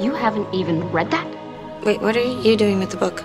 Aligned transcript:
You 0.00 0.12
haven't 0.12 0.52
even 0.52 0.90
read 0.90 1.12
that? 1.12 1.84
Wait, 1.84 2.02
what 2.02 2.16
are 2.16 2.20
you 2.20 2.56
doing 2.56 2.80
with 2.80 2.90
the 2.90 2.96
book? 2.96 3.22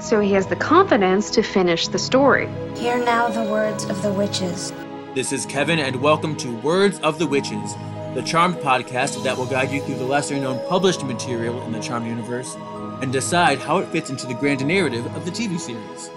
So 0.00 0.18
he 0.18 0.32
has 0.32 0.48
the 0.48 0.56
confidence 0.56 1.30
to 1.30 1.44
finish 1.44 1.86
the 1.86 1.98
story. 2.00 2.48
Hear 2.74 2.98
now 2.98 3.28
the 3.28 3.48
words 3.48 3.84
of 3.84 4.02
the 4.02 4.12
witches. 4.12 4.72
This 5.14 5.32
is 5.32 5.46
Kevin, 5.46 5.78
and 5.78 6.02
welcome 6.02 6.34
to 6.38 6.56
Words 6.56 6.98
of 7.00 7.20
the 7.20 7.26
Witches, 7.28 7.72
the 8.16 8.24
Charmed 8.26 8.56
podcast 8.56 9.22
that 9.22 9.38
will 9.38 9.46
guide 9.46 9.70
you 9.70 9.80
through 9.80 9.94
the 9.94 10.04
lesser 10.04 10.34
known 10.40 10.58
published 10.68 11.04
material 11.04 11.62
in 11.62 11.70
the 11.70 11.78
Charmed 11.78 12.08
universe 12.08 12.56
and 13.00 13.12
decide 13.12 13.60
how 13.60 13.78
it 13.78 13.86
fits 13.90 14.10
into 14.10 14.26
the 14.26 14.34
grand 14.34 14.66
narrative 14.66 15.06
of 15.14 15.24
the 15.24 15.30
TV 15.30 15.56
series. 15.56 16.08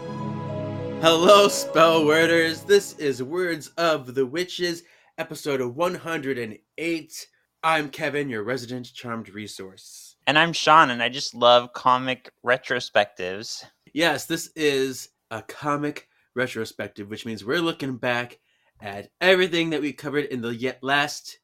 Hello, 1.04 1.48
spell 1.48 2.06
worders. 2.06 2.64
This 2.64 2.94
is 2.98 3.22
Words 3.22 3.68
of 3.78 4.16
the 4.16 4.26
Witches, 4.26 4.82
episode 5.20 5.62
108. 5.62 7.28
I'm 7.64 7.90
Kevin, 7.90 8.28
your 8.28 8.42
resident 8.42 8.92
Charmed 8.92 9.30
resource. 9.30 10.16
And 10.26 10.40
I'm 10.40 10.52
Sean, 10.52 10.90
and 10.90 11.04
I 11.04 11.10
just 11.10 11.36
love 11.36 11.74
comic 11.74 12.32
retrospectives. 12.44 13.64
Yes, 13.94 14.26
this 14.26 14.50
is 14.56 15.10
a 15.30 15.44
comic 15.44 16.08
retrospective, 16.36 17.08
which 17.08 17.24
means 17.24 17.46
we're 17.46 17.62
looking 17.62 17.98
back 17.98 18.40
at 18.82 19.10
everything 19.22 19.70
that 19.70 19.82
we 19.82 19.94
covered 19.94 20.26
in 20.26 20.42
the 20.42 20.56
yet 20.56 20.80
last 20.82 21.38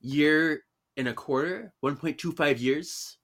year 0.00 0.62
and 0.96 1.08
a 1.08 1.12
quarter, 1.12 1.72
1.25 1.84 2.60
years 2.60 3.18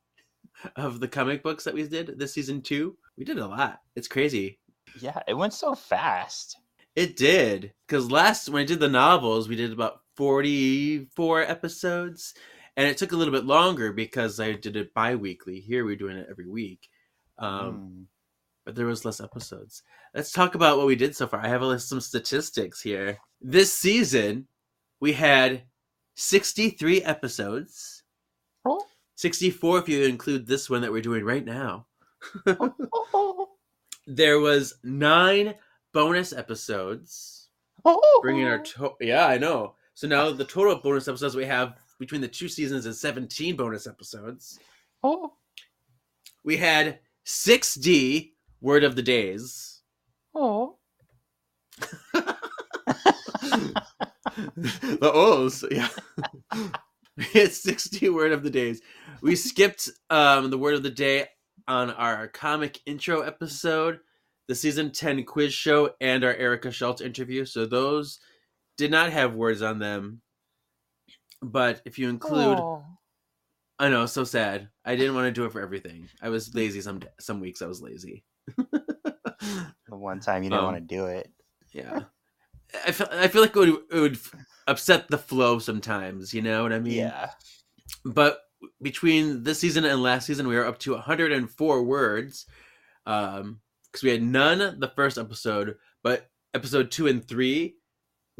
of 0.75 0.99
the 0.99 1.07
comic 1.07 1.45
books 1.45 1.63
that 1.63 1.75
we 1.75 1.87
did 1.87 2.19
this 2.19 2.35
season 2.35 2.63
two. 2.63 2.97
We 3.17 3.23
did 3.23 3.39
a 3.39 3.47
lot. 3.47 3.79
It's 3.95 4.09
crazy. 4.09 4.59
Yeah, 5.01 5.21
it 5.29 5.35
went 5.35 5.55
so 5.55 5.77
fast. 5.77 6.57
It 6.97 7.15
did. 7.15 7.73
Because 7.87 8.11
last, 8.11 8.49
when 8.49 8.63
I 8.63 8.67
did 8.67 8.81
the 8.81 8.89
novels, 8.89 9.49
we 9.49 9.55
did 9.55 9.73
about 9.73 10.00
44 10.17 11.43
episodes. 11.43 12.35
And 12.77 12.87
it 12.89 12.97
took 12.97 13.13
a 13.13 13.17
little 13.17 13.33
bit 13.35 13.45
longer 13.45 13.93
because 13.93 14.41
I 14.41 14.53
did 14.53 14.77
it 14.77 14.95
bi 14.95 15.15
weekly. 15.15 15.61
Here 15.61 15.85
we're 15.85 15.97
doing 15.97 16.17
it 16.17 16.29
every 16.31 16.47
week. 16.49 16.89
Um, 17.39 17.49
Mm. 17.75 18.05
but 18.65 18.75
there 18.75 18.87
was 18.87 19.05
less 19.05 19.21
episodes. 19.21 19.83
Let's 20.15 20.33
talk 20.33 20.55
about 20.55 20.77
what 20.79 20.87
we 20.87 20.97
did 20.97 21.15
so 21.17 21.27
far. 21.27 21.41
I 21.41 21.49
have 21.49 21.63
a 21.63 21.67
list, 21.67 21.89
some 21.89 22.01
statistics 22.01 22.81
here. 22.81 23.19
This 23.41 23.73
season, 23.73 24.47
we 25.01 25.13
had 25.13 25.63
63 26.17 27.03
episodes. 27.03 28.03
Oh. 28.65 28.85
64 29.17 29.79
if 29.79 29.89
you 29.89 30.05
include 30.05 30.47
this 30.47 30.69
one 30.71 30.81
that 30.83 30.93
we're 30.93 31.01
doing 31.03 31.25
right 31.25 31.45
now. 31.45 31.87
there 34.07 34.39
was 34.41 34.75
nine 34.83 35.55
bonus 35.93 36.33
episodes, 36.33 37.49
bringing 38.23 38.47
our 38.47 38.59
to- 38.59 38.97
yeah, 39.01 39.27
I 39.27 39.39
know. 39.39 39.75
So 40.01 40.09
now 40.09 40.31
the 40.31 40.47
total 40.47 40.77
bonus 40.77 41.09
episodes 41.09 41.37
we 41.37 41.45
have 41.45 41.75
between 41.99 42.23
the 42.23 42.29
two 42.29 42.49
seasons 42.49 42.87
is 42.87 42.99
17 43.03 43.55
bonus 43.55 43.87
episodes. 43.87 44.59
Oh. 45.03 45.35
We 46.43 46.57
had 46.57 47.01
6D 47.27 48.31
word 48.63 48.83
of 48.83 48.97
the 48.97 49.03
days. 49.03 49.83
Oh. 50.35 50.79
the 52.15 52.33
O's, 55.03 55.67
yeah. 55.71 55.91
we 57.19 57.25
had 57.25 57.53
60 57.53 58.09
word 58.09 58.33
of 58.33 58.43
the 58.43 58.49
days. 58.49 58.81
We 59.21 59.37
skipped 59.37 59.91
um, 60.09 60.49
the 60.49 60.57
word 60.57 60.77
of 60.77 60.83
the 60.83 60.89
day 60.89 61.27
on 61.69 61.91
our 61.91 62.27
comic 62.27 62.81
intro 62.87 63.21
episode, 63.21 64.01
the 64.49 64.55
season 64.55 64.93
10 64.93 65.25
quiz 65.25 65.53
show, 65.53 65.91
and 66.01 66.25
our 66.25 66.33
Erica 66.37 66.71
Schultz 66.71 67.03
interview. 67.03 67.45
So 67.45 67.67
those 67.67 68.19
did 68.81 68.91
not 68.91 69.13
have 69.13 69.35
words 69.35 69.63
on 69.63 69.79
them. 69.79 70.21
But 71.43 71.81
if 71.85 71.99
you 71.99 72.09
include, 72.09 72.59
I 73.79 73.89
know, 73.89 74.07
so 74.07 74.25
sad. 74.25 74.69
I 74.85 74.97
didn't 74.97 75.15
want 75.15 75.27
to 75.27 75.33
do 75.33 75.45
it 75.45 75.53
for 75.53 75.61
everything. 75.61 76.09
I 76.21 76.29
was 76.29 76.55
lazy 76.55 76.81
some 76.81 77.01
some 77.19 77.41
weeks. 77.41 77.63
I 77.63 77.67
was 77.67 77.81
lazy. 77.81 78.25
The 79.89 79.97
one 79.97 80.21
time 80.21 80.43
you 80.45 80.51
didn't 80.51 80.61
Um, 80.65 80.73
want 80.73 80.77
to 80.89 80.95
do 80.95 81.07
it. 81.07 81.33
Yeah. 81.73 82.03
I 82.87 82.93
feel, 82.93 83.09
I 83.11 83.27
feel 83.27 83.43
like 83.43 83.57
it 83.57 83.59
would, 83.59 83.69
it 83.91 83.99
would 84.01 84.19
upset 84.69 85.09
the 85.09 85.19
flow 85.19 85.59
sometimes, 85.59 86.33
you 86.33 86.43
know 86.43 86.63
what 86.63 86.73
I 86.73 86.79
mean? 86.79 86.93
Yeah. 86.93 87.31
But 88.05 88.39
between 88.83 89.43
this 89.43 89.59
season 89.59 89.85
and 89.85 90.01
last 90.03 90.27
season, 90.27 90.47
we 90.47 90.55
were 90.55 90.67
up 90.67 90.79
to 90.81 90.93
104 90.93 91.83
words. 91.83 92.47
Um, 93.07 93.61
because 93.91 94.05
we 94.05 94.11
had 94.11 94.23
none 94.23 94.79
the 94.79 94.93
first 94.95 95.19
episode, 95.19 95.75
but 96.05 96.31
episode 96.55 96.93
two 96.93 97.09
and 97.09 97.27
three, 97.27 97.75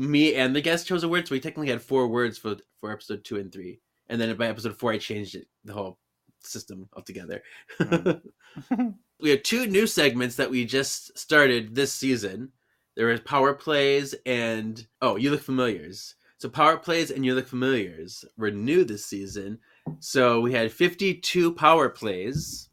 me 0.01 0.35
and 0.35 0.57
the 0.57 0.63
guest 0.63 0.87
chose 0.87 1.05
a 1.05 1.09
word, 1.09 1.29
so 1.29 1.35
we 1.35 1.41
technically 1.41 1.71
had 1.71 1.83
four 1.83 2.09
words 2.09 2.39
for 2.39 2.57
for 2.79 2.91
episode 2.91 3.23
two 3.23 3.37
and 3.37 3.53
three. 3.53 3.81
And 4.09 4.21
then 4.21 4.35
by 4.37 4.49
episode 4.49 4.77
four, 4.77 4.93
I 4.93 4.99
changed 4.99 5.35
it, 5.35 5.47
the 5.65 5.75
whole 5.75 5.99
system 6.43 6.89
altogether. 6.95 7.43
Mm. 7.79 8.23
we 9.21 9.31
have 9.31 9.43
two 9.43 9.67
new 9.67 9.87
segments 9.87 10.37
that 10.37 10.51
we 10.51 10.65
just 10.65 11.17
started 11.19 11.75
this 11.75 11.93
season. 11.93 12.51
There 12.97 13.11
is 13.11 13.21
power 13.21 13.53
plays 13.53 14.15
and 14.25 14.85
oh, 15.03 15.17
you 15.17 15.31
look 15.31 15.43
familiars. 15.43 16.15
So 16.39 16.49
power 16.49 16.79
plays 16.79 17.11
and 17.11 17.25
you 17.25 17.35
look 17.35 17.47
familiars 17.47 18.25
were 18.39 18.51
new 18.51 18.85
this 18.85 19.05
season. 19.05 19.59
So 20.01 20.41
we 20.41 20.55
had 20.55 20.73
52 20.73 21.53
power 21.53 21.91
plays. 21.91 22.71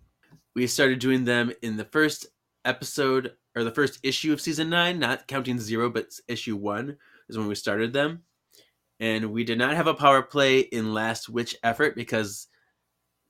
We 0.55 0.65
started 0.65 0.99
doing 0.99 1.25
them 1.25 1.51
in 1.61 1.75
the 1.75 1.85
first 1.85 2.27
episode 2.63 3.33
or 3.55 3.65
the 3.65 3.71
first 3.71 3.99
issue 4.01 4.31
of 4.31 4.39
season 4.39 4.69
9, 4.69 4.97
not 4.97 5.27
counting 5.27 5.59
0 5.59 5.89
but 5.89 6.13
issue 6.29 6.55
1 6.55 6.97
is 7.29 7.37
when 7.37 7.47
we 7.47 7.55
started 7.55 7.93
them. 7.93 8.23
And 8.99 9.31
we 9.31 9.43
did 9.43 9.59
not 9.59 9.75
have 9.75 9.87
a 9.87 9.93
power 9.93 10.23
play 10.23 10.59
in 10.59 10.93
last 10.93 11.29
witch 11.29 11.55
effort 11.63 11.95
because 11.95 12.47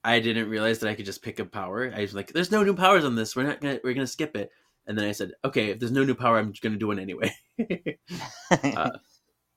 I 0.04 0.22
didn't 0.22 0.50
realize 0.50 0.80
that 0.80 0.90
I 0.90 0.96
could 0.96 1.06
just 1.06 1.22
pick 1.22 1.40
a 1.40 1.46
power. 1.46 1.92
I 1.94 2.02
was 2.02 2.16
like, 2.16 2.32
"There's 2.32 2.52
no 2.52 2.64
new 2.64 2.74
powers 2.74 3.04
on 3.04 3.16
this. 3.16 3.36
We're 3.36 3.44
not 3.44 3.60
gonna. 3.60 3.80
We're 3.84 3.94
gonna 3.94 4.08
skip 4.08 4.38
it." 4.38 4.50
And 4.86 4.98
then 4.98 5.06
I 5.06 5.12
said, 5.12 5.34
"Okay, 5.44 5.72
if 5.72 5.80
there's 5.80 5.92
no 5.92 6.06
new 6.06 6.16
power, 6.16 6.38
I'm 6.38 6.54
just 6.54 6.64
gonna 6.64 6.78
do 6.78 6.88
one 6.88 7.00
anyway." 7.00 7.36
uh, 8.52 8.92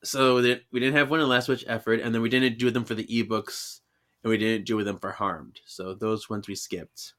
so 0.03 0.43
that 0.43 0.63
we 0.73 0.81
didn't 0.81 0.97
have 0.97 1.11
one 1.11 1.21
in 1.21 1.29
last 1.29 1.49
witch 1.49 1.65
effort, 1.69 2.01
and 2.01 2.13
then 2.13 2.23
we 2.23 2.29
didn't 2.29 2.59
do 2.59 2.71
them 2.73 2.85
for 2.85 2.97
the 2.97 3.07
ebooks, 3.07 3.81
and 4.25 4.31
we 4.31 4.39
didn't 4.39 4.67
do 4.67 4.83
them 4.83 4.99
for 4.99 5.13
harmed. 5.13 5.61
So 5.67 5.95
those 5.95 6.29
ones 6.29 6.49
we 6.49 6.57
skipped. 6.57 7.15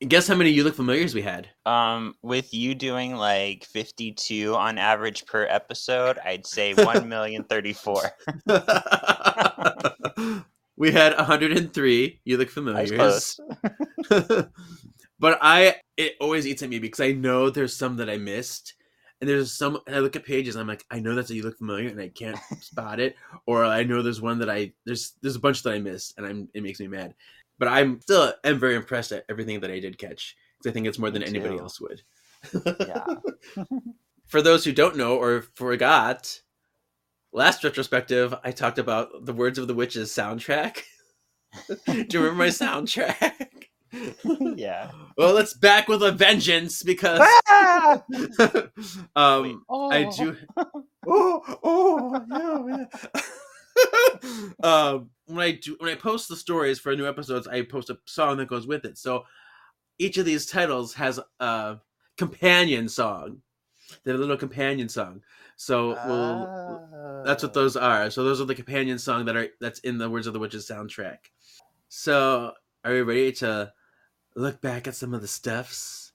And 0.00 0.08
guess 0.08 0.26
how 0.26 0.34
many 0.34 0.50
you 0.50 0.64
look 0.64 0.74
familiars 0.74 1.14
we 1.14 1.22
had? 1.22 1.48
um, 1.66 2.14
with 2.22 2.54
you 2.54 2.74
doing 2.74 3.16
like 3.16 3.64
52 3.64 4.54
on 4.54 4.78
average 4.78 5.26
per 5.26 5.44
episode, 5.44 6.18
I'd 6.24 6.46
say 6.46 6.74
1 6.84 7.08
million 7.08 7.44
34. 7.44 8.10
we 10.76 10.90
had 10.90 11.14
103. 11.16 12.20
You 12.24 12.36
look 12.38 12.50
familiars. 12.50 13.38
but 15.18 15.38
I 15.40 15.76
it 15.96 16.14
always 16.20 16.46
eats 16.46 16.62
at 16.62 16.70
me 16.70 16.78
because 16.78 17.00
I 17.00 17.12
know 17.12 17.50
there's 17.50 17.76
some 17.76 17.96
that 17.98 18.10
I 18.10 18.16
missed. 18.16 18.74
And 19.20 19.28
there's 19.28 19.52
some 19.52 19.78
and 19.86 19.94
I 19.94 19.98
look 19.98 20.16
at 20.16 20.24
pages 20.24 20.56
I'm 20.56 20.66
like, 20.66 20.82
I 20.90 20.98
know 20.98 21.14
that's 21.14 21.30
a 21.30 21.34
you 21.34 21.42
look 21.42 21.58
familiar 21.58 21.90
and 21.90 22.00
I 22.00 22.08
can't 22.08 22.38
spot 22.62 23.00
it. 23.00 23.16
Or 23.46 23.66
I 23.66 23.82
know 23.82 24.00
there's 24.00 24.22
one 24.22 24.38
that 24.38 24.48
I 24.48 24.72
there's 24.86 25.12
there's 25.20 25.36
a 25.36 25.40
bunch 25.40 25.62
that 25.62 25.74
I 25.74 25.78
missed 25.78 26.14
and 26.16 26.26
I'm 26.26 26.48
it 26.54 26.62
makes 26.62 26.80
me 26.80 26.88
mad. 26.88 27.14
But 27.60 27.68
I'm 27.68 28.00
still 28.00 28.32
am 28.42 28.58
very 28.58 28.74
impressed 28.74 29.12
at 29.12 29.26
everything 29.28 29.60
that 29.60 29.70
I 29.70 29.78
did 29.78 29.98
catch. 29.98 30.34
Because 30.58 30.72
I 30.72 30.74
think 30.74 30.88
it's 30.88 30.98
more 30.98 31.12
than 31.12 31.22
Me 31.22 31.28
anybody 31.28 31.56
too. 31.56 31.60
else 31.60 31.80
would. 31.80 32.02
Yeah. 32.80 33.06
For 34.26 34.42
those 34.42 34.64
who 34.64 34.72
don't 34.72 34.96
know 34.96 35.16
or 35.16 35.42
forgot, 35.54 36.40
last 37.32 37.62
retrospective 37.62 38.34
I 38.42 38.50
talked 38.52 38.78
about 38.78 39.26
the 39.26 39.34
Words 39.34 39.58
of 39.58 39.68
the 39.68 39.74
Witches 39.74 40.10
soundtrack. 40.10 40.82
Do 41.86 42.06
you 42.10 42.20
remember 42.20 42.44
my 42.44 42.48
soundtrack? 42.48 43.66
yeah. 44.56 44.90
Well, 45.18 45.36
it's 45.36 45.54
back 45.54 45.88
with 45.88 46.02
a 46.02 46.12
vengeance 46.12 46.82
because 46.82 47.20
um 49.16 49.64
I 49.90 50.04
do 50.16 50.36
Oh 51.08 51.42
oh 51.64 52.24
yeah, 52.30 52.86
yeah. 54.22 54.50
um 54.62 55.10
when 55.30 55.44
I 55.44 55.52
do 55.52 55.76
when 55.78 55.90
I 55.90 55.94
post 55.94 56.28
the 56.28 56.36
stories 56.36 56.78
for 56.78 56.94
new 56.94 57.08
episodes, 57.08 57.46
I 57.46 57.62
post 57.62 57.90
a 57.90 57.98
song 58.04 58.36
that 58.38 58.48
goes 58.48 58.66
with 58.66 58.84
it. 58.84 58.98
So 58.98 59.24
each 59.98 60.18
of 60.18 60.24
these 60.24 60.46
titles 60.46 60.94
has 60.94 61.20
a 61.38 61.78
companion 62.16 62.88
song. 62.88 63.42
They're 64.04 64.14
a 64.14 64.18
little 64.18 64.36
companion 64.36 64.88
song. 64.88 65.22
So 65.56 65.98
we'll 66.06 67.22
that's 67.24 67.42
what 67.42 67.54
those 67.54 67.76
are. 67.76 68.10
So 68.10 68.24
those 68.24 68.40
are 68.40 68.46
the 68.46 68.54
companion 68.54 68.98
song 68.98 69.24
that 69.26 69.36
are 69.36 69.48
that's 69.60 69.80
in 69.80 69.98
the 69.98 70.08
Words 70.08 70.26
of 70.26 70.32
the 70.32 70.38
Witches 70.38 70.68
soundtrack. 70.68 71.18
So 71.88 72.52
are 72.84 72.94
you 72.94 73.04
ready 73.04 73.32
to 73.32 73.72
look 74.36 74.60
back 74.60 74.88
at 74.88 74.94
some 74.94 75.12
of 75.12 75.20
the 75.20 75.28
stuffs? 75.28 76.12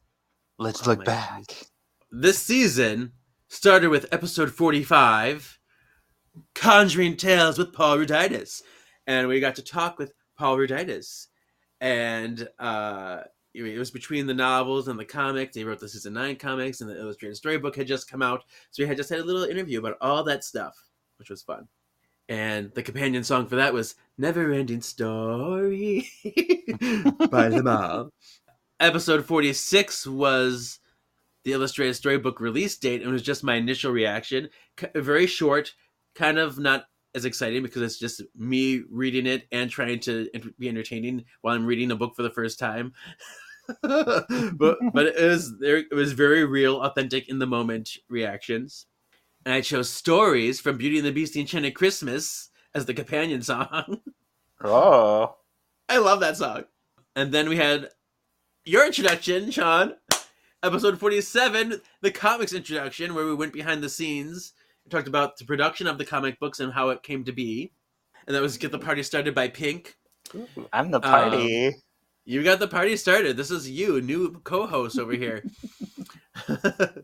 Let's 0.57 0.87
Oh 0.87 0.91
look 0.91 1.05
back. 1.05 1.67
This 2.11 2.39
season 2.39 3.11
started 3.49 3.89
with 3.89 4.11
episode 4.11 4.51
45, 4.51 5.59
Conjuring 6.53 7.17
Tales 7.17 7.57
with 7.57 7.73
Paul 7.73 7.97
Ruditis. 7.97 8.61
And 9.07 9.27
we 9.27 9.39
got 9.39 9.55
to 9.55 9.63
talk 9.63 9.99
with 9.99 10.13
Paul 10.37 10.57
Ruditis. 10.57 11.27
And 11.81 12.47
uh, 12.59 13.21
it 13.53 13.77
was 13.77 13.91
between 13.91 14.27
the 14.27 14.33
novels 14.33 14.87
and 14.87 14.99
the 14.99 15.05
comics. 15.05 15.55
He 15.55 15.63
wrote 15.63 15.79
the 15.79 15.89
season 15.89 16.13
9 16.13 16.35
comics, 16.37 16.81
and 16.81 16.89
the 16.89 16.99
illustrated 16.99 17.35
storybook 17.35 17.75
had 17.75 17.87
just 17.87 18.09
come 18.09 18.21
out. 18.21 18.43
So 18.71 18.83
we 18.83 18.87
had 18.87 18.97
just 18.97 19.09
had 19.09 19.19
a 19.19 19.23
little 19.23 19.43
interview 19.43 19.79
about 19.79 19.97
all 20.01 20.23
that 20.23 20.43
stuff, 20.43 20.75
which 21.17 21.29
was 21.29 21.41
fun. 21.41 21.67
And 22.27 22.71
the 22.73 22.83
companion 22.83 23.23
song 23.23 23.47
for 23.47 23.55
that 23.57 23.73
was 23.73 23.95
Never 24.17 24.51
Ending 24.51 24.81
Story 24.81 26.09
by 26.23 27.49
Limahl. 27.49 28.09
Episode 28.79 29.25
46 29.25 30.07
was 30.07 30.79
the 31.43 31.53
illustrated 31.53 31.93
storybook 31.93 32.39
release 32.39 32.75
date 32.77 33.01
and 33.01 33.09
it 33.11 33.13
was 33.13 33.21
just 33.21 33.43
my 33.43 33.55
initial 33.55 33.91
reaction. 33.91 34.49
Very 34.95 35.27
short, 35.27 35.75
kind 36.15 36.39
of 36.39 36.57
not 36.57 36.85
as 37.15 37.25
exciting 37.25 37.63
because 37.63 37.81
it's 37.81 37.97
just 37.97 38.21
me 38.35 38.83
reading 38.91 39.25
it 39.25 39.47
and 39.51 39.71
trying 39.71 39.99
to 40.01 40.29
be 40.59 40.69
entertaining 40.69 41.25
while 41.41 41.55
I'm 41.55 41.65
reading 41.65 41.91
a 41.91 41.95
book 41.95 42.15
for 42.15 42.23
the 42.23 42.29
first 42.29 42.59
time. 42.59 42.93
but 43.81 44.27
but 44.93 45.05
it 45.07 45.29
was 45.29 45.57
there 45.59 45.77
it 45.77 45.93
was 45.93 46.11
very 46.11 46.45
real, 46.45 46.81
authentic 46.81 47.29
in 47.29 47.39
the 47.39 47.47
moment 47.47 47.97
reactions. 48.09 48.85
And 49.45 49.53
I 49.53 49.61
chose 49.61 49.89
stories 49.89 50.59
from 50.59 50.77
Beauty 50.77 50.97
and 50.97 51.05
the 51.05 51.11
Beast, 51.11 51.33
The 51.33 51.41
Enchanted 51.41 51.75
Christmas 51.75 52.49
as 52.73 52.85
the 52.85 52.93
companion 52.93 53.41
song. 53.41 54.01
Oh. 54.63 55.35
I 55.89 55.97
love 55.97 56.21
that 56.21 56.37
song. 56.37 56.63
And 57.13 57.31
then 57.33 57.49
we 57.49 57.57
had 57.57 57.89
your 58.63 58.85
introduction, 58.85 59.51
Sean. 59.51 59.95
Episode 60.63 60.97
47, 60.97 61.81
the 62.01 62.09
comics 62.09 62.53
introduction, 62.53 63.13
where 63.13 63.25
we 63.25 63.35
went 63.35 63.51
behind 63.51 63.83
the 63.83 63.89
scenes 63.89 64.53
talked 64.89 65.07
about 65.07 65.37
the 65.37 65.45
production 65.45 65.87
of 65.87 65.97
the 65.97 66.05
comic 66.05 66.39
books 66.39 66.59
and 66.59 66.73
how 66.73 66.89
it 66.89 67.03
came 67.03 67.23
to 67.25 67.31
be. 67.31 67.71
And 68.27 68.35
that 68.35 68.41
was 68.41 68.57
Get 68.57 68.71
the 68.71 68.79
Party 68.79 69.03
Started 69.03 69.35
by 69.35 69.47
Pink. 69.47 69.97
I'm 70.73 70.91
the 70.91 70.99
party. 70.99 71.67
Um, 71.67 71.73
you 72.25 72.43
got 72.43 72.59
the 72.59 72.67
party 72.67 72.95
started. 72.97 73.37
This 73.37 73.51
is 73.51 73.69
you, 73.69 74.01
new 74.01 74.41
co 74.43 74.65
host 74.65 74.97
over 74.97 75.13
here. 75.13 75.43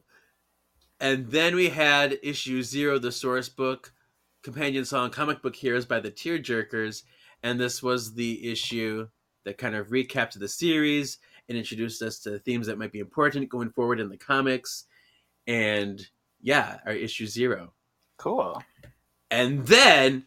and 0.99 1.29
then 1.29 1.55
we 1.55 1.69
had 1.69 2.17
issue 2.23 2.63
zero, 2.63 2.97
the 2.97 3.11
source 3.11 3.47
book, 3.47 3.93
companion 4.41 4.83
song, 4.83 5.11
comic 5.11 5.43
book 5.43 5.55
heroes 5.55 5.85
by 5.85 5.99
the 5.99 6.09
Tearjerkers. 6.09 7.03
And 7.43 7.59
this 7.59 7.83
was 7.83 8.15
the 8.15 8.51
issue 8.51 9.07
that 9.43 9.59
kind 9.59 9.75
of 9.75 9.89
recapped 9.89 10.39
the 10.39 10.47
series 10.47 11.19
and 11.47 11.57
introduced 11.57 12.01
us 12.01 12.19
to 12.19 12.39
themes 12.39 12.67
that 12.67 12.79
might 12.79 12.91
be 12.91 12.99
important 12.99 13.49
going 13.49 13.69
forward 13.69 13.99
in 13.99 14.09
the 14.09 14.17
comics. 14.17 14.85
And 15.45 16.03
yeah, 16.41 16.79
our 16.85 16.93
issue 16.93 17.27
zero. 17.27 17.73
cool. 18.17 18.61
And 19.29 19.65
then 19.65 20.25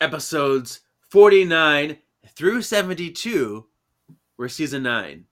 episodes 0.00 0.80
49 1.08 1.96
through 2.34 2.62
72 2.62 3.66
were 4.36 4.48
season 4.48 4.82
9. 4.82 5.24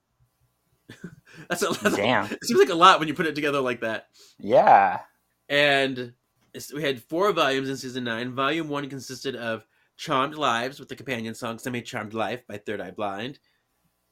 that's 1.49 1.61
a 1.61 1.67
that's 1.67 1.93
a- 1.93 1.97
Damn. 1.97 2.25
it 2.31 2.43
seems 2.43 2.59
like 2.59 2.69
a 2.69 2.75
lot 2.75 2.99
when 2.99 3.07
you 3.07 3.13
put 3.13 3.27
it 3.27 3.35
together 3.35 3.61
like 3.61 3.81
that. 3.81 4.07
Yeah. 4.39 5.01
And 5.49 6.13
we 6.73 6.81
had 6.81 7.01
four 7.03 7.31
volumes 7.33 7.69
in 7.69 7.77
season 7.77 8.03
9. 8.05 8.31
Volume 8.33 8.69
1 8.69 8.89
consisted 8.89 9.35
of 9.35 9.65
Charmed 9.97 10.35
Lives 10.35 10.79
with 10.79 10.89
the 10.89 10.95
companion 10.95 11.35
song 11.35 11.59
Semi 11.59 11.81
Charmed 11.81 12.13
Life 12.13 12.47
by 12.47 12.57
Third 12.57 12.81
Eye 12.81 12.91
Blind. 12.91 13.39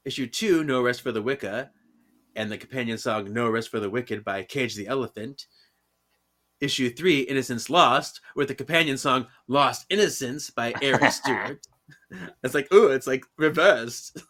Issue 0.06 0.28
2, 0.28 0.64
No 0.64 0.82
Rest 0.82 1.02
for 1.02 1.12
the 1.12 1.22
Wicca, 1.22 1.72
and 2.36 2.52
the 2.52 2.58
companion 2.58 2.98
song 2.98 3.32
No 3.34 3.50
Rest 3.50 3.70
for 3.70 3.80
the 3.80 3.90
Wicked 3.90 4.24
by 4.24 4.44
Cage 4.44 4.76
the 4.76 4.88
Elephant. 4.88 5.48
Issue 6.62 6.90
3, 6.90 7.22
Innocence 7.22 7.70
Lost, 7.70 8.22
with 8.36 8.48
the 8.48 8.56
companion 8.56 8.98
song 8.98 9.28
Lost 9.48 9.86
Innocence 9.90 10.50
by 10.50 10.74
Eric 10.82 11.12
Stewart. 11.12 11.66
it's 12.44 12.54
like, 12.54 12.72
ooh, 12.74 12.88
it's 12.88 13.08
like 13.08 13.26
reversed. 13.38 14.24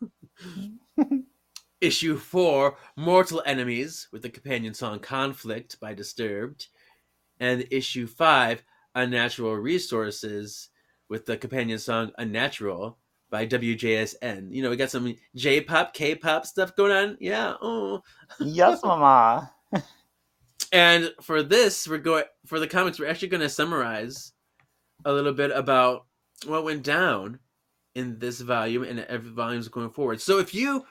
Issue 1.81 2.17
4, 2.17 2.77
Mortal 2.97 3.43
Enemies, 3.45 4.07
with 4.11 4.21
the 4.21 4.29
companion 4.29 4.73
song 4.73 4.99
Conflict 4.99 5.79
by 5.79 5.93
Disturbed. 5.93 6.67
And 7.39 7.67
issue 7.71 8.07
5, 8.07 8.63
Unnatural 8.95 9.55
Resources, 9.55 10.69
with 11.09 11.25
the 11.25 11.37
companion 11.37 11.77
song 11.77 12.11
Unnatural 12.17 12.97
by 13.33 13.47
WJSN. 13.47 14.53
You 14.53 14.61
know, 14.61 14.69
we 14.69 14.75
got 14.75 14.91
some 14.91 15.15
J 15.35 15.59
pop, 15.59 15.91
K 15.95 16.13
pop 16.13 16.45
stuff 16.45 16.75
going 16.75 16.91
on. 16.91 17.17
Yeah. 17.19 17.55
Oh. 17.63 18.03
yes, 18.39 18.81
mama. 18.83 19.51
And 20.71 21.11
for 21.19 21.41
this, 21.41 21.87
we're 21.87 21.97
going 21.97 22.25
for 22.45 22.59
the 22.59 22.67
comics. 22.67 22.99
We're 22.99 23.09
actually 23.09 23.29
going 23.29 23.41
to 23.41 23.49
summarize 23.49 24.33
a 25.05 25.11
little 25.11 25.33
bit 25.33 25.49
about 25.49 26.05
what 26.45 26.63
went 26.63 26.83
down 26.83 27.39
in 27.95 28.19
this 28.19 28.39
volume 28.39 28.83
and 28.83 28.99
every 28.99 29.31
volumes 29.31 29.67
going 29.67 29.89
forward. 29.89 30.21
So 30.21 30.37
if 30.37 30.53
you 30.53 30.85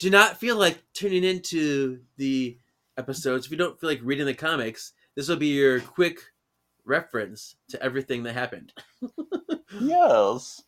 do 0.00 0.10
not 0.10 0.40
feel 0.40 0.56
like 0.56 0.82
tuning 0.94 1.22
into 1.22 2.00
the 2.16 2.58
episodes, 2.96 3.46
if 3.46 3.52
you 3.52 3.56
don't 3.56 3.78
feel 3.80 3.90
like 3.90 4.00
reading 4.02 4.26
the 4.26 4.34
comics, 4.34 4.94
this 5.14 5.28
will 5.28 5.36
be 5.36 5.54
your 5.54 5.78
quick 5.78 6.18
reference 6.84 7.54
to 7.68 7.80
everything 7.80 8.24
that 8.24 8.34
happened. 8.34 8.72
Yes. 9.80 10.62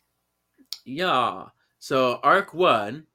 Yeah. 0.85 1.45
So 1.79 2.19
arc 2.23 2.53
one, 2.53 3.07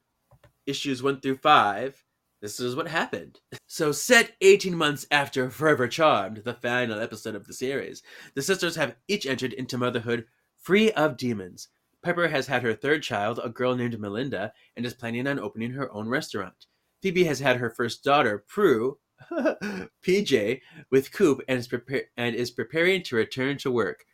issues 0.66 1.02
one 1.02 1.20
through 1.20 1.38
five. 1.38 2.02
This 2.42 2.60
is 2.60 2.76
what 2.76 2.88
happened. 2.88 3.40
So, 3.66 3.92
set 3.92 4.36
18 4.42 4.76
months 4.76 5.06
after 5.10 5.48
Forever 5.50 5.88
Charmed, 5.88 6.42
the 6.44 6.52
final 6.54 7.00
episode 7.00 7.34
of 7.34 7.46
the 7.46 7.54
series, 7.54 8.02
the 8.34 8.42
sisters 8.42 8.76
have 8.76 8.94
each 9.08 9.26
entered 9.26 9.54
into 9.54 9.78
motherhood 9.78 10.26
free 10.58 10.92
of 10.92 11.16
demons. 11.16 11.68
Piper 12.02 12.28
has 12.28 12.46
had 12.46 12.62
her 12.62 12.74
third 12.74 13.02
child, 13.02 13.40
a 13.42 13.48
girl 13.48 13.74
named 13.74 13.98
Melinda, 13.98 14.52
and 14.76 14.84
is 14.84 14.94
planning 14.94 15.26
on 15.26 15.40
opening 15.40 15.72
her 15.72 15.90
own 15.92 16.08
restaurant. 16.08 16.66
Phoebe 17.02 17.24
has 17.24 17.40
had 17.40 17.56
her 17.56 17.70
first 17.70 18.04
daughter, 18.04 18.44
Prue, 18.46 18.98
PJ, 20.04 20.60
with 20.90 21.12
Coop 21.12 21.40
and 21.48 21.58
is, 21.58 21.66
prepar- 21.66 22.06
and 22.16 22.36
is 22.36 22.50
preparing 22.50 23.02
to 23.04 23.16
return 23.16 23.56
to 23.58 23.70
work. 23.70 24.04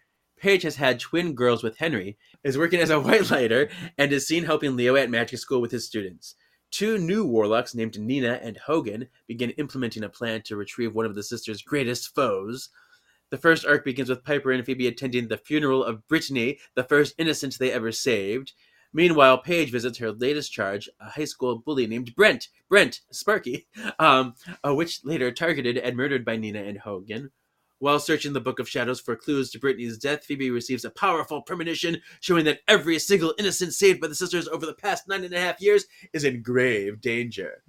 Paige 0.42 0.64
has 0.64 0.74
had 0.74 0.98
twin 0.98 1.34
girls 1.34 1.62
with 1.62 1.76
Henry, 1.76 2.18
is 2.42 2.58
working 2.58 2.80
as 2.80 2.90
a 2.90 2.98
white 2.98 3.30
lighter, 3.30 3.70
and 3.96 4.12
is 4.12 4.26
seen 4.26 4.42
helping 4.42 4.74
Leo 4.74 4.96
at 4.96 5.08
magic 5.08 5.38
school 5.38 5.60
with 5.60 5.70
his 5.70 5.86
students. 5.86 6.34
Two 6.72 6.98
new 6.98 7.24
warlocks 7.24 7.76
named 7.76 7.96
Nina 7.96 8.40
and 8.42 8.56
Hogan 8.56 9.06
begin 9.28 9.50
implementing 9.50 10.02
a 10.02 10.08
plan 10.08 10.42
to 10.42 10.56
retrieve 10.56 10.96
one 10.96 11.06
of 11.06 11.14
the 11.14 11.22
sisters' 11.22 11.62
greatest 11.62 12.12
foes. 12.12 12.70
The 13.30 13.38
first 13.38 13.64
arc 13.64 13.84
begins 13.84 14.08
with 14.08 14.24
Piper 14.24 14.50
and 14.50 14.66
Phoebe 14.66 14.88
attending 14.88 15.28
the 15.28 15.36
funeral 15.36 15.84
of 15.84 16.08
Brittany, 16.08 16.58
the 16.74 16.82
first 16.82 17.14
innocent 17.18 17.56
they 17.60 17.70
ever 17.70 17.92
saved. 17.92 18.52
Meanwhile, 18.92 19.42
Paige 19.42 19.70
visits 19.70 19.98
her 19.98 20.10
latest 20.10 20.52
charge, 20.52 20.88
a 20.98 21.10
high 21.10 21.24
school 21.24 21.60
bully 21.60 21.86
named 21.86 22.16
Brent, 22.16 22.48
Brent, 22.68 23.02
Sparky, 23.12 23.68
um, 24.00 24.34
uh, 24.66 24.74
which 24.74 25.04
later 25.04 25.30
targeted 25.30 25.78
and 25.78 25.96
murdered 25.96 26.24
by 26.24 26.36
Nina 26.36 26.64
and 26.64 26.78
Hogan. 26.78 27.30
While 27.82 27.98
searching 27.98 28.32
the 28.32 28.40
Book 28.40 28.60
of 28.60 28.68
Shadows 28.68 29.00
for 29.00 29.16
clues 29.16 29.50
to 29.50 29.58
Brittany's 29.58 29.98
death, 29.98 30.24
Phoebe 30.24 30.52
receives 30.52 30.84
a 30.84 30.90
powerful 30.90 31.42
premonition 31.42 32.00
showing 32.20 32.44
that 32.44 32.60
every 32.68 32.96
single 33.00 33.34
innocent 33.40 33.74
saved 33.74 34.00
by 34.00 34.06
the 34.06 34.14
sisters 34.14 34.46
over 34.46 34.64
the 34.64 34.72
past 34.72 35.08
nine 35.08 35.24
and 35.24 35.34
a 35.34 35.40
half 35.40 35.60
years 35.60 35.86
is 36.12 36.22
in 36.22 36.42
grave 36.42 37.00
danger. 37.00 37.64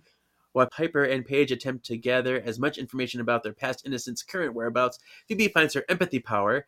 While 0.51 0.70
Piper 0.70 1.03
and 1.03 1.25
Paige 1.25 1.51
attempt 1.51 1.88
to 1.88 1.98
gather 1.98 2.39
as 2.39 2.60
much 2.60 2.77
information 2.77 3.22
about 3.22 3.41
their 3.41 3.53
past 3.53 3.88
innocents' 3.88 4.22
current 4.22 4.53
whereabouts, 4.53 5.00
Phoebe 5.27 5.48
finds 5.48 5.74
her 5.74 5.84
empathy 5.89 6.20
power. 6.20 6.67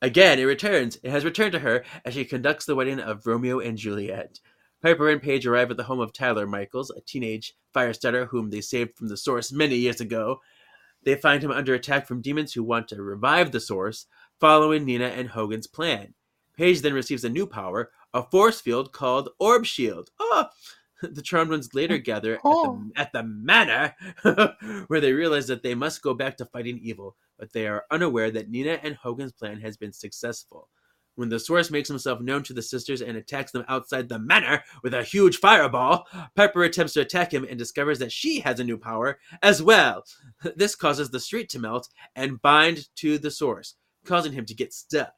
Again, 0.00 0.38
it 0.38 0.44
returns. 0.44 0.96
It 1.02 1.10
has 1.10 1.24
returned 1.24 1.54
to 1.54 1.58
her 1.58 1.84
as 2.04 2.14
she 2.14 2.24
conducts 2.24 2.66
the 2.66 2.76
wedding 2.76 3.00
of 3.00 3.26
Romeo 3.26 3.58
and 3.58 3.76
Juliet. 3.76 4.38
Piper 4.80 5.10
and 5.10 5.20
Paige 5.20 5.44
arrive 5.44 5.72
at 5.72 5.76
the 5.76 5.82
home 5.82 5.98
of 5.98 6.12
Tyler 6.12 6.46
Michaels, 6.46 6.90
a 6.90 7.00
teenage 7.00 7.56
fire 7.74 7.92
starter 7.92 8.26
whom 8.26 8.50
they 8.50 8.60
saved 8.60 8.94
from 8.94 9.08
the 9.08 9.16
source 9.16 9.50
many 9.50 9.74
years 9.74 10.00
ago. 10.00 10.40
They 11.06 11.14
find 11.14 11.42
him 11.42 11.52
under 11.52 11.72
attack 11.72 12.08
from 12.08 12.20
demons 12.20 12.52
who 12.52 12.64
want 12.64 12.88
to 12.88 13.00
revive 13.00 13.52
the 13.52 13.60
source, 13.60 14.06
following 14.40 14.84
Nina 14.84 15.06
and 15.06 15.28
Hogan's 15.28 15.68
plan. 15.68 16.14
Paige 16.56 16.82
then 16.82 16.94
receives 16.94 17.22
a 17.22 17.28
new 17.28 17.46
power, 17.46 17.92
a 18.12 18.24
force 18.24 18.60
field 18.60 18.92
called 18.92 19.28
Orb 19.38 19.64
Shield. 19.64 20.10
Oh! 20.18 20.48
The 21.02 21.20
Charmed 21.20 21.50
Ones 21.50 21.74
later 21.74 21.98
gather 21.98 22.36
at 22.36 22.42
the, 22.42 22.90
at 22.96 23.12
the 23.12 23.22
manor, 23.22 23.94
where 24.86 25.00
they 25.02 25.12
realize 25.12 25.46
that 25.48 25.62
they 25.62 25.74
must 25.74 26.00
go 26.00 26.14
back 26.14 26.38
to 26.38 26.46
fighting 26.46 26.80
evil, 26.82 27.16
but 27.38 27.52
they 27.52 27.66
are 27.66 27.84
unaware 27.90 28.30
that 28.30 28.48
Nina 28.48 28.80
and 28.82 28.96
Hogan's 28.96 29.32
plan 29.32 29.60
has 29.60 29.76
been 29.76 29.92
successful. 29.92 30.70
When 31.16 31.30
the 31.30 31.40
source 31.40 31.70
makes 31.70 31.88
himself 31.88 32.20
known 32.20 32.42
to 32.44 32.52
the 32.52 32.62
sisters 32.62 33.00
and 33.00 33.16
attacks 33.16 33.50
them 33.50 33.64
outside 33.68 34.08
the 34.08 34.18
manor 34.18 34.62
with 34.82 34.92
a 34.92 35.02
huge 35.02 35.38
fireball, 35.38 36.06
Piper 36.34 36.64
attempts 36.64 36.92
to 36.92 37.00
attack 37.00 37.32
him 37.32 37.46
and 37.48 37.58
discovers 37.58 37.98
that 37.98 38.12
she 38.12 38.38
has 38.40 38.60
a 38.60 38.64
new 38.64 38.78
power 38.78 39.18
as 39.42 39.62
well. 39.62 40.04
This 40.56 40.74
causes 40.74 41.10
the 41.10 41.20
street 41.20 41.48
to 41.50 41.58
melt 41.58 41.88
and 42.14 42.40
bind 42.42 42.88
to 42.96 43.18
the 43.18 43.30
source, 43.30 43.74
causing 44.04 44.32
him 44.32 44.44
to 44.46 44.54
get 44.54 44.74
stuck. 44.74 45.12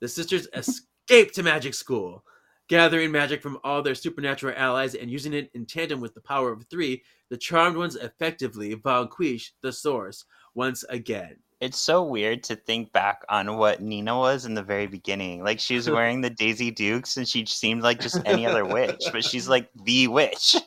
The 0.00 0.08
sisters 0.08 0.48
escape 0.54 1.32
to 1.32 1.42
magic 1.42 1.74
school, 1.74 2.24
gathering 2.68 3.12
magic 3.12 3.42
from 3.42 3.58
all 3.62 3.82
their 3.82 3.94
supernatural 3.94 4.54
allies 4.56 4.94
and 4.94 5.10
using 5.10 5.34
it 5.34 5.50
in 5.54 5.66
tandem 5.66 6.00
with 6.00 6.14
the 6.14 6.22
power 6.22 6.52
of 6.52 6.64
three. 6.70 7.02
The 7.28 7.36
charmed 7.36 7.76
ones 7.76 7.96
effectively 7.96 8.74
vanquish 8.74 9.52
the 9.62 9.72
source 9.72 10.24
once 10.54 10.84
again. 10.88 11.36
It's 11.60 11.78
so 11.78 12.02
weird 12.02 12.42
to 12.44 12.56
think 12.56 12.92
back 12.92 13.22
on 13.28 13.56
what 13.56 13.80
Nina 13.80 14.18
was 14.18 14.44
in 14.44 14.54
the 14.54 14.62
very 14.62 14.86
beginning. 14.86 15.42
Like 15.42 15.60
she 15.60 15.76
was 15.76 15.88
wearing 15.88 16.20
the 16.20 16.30
Daisy 16.30 16.70
Dukes 16.70 17.16
and 17.16 17.26
she 17.26 17.46
seemed 17.46 17.82
like 17.82 18.00
just 18.00 18.20
any 18.24 18.46
other 18.46 18.64
witch, 18.64 19.02
but 19.12 19.24
she's 19.24 19.48
like 19.48 19.70
the 19.84 20.08
witch. 20.08 20.56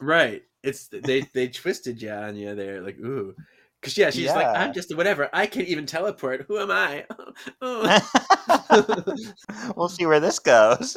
Right. 0.00 0.42
It's 0.62 0.88
they 0.88 1.22
they 1.32 1.48
twisted 1.48 2.02
you 2.02 2.10
on 2.10 2.36
you 2.36 2.54
there, 2.54 2.82
like 2.82 2.98
ooh, 2.98 3.34
Because 3.80 3.96
yeah, 3.96 4.10
she's 4.10 4.28
like, 4.28 4.46
I'm 4.46 4.72
just 4.72 4.94
whatever. 4.96 5.30
I 5.32 5.46
can't 5.46 5.68
even 5.68 5.86
teleport. 5.86 6.44
Who 6.48 6.58
am 6.58 6.70
I? 6.70 7.06
Oh. 7.62 9.04
we'll 9.76 9.88
see 9.88 10.06
where 10.06 10.20
this 10.20 10.38
goes. 10.38 10.96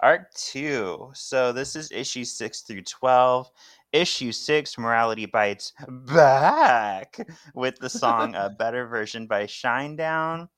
Arc 0.00 0.32
2. 0.34 1.10
So 1.14 1.52
this 1.52 1.74
is 1.74 1.90
issue 1.90 2.24
6 2.24 2.60
through 2.62 2.82
12. 2.82 3.50
Issue 3.96 4.30
6, 4.30 4.76
Morality 4.76 5.24
Bites 5.24 5.72
Back 5.88 7.18
with 7.54 7.76
the 7.78 7.88
song 7.88 8.34
A 8.34 8.50
Better 8.58 8.86
Version 8.86 9.26
by 9.26 9.44
Shinedown. 9.44 10.48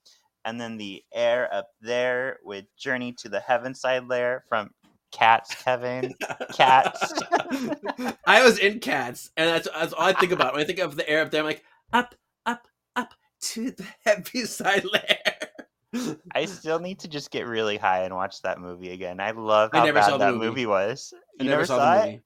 And 0.44 0.60
then 0.60 0.76
the 0.76 1.04
air 1.14 1.52
up 1.54 1.68
there 1.80 2.38
with 2.42 2.64
Journey 2.76 3.12
to 3.18 3.28
the 3.28 3.38
Heaven 3.38 3.74
Side 3.74 4.08
Lair 4.08 4.42
from 4.48 4.70
Cats, 5.12 5.54
Kevin. 5.62 6.14
Cats. 6.52 7.12
I 8.26 8.42
was 8.42 8.58
in 8.58 8.80
cats, 8.80 9.30
and 9.36 9.48
that's, 9.48 9.68
that's 9.72 9.92
all 9.92 10.06
I 10.06 10.14
think 10.14 10.32
about 10.32 10.54
when 10.54 10.62
I 10.62 10.66
think 10.66 10.80
of 10.80 10.96
the 10.96 11.08
air 11.08 11.22
up 11.22 11.30
there. 11.30 11.40
I'm 11.40 11.46
like, 11.46 11.62
up, 11.92 12.14
up, 12.44 12.66
up 12.96 13.14
to 13.40 13.70
the 13.70 13.86
heavy 14.04 14.46
side 14.46 14.84
layer. 14.84 16.16
I 16.34 16.44
still 16.46 16.80
need 16.80 16.98
to 17.00 17.08
just 17.08 17.30
get 17.30 17.46
really 17.46 17.76
high 17.76 18.02
and 18.02 18.14
watch 18.14 18.42
that 18.42 18.60
movie 18.60 18.92
again. 18.92 19.20
I 19.20 19.30
love 19.30 19.70
I 19.72 19.78
how 19.78 19.84
never 19.84 20.00
bad 20.00 20.08
saw 20.10 20.16
that 20.18 20.34
movie. 20.34 20.46
movie, 20.46 20.66
was. 20.66 21.14
I 21.40 21.44
You 21.44 21.50
never 21.50 21.66
saw 21.66 21.78
the 21.78 22.06
movie. 22.06 22.22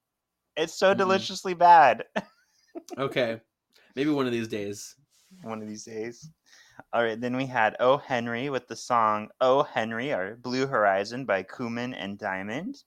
It's 0.57 0.75
so 0.75 0.93
Mm-mm. 0.95 0.99
deliciously 0.99 1.55
bad. 1.55 2.05
Okay, 2.97 3.39
maybe 3.95 4.09
one 4.11 4.25
of 4.25 4.33
these 4.33 4.49
days. 4.49 4.97
One 5.43 5.61
of 5.61 5.69
these 5.69 5.85
days. 5.85 6.31
All 6.95 7.03
right, 7.03 7.21
then 7.21 7.37
we 7.37 7.45
had 7.45 7.77
Oh 7.81 7.99
Henry 7.99 8.49
with 8.49 8.67
the 8.67 8.77
song 8.77 9.29
Oh 9.43 9.63
Henry 9.63 10.11
or 10.11 10.37
Blue 10.37 10.67
Horizon 10.67 11.27
by 11.27 11.43
Kuman 11.43 11.95
and 11.95 12.19
Diamond. 12.19 12.83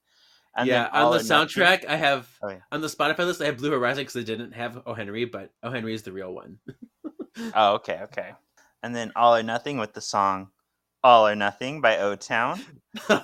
And 0.57 0.67
yeah, 0.67 0.89
on 0.91 1.11
the 1.11 1.19
or 1.19 1.23
Nothing- 1.23 1.27
soundtrack, 1.63 1.85
I 1.87 1.97
have 1.97 2.27
Oh, 2.41 2.49
yeah. 2.49 2.61
on 2.71 2.81
the 2.81 2.87
Spotify 2.87 3.19
list, 3.27 3.41
I 3.41 3.45
have 3.45 3.57
Blue 3.57 3.69
Horizon 3.71 4.01
because 4.01 4.13
they 4.15 4.23
didn't 4.23 4.53
have 4.53 4.81
O 4.87 4.93
Henry, 4.95 5.25
but 5.25 5.51
O 5.61 5.69
Henry 5.69 5.93
is 5.93 6.01
the 6.01 6.11
real 6.11 6.33
one. 6.33 6.57
Oh, 7.53 7.73
okay, 7.75 7.99
okay. 8.05 8.31
And 8.81 8.95
then 8.95 9.11
All 9.15 9.35
or 9.35 9.43
Nothing 9.43 9.77
with 9.77 9.93
the 9.93 10.01
song 10.01 10.49
All 11.05 11.27
or 11.27 11.35
Nothing 11.35 11.81
by 11.81 11.99
O 11.99 12.15
Town. 12.15 12.59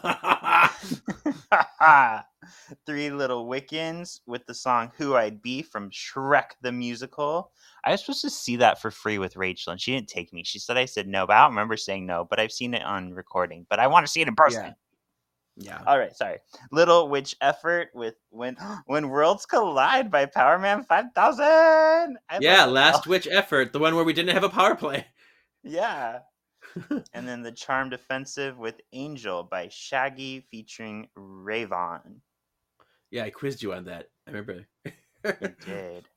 Three 2.85 3.09
Little 3.09 3.47
Wiccans 3.47 4.19
with 4.27 4.45
the 4.45 4.53
song 4.53 4.91
Who 4.99 5.15
I'd 5.15 5.41
Be 5.41 5.63
from 5.63 5.89
Shrek 5.89 6.51
the 6.61 6.71
Musical. 6.71 7.51
I 7.83 7.89
was 7.89 8.01
supposed 8.01 8.21
to 8.21 8.29
see 8.29 8.57
that 8.57 8.79
for 8.79 8.91
free 8.91 9.17
with 9.17 9.35
Rachel, 9.35 9.71
and 9.71 9.81
she 9.81 9.93
didn't 9.93 10.09
take 10.09 10.31
me. 10.31 10.43
She 10.43 10.59
said 10.59 10.77
I 10.77 10.85
said 10.85 11.07
no, 11.07 11.25
but 11.25 11.35
I 11.35 11.41
don't 11.41 11.53
remember 11.53 11.75
saying 11.75 12.05
no, 12.05 12.23
but 12.23 12.39
I've 12.39 12.51
seen 12.51 12.75
it 12.75 12.83
on 12.83 13.15
recording. 13.15 13.65
But 13.67 13.79
I 13.79 13.87
want 13.87 14.05
to 14.05 14.11
see 14.11 14.21
it 14.21 14.27
in 14.27 14.35
person. 14.35 14.75
yeah. 15.57 15.81
All 15.87 15.97
right, 15.97 16.15
sorry. 16.15 16.37
Little 16.71 17.09
Witch 17.09 17.35
Effort 17.41 17.89
with 17.95 18.13
When 18.29 18.57
When 18.85 19.09
Worlds 19.09 19.47
Collide 19.47 20.11
by 20.11 20.27
Power 20.27 20.59
Man 20.59 20.83
5000. 20.83 22.19
Yeah, 22.41 22.65
Last 22.65 23.07
Witch 23.07 23.27
Effort, 23.27 23.73
the 23.73 23.79
one 23.79 23.95
where 23.95 24.05
we 24.05 24.13
didn't 24.13 24.35
have 24.35 24.43
a 24.43 24.49
power 24.49 24.75
play. 24.75 25.07
Yeah. 25.63 26.21
And 27.13 27.27
then 27.27 27.41
The 27.41 27.51
Charmed 27.51 27.93
Offensive 27.93 28.57
with 28.57 28.79
Angel 28.93 29.43
by 29.43 29.67
Shaggy 29.69 30.45
featuring 30.51 31.07
Rayvon. 31.17 32.17
Yeah, 33.11 33.25
I 33.25 33.29
quizzed 33.29 33.61
you 33.61 33.73
on 33.73 33.85
that. 33.85 34.07
I 34.27 34.31
remember. 34.31 34.65
It 35.23 35.59
did. 35.65 36.07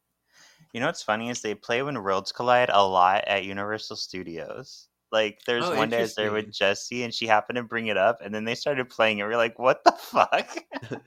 You 0.73 0.81
know 0.81 0.87
what's 0.87 1.03
funny 1.03 1.31
is 1.31 1.41
they 1.41 1.55
play 1.55 1.83
When 1.83 2.03
Worlds 2.03 2.33
Collide 2.33 2.71
a 2.73 2.87
lot 2.87 3.25
at 3.27 3.45
Universal 3.45 3.97
Studios. 3.97 4.89
Like 5.13 5.39
there's 5.47 5.65
Oh, 5.65 5.77
one 5.77 5.91
day 5.91 5.99
I 5.99 6.03
was 6.03 6.17
there 6.17 6.33
with. 6.33 6.53
Jesse 6.53 7.05
and 7.05 7.15
she 7.15 7.27
happened 7.27 7.57
to 7.57 7.63
bring 7.63 7.87
it 7.87 7.97
up 7.97 8.19
and 8.25 8.35
then 8.35 8.45
they 8.45 8.57
started 8.57 8.91
playing 8.91 9.19
it. 9.19 9.25
We're 9.25 9.37
like, 9.37 9.59
what 9.59 9.85
the 9.85 9.93
fuck? 9.93 10.57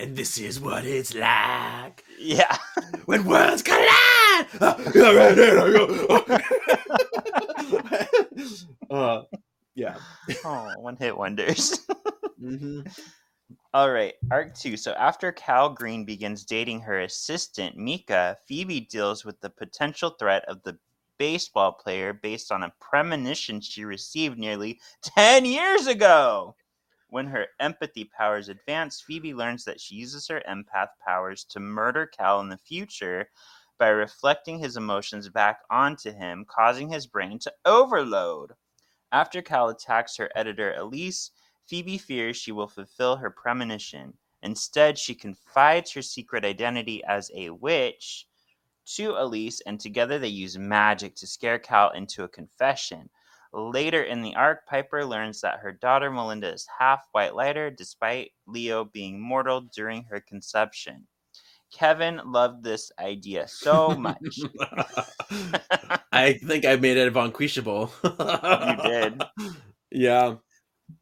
and 0.00 0.16
this 0.16 0.38
is 0.38 0.60
what 0.60 0.84
it's 0.84 1.14
like 1.14 2.04
yeah. 2.18 2.56
when 3.04 3.24
worlds 3.24 3.62
collide. 3.62 4.46
Yeah, 7.60 7.80
right 7.82 7.82
there 7.90 7.98
I 8.00 8.08
go. 8.90 8.96
uh, 8.96 9.22
yeah. 9.74 9.98
Oh, 10.44 10.78
one 10.80 10.96
hit 10.96 11.16
wonders. 11.16 11.86
hmm 12.40 12.80
All 13.74 13.90
right, 13.90 14.14
arc 14.30 14.54
two. 14.54 14.76
So 14.76 14.92
after 14.92 15.32
Cal 15.32 15.70
Green 15.70 16.04
begins 16.04 16.44
dating 16.44 16.80
her 16.82 17.00
assistant, 17.00 17.76
Mika, 17.76 18.36
Phoebe 18.46 18.80
deals 18.80 19.24
with 19.24 19.40
the 19.40 19.50
potential 19.50 20.10
threat 20.10 20.44
of 20.46 20.62
the 20.62 20.78
baseball 21.18 21.72
player 21.72 22.12
based 22.12 22.52
on 22.52 22.62
a 22.62 22.72
premonition 22.80 23.60
she 23.60 23.84
received 23.84 24.38
nearly 24.38 24.80
10 25.02 25.44
years 25.44 25.86
ago. 25.86 26.54
When 27.08 27.26
her 27.28 27.46
empathy 27.60 28.04
powers 28.04 28.48
advance, 28.48 29.00
Phoebe 29.00 29.34
learns 29.34 29.64
that 29.64 29.80
she 29.80 29.94
uses 29.96 30.28
her 30.28 30.42
empath 30.48 30.88
powers 31.04 31.44
to 31.46 31.60
murder 31.60 32.06
Cal 32.06 32.40
in 32.40 32.48
the 32.50 32.58
future 32.58 33.30
by 33.78 33.88
reflecting 33.88 34.58
his 34.58 34.76
emotions 34.76 35.28
back 35.28 35.60
onto 35.70 36.12
him, 36.12 36.44
causing 36.48 36.90
his 36.90 37.06
brain 37.06 37.38
to 37.38 37.52
overload. 37.64 38.52
After 39.10 39.40
Cal 39.40 39.68
attacks 39.68 40.16
her 40.16 40.30
editor, 40.34 40.74
Elise, 40.74 41.30
Phoebe 41.66 41.98
fears 41.98 42.36
she 42.36 42.52
will 42.52 42.68
fulfill 42.68 43.16
her 43.16 43.30
premonition. 43.30 44.18
Instead, 44.42 44.98
she 44.98 45.14
confides 45.14 45.92
her 45.92 46.02
secret 46.02 46.44
identity 46.44 47.02
as 47.04 47.30
a 47.34 47.50
witch 47.50 48.26
to 48.96 49.14
Elise, 49.18 49.60
and 49.62 49.78
together 49.78 50.18
they 50.18 50.28
use 50.28 50.58
magic 50.58 51.14
to 51.16 51.26
scare 51.26 51.58
Cal 51.58 51.90
into 51.90 52.24
a 52.24 52.28
confession. 52.28 53.10
Later 53.52 54.02
in 54.02 54.22
the 54.22 54.34
arc, 54.34 54.66
Piper 54.66 55.04
learns 55.04 55.40
that 55.40 55.60
her 55.60 55.72
daughter 55.72 56.10
Melinda 56.10 56.52
is 56.52 56.68
half 56.78 57.08
white 57.12 57.34
lighter, 57.34 57.70
despite 57.70 58.32
Leo 58.46 58.84
being 58.84 59.20
mortal 59.20 59.60
during 59.60 60.04
her 60.04 60.20
conception. 60.20 61.06
Kevin 61.72 62.20
loved 62.24 62.64
this 62.64 62.90
idea 62.98 63.46
so 63.48 63.90
much. 63.90 64.40
I 66.12 66.34
think 66.44 66.64
I 66.64 66.76
made 66.76 66.96
it 66.96 67.16
unquestionable. 67.16 67.92
You 68.02 68.76
did. 68.82 69.22
Yeah. 69.90 70.36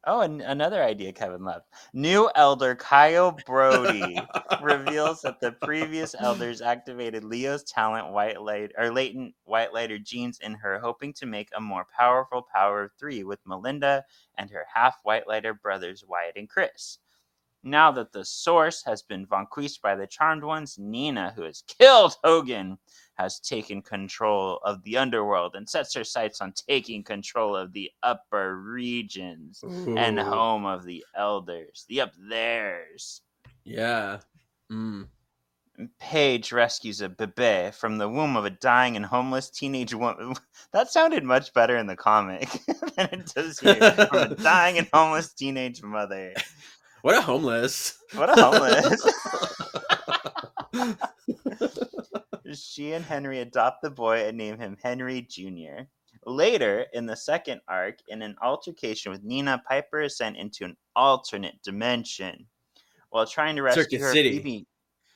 Oh, 0.05 0.21
and 0.21 0.43
another 0.43 0.83
idea 0.83 1.13
Kevin 1.13 1.45
loved. 1.45 1.67
New 1.93 2.31
elder 2.35 2.75
Kyle 2.75 3.37
Brody 3.47 4.19
reveals 4.63 5.23
that 5.23 5.41
the 5.41 5.53
previous 5.63 6.15
elders 6.19 6.61
activated 6.61 7.25
Leo's 7.25 7.65
talent 7.65 8.13
white 8.13 8.41
light 8.41 8.73
or 8.77 8.91
latent 8.93 9.35
white 9.45 9.73
lighter 9.73 9.99
genes 9.99 10.39
in 10.41 10.55
her, 10.55 10.79
hoping 10.79 11.13
to 11.15 11.27
make 11.27 11.49
a 11.57 11.61
more 11.61 11.87
powerful 11.97 12.47
power 12.53 12.85
of 12.85 12.93
three 12.99 13.25
with 13.25 13.41
Melinda 13.47 14.05
and 14.39 14.51
her 14.51 14.67
half 14.73 14.97
white 15.03 15.27
lighter 15.29 15.55
brothers 15.55 16.05
Wyatt 16.07 16.37
and 16.37 16.49
Chris. 16.49 16.99
Now 17.67 17.91
that 17.91 18.13
the 18.13 18.25
source 18.25 18.85
has 18.85 19.03
been 19.03 19.27
vanquished 19.27 19.83
by 19.83 19.97
the 19.97 20.07
charmed 20.07 20.45
ones, 20.45 20.79
Nina, 20.79 21.33
who 21.35 21.43
has 21.43 21.65
killed 21.79 22.15
Hogan, 22.23 22.79
has 23.15 23.41
taken 23.41 23.83
control 23.83 24.61
of 24.65 24.85
the 24.85 24.97
underworld 24.97 25.57
and 25.57 25.69
sets 25.69 25.93
her 25.95 26.05
sights 26.05 26.41
on 26.41 26.53
taking 26.69 27.03
control 27.03 27.57
of 27.57 27.73
the 27.73 27.91
upper 28.05 28.57
regions 28.61 29.65
and 29.65 30.21
home 30.21 30.65
of 30.65 30.85
the 30.85 31.05
elders, 31.17 31.85
the 31.89 32.03
up 32.03 32.13
theirs. 32.29 33.23
Yeah. 33.65 34.21
Mm. 34.71 35.09
Paige 35.99 36.53
rescues 36.53 37.01
a 37.01 37.09
bebe 37.09 37.73
from 37.73 37.99
the 37.99 38.09
womb 38.09 38.37
of 38.37 38.45
a 38.45 38.51
dying 38.51 38.97
and 38.97 39.05
homeless 39.05 39.51
teenage 39.51 39.93
woman. 39.93 40.35
That 40.73 40.91
sounded 40.91 41.25
much 41.25 41.55
better 41.55 41.77
in 41.77 41.87
the 41.87 41.97
comic 41.97 42.49
than 42.97 43.09
it 43.13 43.33
does 43.35 43.59
here. 43.59 43.75
From 43.93 44.33
a 44.33 44.35
dying 44.35 44.79
and 44.79 44.89
homeless 44.93 45.33
teenage 45.33 45.83
mother. 45.83 46.35
What 47.03 47.17
a 47.17 47.21
homeless. 47.21 47.99
What 48.15 48.37
a 48.37 48.43
homeless. 48.43 49.07
she 52.55 52.93
and 52.93 53.05
Henry 53.05 53.41
adopt 53.41 53.83
the 53.83 53.91
boy 53.91 54.27
and 54.27 54.37
name 54.37 54.59
him 54.59 54.77
Henry 54.83 55.23
Jr. 55.23 55.83
Later, 56.25 56.87
in 56.93 57.07
the 57.07 57.17
second 57.17 57.61
arc, 57.69 57.99
in 58.09 58.23
an 58.23 58.35
altercation 58.43 59.13
with 59.13 59.23
Nina, 59.23 59.63
Piper 59.69 60.03
is 60.03 60.17
sent 60.17 60.37
into 60.37 60.65
an 60.65 60.77
alternate 60.97 61.63
dimension. 61.63 62.47
While 63.11 63.27
trying 63.27 63.57
to 63.57 63.63
rescue 63.63 63.85
Circuit 63.85 64.01
her, 64.01 64.13
City. 64.13 64.39
Phoebe- 64.39 64.67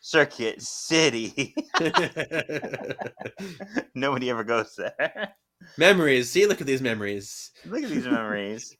Circuit 0.00 0.62
City. 0.62 1.54
Nobody 3.94 4.30
ever 4.30 4.44
goes 4.44 4.74
there. 4.76 5.34
memories. 5.76 6.30
See, 6.30 6.46
look 6.46 6.60
at 6.60 6.66
these 6.66 6.80
memories. 6.80 7.50
Look 7.66 7.82
at 7.82 7.90
these 7.90 8.06
memories. 8.06 8.74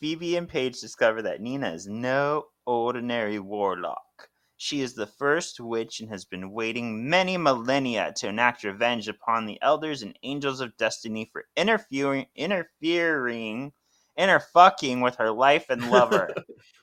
Phoebe 0.00 0.36
and 0.36 0.48
Paige 0.48 0.80
discover 0.80 1.22
that 1.22 1.40
Nina 1.40 1.72
is 1.72 1.88
no 1.88 2.46
ordinary 2.64 3.40
warlock. 3.40 4.28
She 4.56 4.80
is 4.80 4.94
the 4.94 5.08
first 5.08 5.58
witch 5.58 5.98
and 5.98 6.08
has 6.10 6.24
been 6.24 6.52
waiting 6.52 7.08
many 7.08 7.36
millennia 7.36 8.12
to 8.18 8.28
enact 8.28 8.62
revenge 8.62 9.08
upon 9.08 9.44
the 9.44 9.60
elders 9.60 10.02
and 10.02 10.16
angels 10.22 10.60
of 10.60 10.76
destiny 10.76 11.24
for 11.24 11.46
interfering, 11.56 12.26
interfering, 12.36 13.72
interfucking 14.16 15.02
with 15.02 15.16
her 15.16 15.32
life 15.32 15.68
and 15.68 15.90
lover. 15.90 16.32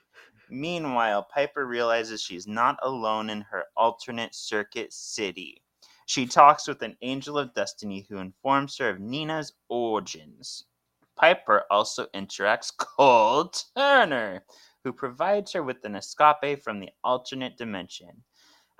Meanwhile, 0.49 1.23
Piper 1.33 1.65
realizes 1.65 2.21
she's 2.21 2.47
not 2.47 2.77
alone 2.81 3.29
in 3.29 3.41
her 3.41 3.63
alternate 3.77 4.35
circuit 4.35 4.91
city. 4.91 5.61
She 6.05 6.27
talks 6.27 6.67
with 6.67 6.81
an 6.81 6.97
angel 7.01 7.37
of 7.37 7.53
destiny 7.53 8.05
who 8.09 8.17
informs 8.17 8.77
her 8.77 8.89
of 8.89 8.99
Nina's 8.99 9.53
origins. 9.69 10.65
Piper 11.17 11.63
also 11.71 12.07
interacts 12.13 12.71
Cole 12.77 13.51
Turner, 13.75 14.43
who 14.83 14.91
provides 14.91 15.53
her 15.53 15.63
with 15.63 15.83
an 15.85 15.95
escape 15.95 16.61
from 16.61 16.79
the 16.79 16.89
alternate 17.03 17.57
dimension. 17.57 18.23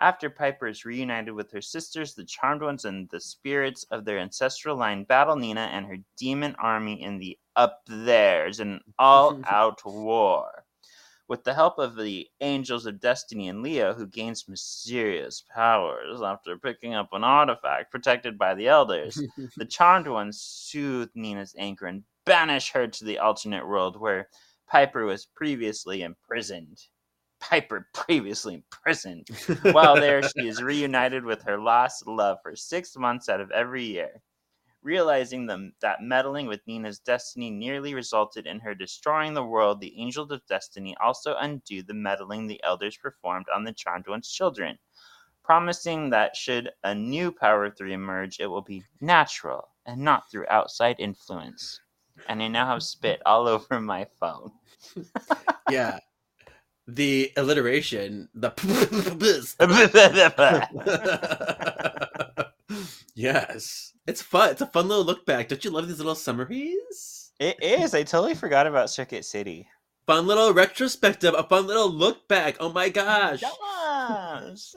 After 0.02 0.30
Piper 0.30 0.68
is 0.68 0.84
reunited 0.84 1.34
with 1.34 1.50
her 1.54 1.62
sisters, 1.62 2.14
the 2.14 2.26
Charmed 2.26 2.62
Ones, 2.62 2.84
and 2.84 3.10
the 3.10 3.22
spirits 3.22 3.86
of 3.86 4.04
their 4.04 4.20
ancestral 4.20 4.76
line 4.76 5.06
battle 5.06 5.38
Nina 5.38 5.62
and 5.62 5.86
her 5.86 5.98
demon 6.18 6.56
army 6.60 7.02
in 7.02 7.18
the 7.18 7.40
Up 7.56 7.82
There's, 7.88 8.60
an 8.60 8.82
all 9.00 9.40
out 9.50 9.86
war. 9.86 10.66
With 11.30 11.46
the 11.46 11.54
help 11.54 11.80
of 11.80 11.96
the 11.96 12.30
Angels 12.42 12.86
of 12.86 13.00
Destiny 13.00 13.48
and 13.48 13.64
Leo, 13.64 13.94
who 13.94 14.06
gains 14.06 14.50
mysterious 14.50 15.44
powers 15.56 16.22
after 16.22 16.58
picking 16.58 16.94
up 16.94 17.14
an 17.14 17.24
artifact 17.24 17.90
protected 17.90 18.38
by 18.38 18.54
the 18.54 18.68
Elders, 18.68 19.20
the 19.56 19.66
Charmed 19.66 20.08
Ones 20.08 20.40
soothe 20.42 21.10
Nina's 21.16 21.56
anger 21.58 21.88
and 21.88 22.04
banish 22.26 22.72
her 22.72 22.88
to 22.88 23.06
the 23.06 23.20
alternate 23.20 23.68
world 23.68 24.00
where 24.00 24.30
Piper 24.68 25.06
was 25.06 25.28
previously 25.28 26.02
imprisoned. 26.02 26.82
Piper 27.40 27.88
previously 27.94 28.56
imprisoned. 28.56 29.28
While 29.62 29.96
there, 29.96 30.24
she 30.24 30.48
is 30.48 30.62
reunited 30.62 31.24
with 31.24 31.44
her 31.44 31.58
lost 31.58 32.08
love 32.08 32.38
for 32.42 32.56
six 32.56 32.98
months 32.98 33.30
out 33.30 33.42
of 33.42 33.52
every 33.52 33.84
year. 33.84 34.22
Realizing 34.82 35.48
them, 35.48 35.74
that 35.82 36.02
meddling 36.02 36.48
with 36.48 36.66
Nina's 36.68 37.00
destiny 37.00 37.50
nearly 37.50 37.94
resulted 37.96 38.46
in 38.46 38.60
her 38.60 38.76
destroying 38.76 39.34
the 39.34 39.44
world, 39.44 39.80
the 39.80 40.00
Angels 40.00 40.32
of 40.32 40.46
Destiny 40.46 40.96
also 41.02 41.36
undo 41.40 41.82
the 41.82 41.94
meddling 41.94 42.46
the 42.46 42.62
Elders 42.64 42.96
performed 42.98 43.48
on 43.54 43.64
the 43.64 43.76
One's 44.08 44.32
children, 44.32 44.78
promising 45.44 46.10
that 46.12 46.36
should 46.36 46.72
a 46.84 46.94
new 46.94 47.32
Power 47.32 47.70
3 47.72 47.94
emerge, 47.94 48.40
it 48.40 48.48
will 48.48 48.62
be 48.62 48.84
natural 49.02 49.70
and 49.86 50.02
not 50.02 50.30
through 50.30 50.46
outside 50.50 50.98
influence. 51.00 51.80
And 52.28 52.42
I 52.42 52.48
now 52.48 52.68
have 52.68 52.84
spit 52.84 53.22
all 53.26 53.48
over 53.48 53.80
my 53.80 54.08
phone. 54.20 54.52
yeah. 55.70 56.00
The 56.88 57.32
alliteration, 57.36 58.30
the 58.36 58.52
yes, 63.16 63.94
it's 64.06 64.22
fun. 64.22 64.52
It's 64.52 64.62
a 64.62 64.68
fun 64.68 64.88
little 64.88 65.04
look 65.04 65.26
back. 65.26 65.48
Don't 65.48 65.66
you 65.66 65.72
love 65.72 65.88
these 65.88 65.98
little 65.98 66.14
summaries? 66.14 67.32
It 67.40 67.58
is. 67.60 67.96
I 67.96 68.04
totally 68.04 68.36
forgot 68.36 68.68
about 68.68 68.92
Circuit 68.92 69.26
City. 69.26 69.68
Fun 70.06 70.28
little 70.28 70.54
retrospective, 70.54 71.34
a 71.36 71.42
fun 71.42 71.66
little 71.66 71.90
look 71.90 72.28
back. 72.28 72.58
Oh 72.60 72.72
my 72.72 72.90
gosh. 72.90 73.42
Yes. 73.42 74.76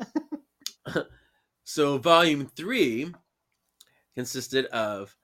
so, 1.65 1.99
volume 1.99 2.51
three 2.57 3.13
consisted 4.15 4.65
of 4.67 5.15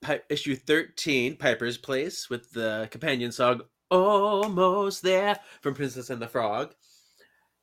Pi- 0.00 0.22
issue 0.28 0.56
13, 0.56 1.36
Piper's 1.36 1.78
Place, 1.78 2.30
with 2.30 2.50
the 2.52 2.88
companion 2.90 3.32
song 3.32 3.62
Almost 3.90 5.02
There 5.02 5.38
from 5.60 5.74
Princess 5.74 6.10
and 6.10 6.20
the 6.20 6.28
Frog. 6.28 6.74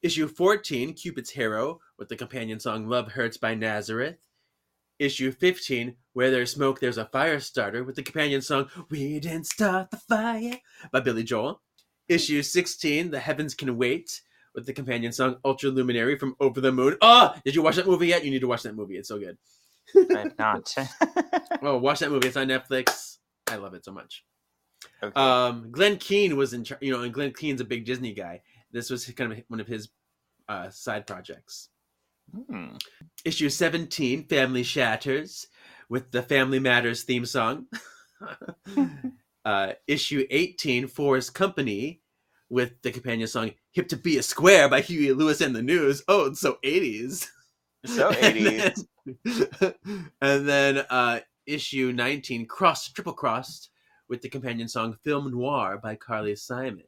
Issue 0.01 0.27
14, 0.27 0.93
Cupid's 0.93 1.29
Hero, 1.32 1.79
with 1.98 2.10
the 2.10 2.15
companion 2.15 2.60
song 2.60 2.88
Love 2.88 3.13
Hurts 3.13 3.38
by 3.38 3.55
Nazareth. 3.55 4.17
Issue 5.00 5.32
15, 5.32 5.96
Where 6.13 6.29
There's 6.29 6.51
Smoke, 6.51 6.79
There's 6.79 6.98
a 6.98 7.05
Fire 7.05 7.39
Starter, 7.39 7.84
with 7.84 7.96
the 7.96 8.03
companion 8.03 8.41
song 8.41 8.70
We 8.89 9.20
Didn't 9.20 9.48
Start 9.48 9.91
the 9.91 9.98
Fire 9.98 10.60
by 10.91 11.00
Billy 11.00 11.24
Joel. 11.24 11.62
Issue 12.08 12.43
16, 12.43 13.12
The 13.12 13.20
Heavens 13.20 13.55
Can 13.55 13.77
Wait, 13.77 14.22
with 14.53 14.65
the 14.65 14.74
companion 14.74 15.12
song 15.12 15.38
Ultra 15.43 15.70
Luminary 15.70 16.17
from 16.17 16.36
Over 16.39 16.62
the 16.62 16.72
Moon. 16.72 16.98
Oh, 17.01 17.34
did 17.43 17.55
you 17.55 17.62
watch 17.62 17.77
that 17.77 17.88
movie 17.88 18.08
yet? 18.08 18.24
You 18.24 18.32
need 18.32 18.41
to 18.41 18.48
watch 18.48 18.63
that 18.63 18.75
movie. 18.75 18.98
It's 18.98 19.08
so 19.08 19.17
good. 19.17 19.38
I've 19.96 20.38
not. 20.38 20.74
Oh, 21.62 21.78
watch 21.78 22.00
that 22.00 22.10
movie. 22.12 22.28
It's 22.28 22.36
on 22.36 22.48
Netflix. 22.48 23.18
I 23.48 23.56
love 23.56 23.74
it 23.74 23.86
so 23.86 23.94
much. 23.94 24.25
okay. 25.02 25.13
Um, 25.18 25.70
Glenn 25.72 25.96
Keane 25.98 26.36
was 26.36 26.54
in, 26.54 26.66
char- 26.66 26.78
you 26.82 26.92
know, 26.92 27.02
and 27.04 27.13
Glenn 27.13 27.32
Keane's 27.32 27.62
a 27.62 27.66
big 27.66 27.86
Disney 27.86 28.13
guy. 28.13 28.42
This 28.72 28.90
was 28.90 29.06
kind 29.12 29.32
of 29.32 29.40
one 29.48 29.62
of 29.62 29.68
his 29.68 29.90
uh, 30.50 30.70
side 30.70 31.08
projects. 31.08 31.70
Hmm. 32.50 32.75
Issue 33.24 33.50
17, 33.50 34.25
Family 34.28 34.63
Shatters, 34.63 35.48
with 35.90 36.12
the 36.12 36.22
Family 36.22 36.60
Matters 36.60 37.04
theme 37.04 37.25
song. 37.25 37.68
uh, 39.46 39.74
issue 39.88 40.25
18, 40.30 40.88
Forest 40.88 41.34
Company, 41.34 42.02
with 42.50 42.82
the 42.82 42.92
companion 42.92 43.28
song 43.28 43.52
Hip 43.72 43.88
to 43.90 43.98
Be 43.98 44.18
a 44.18 44.24
Square 44.24 44.70
by 44.70 44.82
Huey 44.82 45.13
Lewis 45.13 45.42
and 45.42 45.56
the 45.56 45.62
News. 45.62 46.04
Oh, 46.08 46.25
it's 46.25 46.42
so 46.42 46.58
80s. 46.66 47.28
So 47.86 48.12
80s. 48.12 48.86
and 49.26 49.43
then, 49.56 49.74
and 50.22 50.48
then 50.50 50.78
uh, 50.89 51.19
issue 51.46 51.91
19, 51.93 52.46
Cross 52.46 52.89
Triple 52.89 53.13
Crossed, 53.13 53.69
with 54.08 54.22
the 54.22 54.30
companion 54.30 54.67
song 54.67 54.98
Film 55.04 55.32
Noir 55.32 55.80
by 55.82 55.96
Carly 55.96 56.36
Simon. 56.36 56.84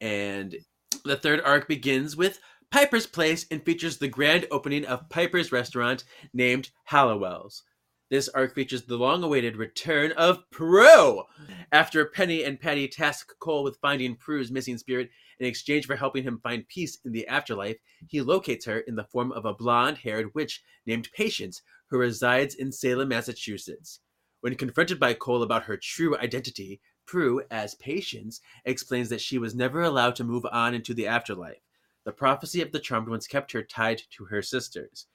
And 0.00 0.56
the 1.04 1.16
third 1.16 1.40
arc 1.44 1.68
begins 1.68 2.16
with 2.16 2.40
Piper's 2.70 3.06
Place 3.06 3.46
and 3.50 3.62
features 3.64 3.98
the 3.98 4.08
grand 4.08 4.46
opening 4.50 4.86
of 4.86 5.08
Piper's 5.08 5.52
restaurant 5.52 6.04
named 6.32 6.70
Halliwell's. 6.84 7.64
This 8.10 8.28
arc 8.28 8.54
features 8.54 8.82
the 8.82 8.96
long 8.96 9.22
awaited 9.22 9.56
return 9.56 10.12
of 10.12 10.48
Prue. 10.50 11.22
After 11.70 12.04
Penny 12.06 12.42
and 12.44 12.60
Patty 12.60 12.88
task 12.88 13.32
Cole 13.38 13.62
with 13.62 13.78
finding 13.80 14.16
Prue's 14.16 14.50
missing 14.50 14.78
spirit 14.78 15.10
in 15.40 15.46
exchange 15.46 15.86
for 15.86 15.96
helping 15.96 16.22
him 16.22 16.38
find 16.42 16.68
peace 16.68 16.98
in 17.04 17.12
the 17.12 17.26
afterlife, 17.26 17.78
he 18.06 18.20
locates 18.20 18.66
her 18.66 18.80
in 18.80 18.94
the 18.94 19.04
form 19.04 19.32
of 19.32 19.46
a 19.46 19.54
blonde 19.54 19.98
haired 19.98 20.34
witch 20.34 20.62
named 20.86 21.10
Patience 21.12 21.62
who 21.88 21.98
resides 21.98 22.54
in 22.54 22.70
Salem, 22.70 23.08
Massachusetts. 23.08 24.00
When 24.42 24.54
confronted 24.54 25.00
by 25.00 25.14
Cole 25.14 25.42
about 25.42 25.64
her 25.64 25.76
true 25.76 26.16
identity, 26.16 26.80
Prue, 27.06 27.42
as 27.50 27.74
Patience, 27.74 28.40
explains 28.64 29.08
that 29.08 29.20
she 29.20 29.38
was 29.38 29.54
never 29.54 29.82
allowed 29.82 30.14
to 30.16 30.24
move 30.24 30.46
on 30.52 30.74
into 30.74 30.94
the 30.94 31.06
afterlife. 31.06 31.62
The 32.04 32.12
prophecy 32.12 32.62
of 32.62 32.70
the 32.70 32.78
Charmed 32.78 33.08
Ones 33.08 33.26
kept 33.26 33.52
her 33.52 33.62
tied 33.62 34.02
to 34.16 34.26
her 34.26 34.42
sisters. 34.42 35.06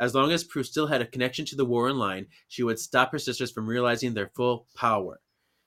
As 0.00 0.14
long 0.14 0.32
as 0.32 0.44
Prue 0.44 0.64
still 0.64 0.88
had 0.88 1.00
a 1.00 1.06
connection 1.06 1.44
to 1.46 1.56
the 1.56 1.64
Warren 1.64 1.98
line, 1.98 2.26
she 2.48 2.62
would 2.62 2.78
stop 2.78 3.12
her 3.12 3.18
sisters 3.18 3.52
from 3.52 3.68
realizing 3.68 4.14
their 4.14 4.30
full 4.34 4.66
power. 4.74 5.20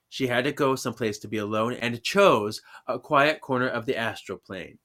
She 0.10 0.28
had 0.28 0.46
to 0.46 0.52
go 0.52 0.76
someplace 0.76 1.18
to 1.20 1.28
be 1.28 1.38
alone 1.38 1.74
and 1.74 2.02
chose 2.02 2.62
a 2.88 3.00
quiet 3.00 3.42
corner 3.42 3.68
of 3.68 3.86
the 3.86 3.98
astral 3.98 4.38
plane. 4.38 4.80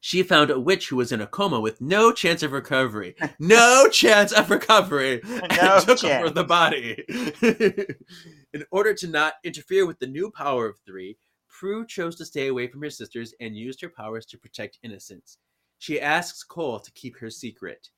She 0.00 0.22
found 0.22 0.50
a 0.50 0.60
witch 0.60 0.88
who 0.88 0.96
was 0.96 1.10
in 1.10 1.20
a 1.20 1.26
coma 1.26 1.58
with 1.58 1.80
no 1.80 2.12
chance 2.12 2.42
of 2.42 2.52
recovery. 2.52 3.16
No 3.40 3.88
chance 3.90 4.32
of 4.32 4.50
recovery. 4.50 5.20
and 5.26 5.56
No 5.56 5.80
took 5.80 5.98
chance. 5.98 6.24
over 6.24 6.30
the 6.30 6.44
body. 6.44 7.02
in 8.52 8.64
order 8.70 8.94
to 8.94 9.08
not 9.08 9.34
interfere 9.42 9.86
with 9.86 9.98
the 9.98 10.06
new 10.06 10.30
power 10.30 10.66
of 10.66 10.78
three, 10.86 11.16
Prue 11.48 11.84
chose 11.86 12.14
to 12.16 12.24
stay 12.24 12.46
away 12.46 12.68
from 12.68 12.82
her 12.82 12.90
sisters 12.90 13.34
and 13.40 13.56
used 13.56 13.80
her 13.80 13.88
powers 13.88 14.26
to 14.26 14.38
protect 14.38 14.78
innocence. 14.82 15.38
She 15.78 16.00
asks 16.00 16.44
Cole 16.44 16.78
to 16.80 16.92
keep 16.92 17.18
her 17.18 17.30
secret. 17.30 17.90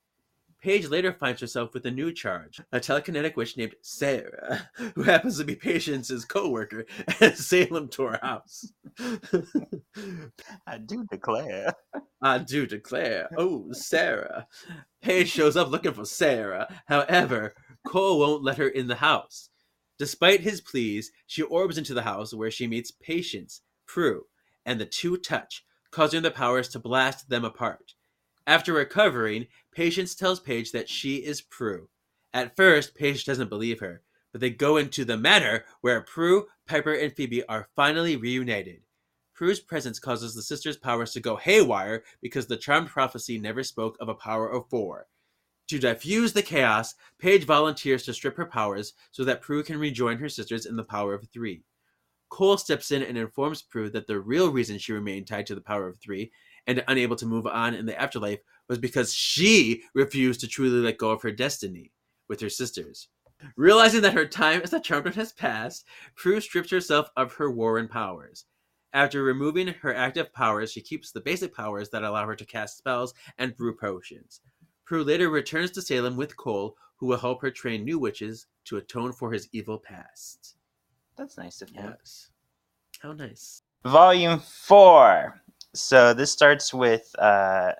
Paige 0.60 0.88
later 0.88 1.12
finds 1.12 1.40
herself 1.40 1.72
with 1.72 1.86
a 1.86 1.90
new 1.90 2.12
charge, 2.12 2.60
a 2.72 2.80
telekinetic 2.80 3.34
witch 3.34 3.56
named 3.56 3.74
Sarah, 3.80 4.68
who 4.94 5.02
happens 5.02 5.38
to 5.38 5.44
be 5.44 5.56
Patience's 5.56 6.26
co-worker 6.26 6.84
at 7.20 7.38
Salem 7.38 7.88
Tour 7.88 8.18
House. 8.22 8.70
I 10.66 10.78
do 10.78 11.06
declare. 11.10 11.72
I 12.22 12.38
do 12.38 12.66
declare, 12.66 13.30
oh, 13.38 13.72
Sarah. 13.72 14.46
Paige 15.00 15.30
shows 15.30 15.56
up 15.56 15.70
looking 15.70 15.94
for 15.94 16.04
Sarah. 16.04 16.68
However, 16.86 17.54
Cole 17.86 18.18
won't 18.18 18.44
let 18.44 18.58
her 18.58 18.68
in 18.68 18.86
the 18.86 18.96
house. 18.96 19.48
Despite 19.98 20.40
his 20.40 20.60
pleas, 20.60 21.10
she 21.26 21.42
orbs 21.42 21.78
into 21.78 21.94
the 21.94 22.02
house 22.02 22.34
where 22.34 22.50
she 22.50 22.66
meets 22.66 22.90
Patience, 22.90 23.62
Prue, 23.86 24.24
and 24.66 24.78
the 24.78 24.86
two 24.86 25.16
touch, 25.16 25.64
causing 25.90 26.22
the 26.22 26.30
powers 26.30 26.68
to 26.70 26.78
blast 26.78 27.30
them 27.30 27.44
apart. 27.44 27.94
After 28.50 28.72
recovering, 28.72 29.46
Patience 29.70 30.16
tells 30.16 30.40
Paige 30.40 30.72
that 30.72 30.88
she 30.88 31.18
is 31.18 31.40
Prue. 31.40 31.88
At 32.34 32.56
first, 32.56 32.96
Paige 32.96 33.24
doesn't 33.24 33.48
believe 33.48 33.78
her, 33.78 34.02
but 34.32 34.40
they 34.40 34.50
go 34.50 34.76
into 34.76 35.04
the 35.04 35.16
manor 35.16 35.66
where 35.82 36.00
Prue, 36.00 36.48
Piper, 36.66 36.94
and 36.94 37.14
Phoebe 37.14 37.44
are 37.44 37.68
finally 37.76 38.16
reunited. 38.16 38.80
Prue's 39.34 39.60
presence 39.60 40.00
causes 40.00 40.34
the 40.34 40.42
sisters' 40.42 40.76
powers 40.76 41.12
to 41.12 41.20
go 41.20 41.36
haywire 41.36 42.02
because 42.20 42.48
the 42.48 42.56
charmed 42.56 42.88
prophecy 42.88 43.38
never 43.38 43.62
spoke 43.62 43.96
of 44.00 44.08
a 44.08 44.14
power 44.14 44.50
of 44.50 44.68
four. 44.68 45.06
To 45.68 45.78
diffuse 45.78 46.32
the 46.32 46.42
chaos, 46.42 46.96
Paige 47.20 47.44
volunteers 47.44 48.02
to 48.06 48.12
strip 48.12 48.36
her 48.36 48.46
powers 48.46 48.94
so 49.12 49.22
that 49.22 49.42
Prue 49.42 49.62
can 49.62 49.78
rejoin 49.78 50.18
her 50.18 50.28
sisters 50.28 50.66
in 50.66 50.74
the 50.74 50.82
power 50.82 51.14
of 51.14 51.28
three. 51.28 51.62
Cole 52.30 52.56
steps 52.56 52.90
in 52.90 53.04
and 53.04 53.16
informs 53.16 53.62
Prue 53.62 53.90
that 53.90 54.08
the 54.08 54.18
real 54.18 54.50
reason 54.50 54.76
she 54.76 54.92
remained 54.92 55.28
tied 55.28 55.46
to 55.46 55.54
the 55.54 55.60
power 55.60 55.86
of 55.86 56.00
three 56.00 56.32
and 56.66 56.84
unable 56.88 57.16
to 57.16 57.26
move 57.26 57.46
on 57.46 57.74
in 57.74 57.86
the 57.86 58.00
afterlife 58.00 58.40
was 58.68 58.78
because 58.78 59.12
she 59.12 59.82
refused 59.94 60.40
to 60.40 60.48
truly 60.48 60.80
let 60.80 60.98
go 60.98 61.10
of 61.10 61.22
her 61.22 61.32
destiny 61.32 61.92
with 62.28 62.40
her 62.40 62.48
sisters. 62.48 63.08
Realizing 63.56 64.02
that 64.02 64.14
her 64.14 64.26
time 64.26 64.60
as 64.62 64.72
a 64.72 64.80
charmed 64.80 65.06
one 65.06 65.14
has 65.14 65.32
passed, 65.32 65.86
Prue 66.14 66.40
strips 66.40 66.70
herself 66.70 67.08
of 67.16 67.32
her 67.34 67.50
Warren 67.50 67.88
powers. 67.88 68.44
After 68.92 69.22
removing 69.22 69.68
her 69.68 69.94
active 69.94 70.32
powers, 70.32 70.72
she 70.72 70.80
keeps 70.80 71.12
the 71.12 71.20
basic 71.20 71.54
powers 71.54 71.88
that 71.90 72.02
allow 72.02 72.26
her 72.26 72.36
to 72.36 72.44
cast 72.44 72.76
spells 72.76 73.14
and 73.38 73.56
brew 73.56 73.74
potions. 73.74 74.40
Prue 74.84 75.04
later 75.04 75.30
returns 75.30 75.70
to 75.72 75.82
Salem 75.82 76.16
with 76.16 76.36
Cole, 76.36 76.76
who 76.96 77.06
will 77.06 77.16
help 77.16 77.40
her 77.40 77.50
train 77.50 77.84
new 77.84 77.98
witches 77.98 78.46
to 78.64 78.76
atone 78.76 79.12
for 79.12 79.32
his 79.32 79.48
evil 79.52 79.78
past. 79.78 80.56
That's 81.16 81.38
nice 81.38 81.62
of 81.62 81.70
him. 81.70 81.94
Yes. 81.98 82.30
How 83.00 83.12
nice. 83.12 83.62
Volume 83.84 84.40
four. 84.40 85.39
So 85.74 86.14
this 86.14 86.32
starts 86.32 86.74
with 86.74 87.14
uh, 87.18 87.72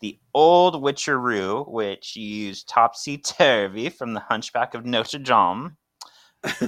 the 0.00 0.18
old 0.34 0.82
witcheroo, 0.82 1.68
which 1.70 2.16
used 2.16 2.68
topsy 2.68 3.18
turvy 3.18 3.88
from 3.88 4.14
the 4.14 4.20
Hunchback 4.20 4.74
of 4.74 4.84
Notre 4.84 5.18
Dame. 5.18 5.76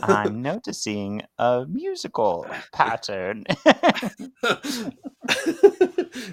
I'm 0.03 0.43
noticing 0.43 1.23
a 1.39 1.67
musical 1.69 2.47
pattern. 2.73 3.45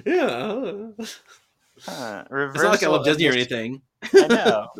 yeah. 0.05 0.87
Huh, 1.81 2.23
It's 2.31 2.63
not 2.63 2.71
like 2.71 2.83
I 2.83 2.87
love 2.87 3.03
Disney 3.05 3.27
or 3.27 3.33
anything. 3.33 3.81
I 4.13 4.27
know. 4.27 4.67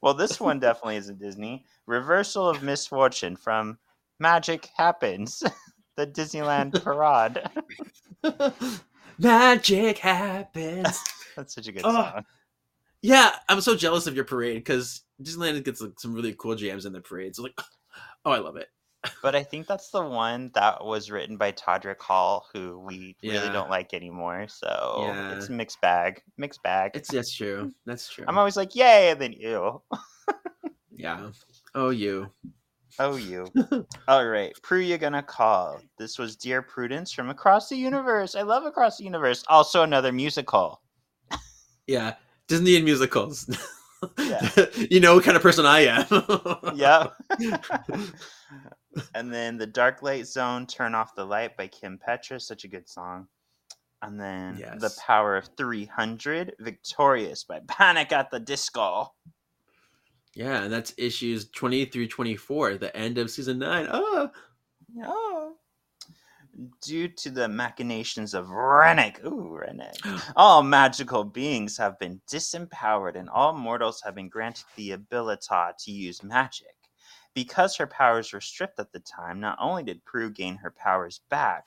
Well, 0.00 0.14
this 0.14 0.38
one 0.40 0.60
definitely 0.60 0.96
isn't 0.96 1.18
Disney. 1.18 1.64
Reversal 1.86 2.48
of 2.48 2.62
misfortune 2.62 3.34
from 3.36 3.78
Magic 4.20 4.68
Happens, 4.76 5.42
the 5.96 6.06
Disneyland 6.06 6.80
parade. 6.84 7.42
Magic 9.18 9.98
happens. 9.98 11.02
That's 11.36 11.54
such 11.54 11.68
a 11.68 11.72
good 11.72 11.82
Oh. 11.84 11.92
song. 11.92 12.24
Yeah, 13.02 13.30
I'm 13.48 13.60
so 13.60 13.76
jealous 13.76 14.06
of 14.08 14.16
your 14.16 14.24
parade 14.24 14.56
because 14.56 15.02
Disneyland 15.22 15.62
gets 15.64 15.80
like, 15.80 15.98
some 16.00 16.12
really 16.14 16.34
cool 16.36 16.56
jams 16.56 16.84
in 16.84 16.92
the 16.92 17.00
parade. 17.00 17.36
So 17.36 17.42
like, 17.44 17.58
oh, 18.24 18.32
I 18.32 18.38
love 18.38 18.56
it. 18.56 18.68
But 19.22 19.36
I 19.36 19.44
think 19.44 19.68
that's 19.68 19.90
the 19.90 20.02
one 20.02 20.50
that 20.54 20.84
was 20.84 21.08
written 21.10 21.36
by 21.36 21.52
Todrick 21.52 22.00
Hall, 22.00 22.46
who 22.52 22.80
we 22.80 23.16
really 23.22 23.36
Yeah. 23.36 23.52
don't 23.52 23.70
like 23.70 23.94
anymore. 23.94 24.46
So 24.48 25.04
Yeah. 25.06 25.36
it's 25.36 25.48
a 25.48 25.52
mixed 25.52 25.80
bag. 25.80 26.20
Mixed 26.36 26.62
bag. 26.64 26.90
It's 26.94 27.08
that's 27.10 27.32
true. 27.32 27.72
That's 27.86 28.08
true. 28.08 28.24
I'm 28.26 28.36
always 28.38 28.56
like, 28.56 28.74
yay, 28.74 29.10
and 29.10 29.20
then 29.20 29.32
ew. 29.32 29.80
yeah. 30.90 31.30
Oh, 31.76 31.90
you. 31.90 32.30
Oh, 32.98 33.16
you. 33.16 33.46
All 34.08 34.26
right. 34.26 34.52
Prue, 34.62 34.80
you're 34.80 34.98
going 34.98 35.12
to 35.12 35.22
call. 35.22 35.80
This 35.98 36.18
was 36.18 36.36
Dear 36.36 36.62
Prudence 36.62 37.12
from 37.12 37.30
Across 37.30 37.68
the 37.68 37.76
Universe. 37.76 38.34
I 38.34 38.42
love 38.42 38.64
Across 38.64 38.98
the 38.98 39.04
Universe. 39.04 39.44
Also, 39.48 39.82
another 39.82 40.12
musical. 40.12 40.80
Yeah. 41.86 42.14
Disney 42.48 42.76
and 42.76 42.84
musicals. 42.84 43.48
Yeah. 44.18 44.48
you 44.90 45.00
know 45.00 45.14
what 45.14 45.24
kind 45.24 45.36
of 45.36 45.42
person 45.42 45.66
I 45.66 45.80
am. 45.80 46.06
Yep. 46.74 47.14
and 49.14 49.32
then 49.32 49.58
The 49.58 49.66
Dark 49.66 50.02
Light 50.02 50.26
Zone, 50.26 50.66
Turn 50.66 50.94
Off 50.94 51.14
the 51.14 51.24
Light 51.24 51.56
by 51.56 51.68
Kim 51.68 51.98
Petra. 51.98 52.40
Such 52.40 52.64
a 52.64 52.68
good 52.68 52.88
song. 52.88 53.28
And 54.02 54.20
then 54.20 54.56
The 54.78 54.94
Power 55.04 55.36
of 55.36 55.48
300, 55.56 56.54
Victorious 56.60 57.44
by 57.44 57.60
Panic 57.66 58.12
at 58.12 58.30
the 58.30 58.38
Disco. 58.38 59.12
Yeah, 60.38 60.62
and 60.62 60.72
that's 60.72 60.94
issues 60.96 61.50
20 61.50 61.86
through 61.86 62.06
24, 62.06 62.76
the 62.76 62.96
end 62.96 63.18
of 63.18 63.28
season 63.28 63.58
9. 63.58 63.88
Oh, 63.90 64.30
Oh. 65.04 65.54
Due 66.80 67.08
to 67.08 67.30
the 67.30 67.48
machinations 67.48 68.34
of 68.34 68.48
Rennick, 68.50 69.20
ooh, 69.24 69.56
Rennick, 69.56 69.96
all 70.36 70.62
magical 70.62 71.24
beings 71.24 71.76
have 71.76 71.98
been 71.98 72.20
disempowered 72.30 73.16
and 73.16 73.28
all 73.28 73.52
mortals 73.52 74.00
have 74.02 74.14
been 74.14 74.28
granted 74.28 74.64
the 74.76 74.92
ability 74.92 75.46
to 75.78 75.90
use 75.90 76.22
magic. 76.22 76.74
Because 77.34 77.76
her 77.76 77.86
powers 77.88 78.32
were 78.32 78.40
stripped 78.40 78.78
at 78.78 78.92
the 78.92 79.00
time, 79.00 79.40
not 79.40 79.58
only 79.60 79.82
did 79.82 80.04
Prue 80.04 80.30
gain 80.30 80.56
her 80.56 80.70
powers 80.70 81.20
back, 81.30 81.66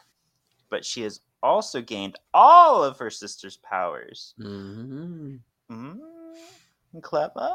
but 0.70 0.86
she 0.86 1.02
has 1.02 1.20
also 1.44 1.82
gained 1.82 2.18
all 2.34 2.84
of 2.84 2.98
her 3.00 3.10
sister's 3.10 3.58
powers. 3.58 4.34
Mhm. 4.40 5.40
Mm, 5.70 6.00
clever. 7.00 7.54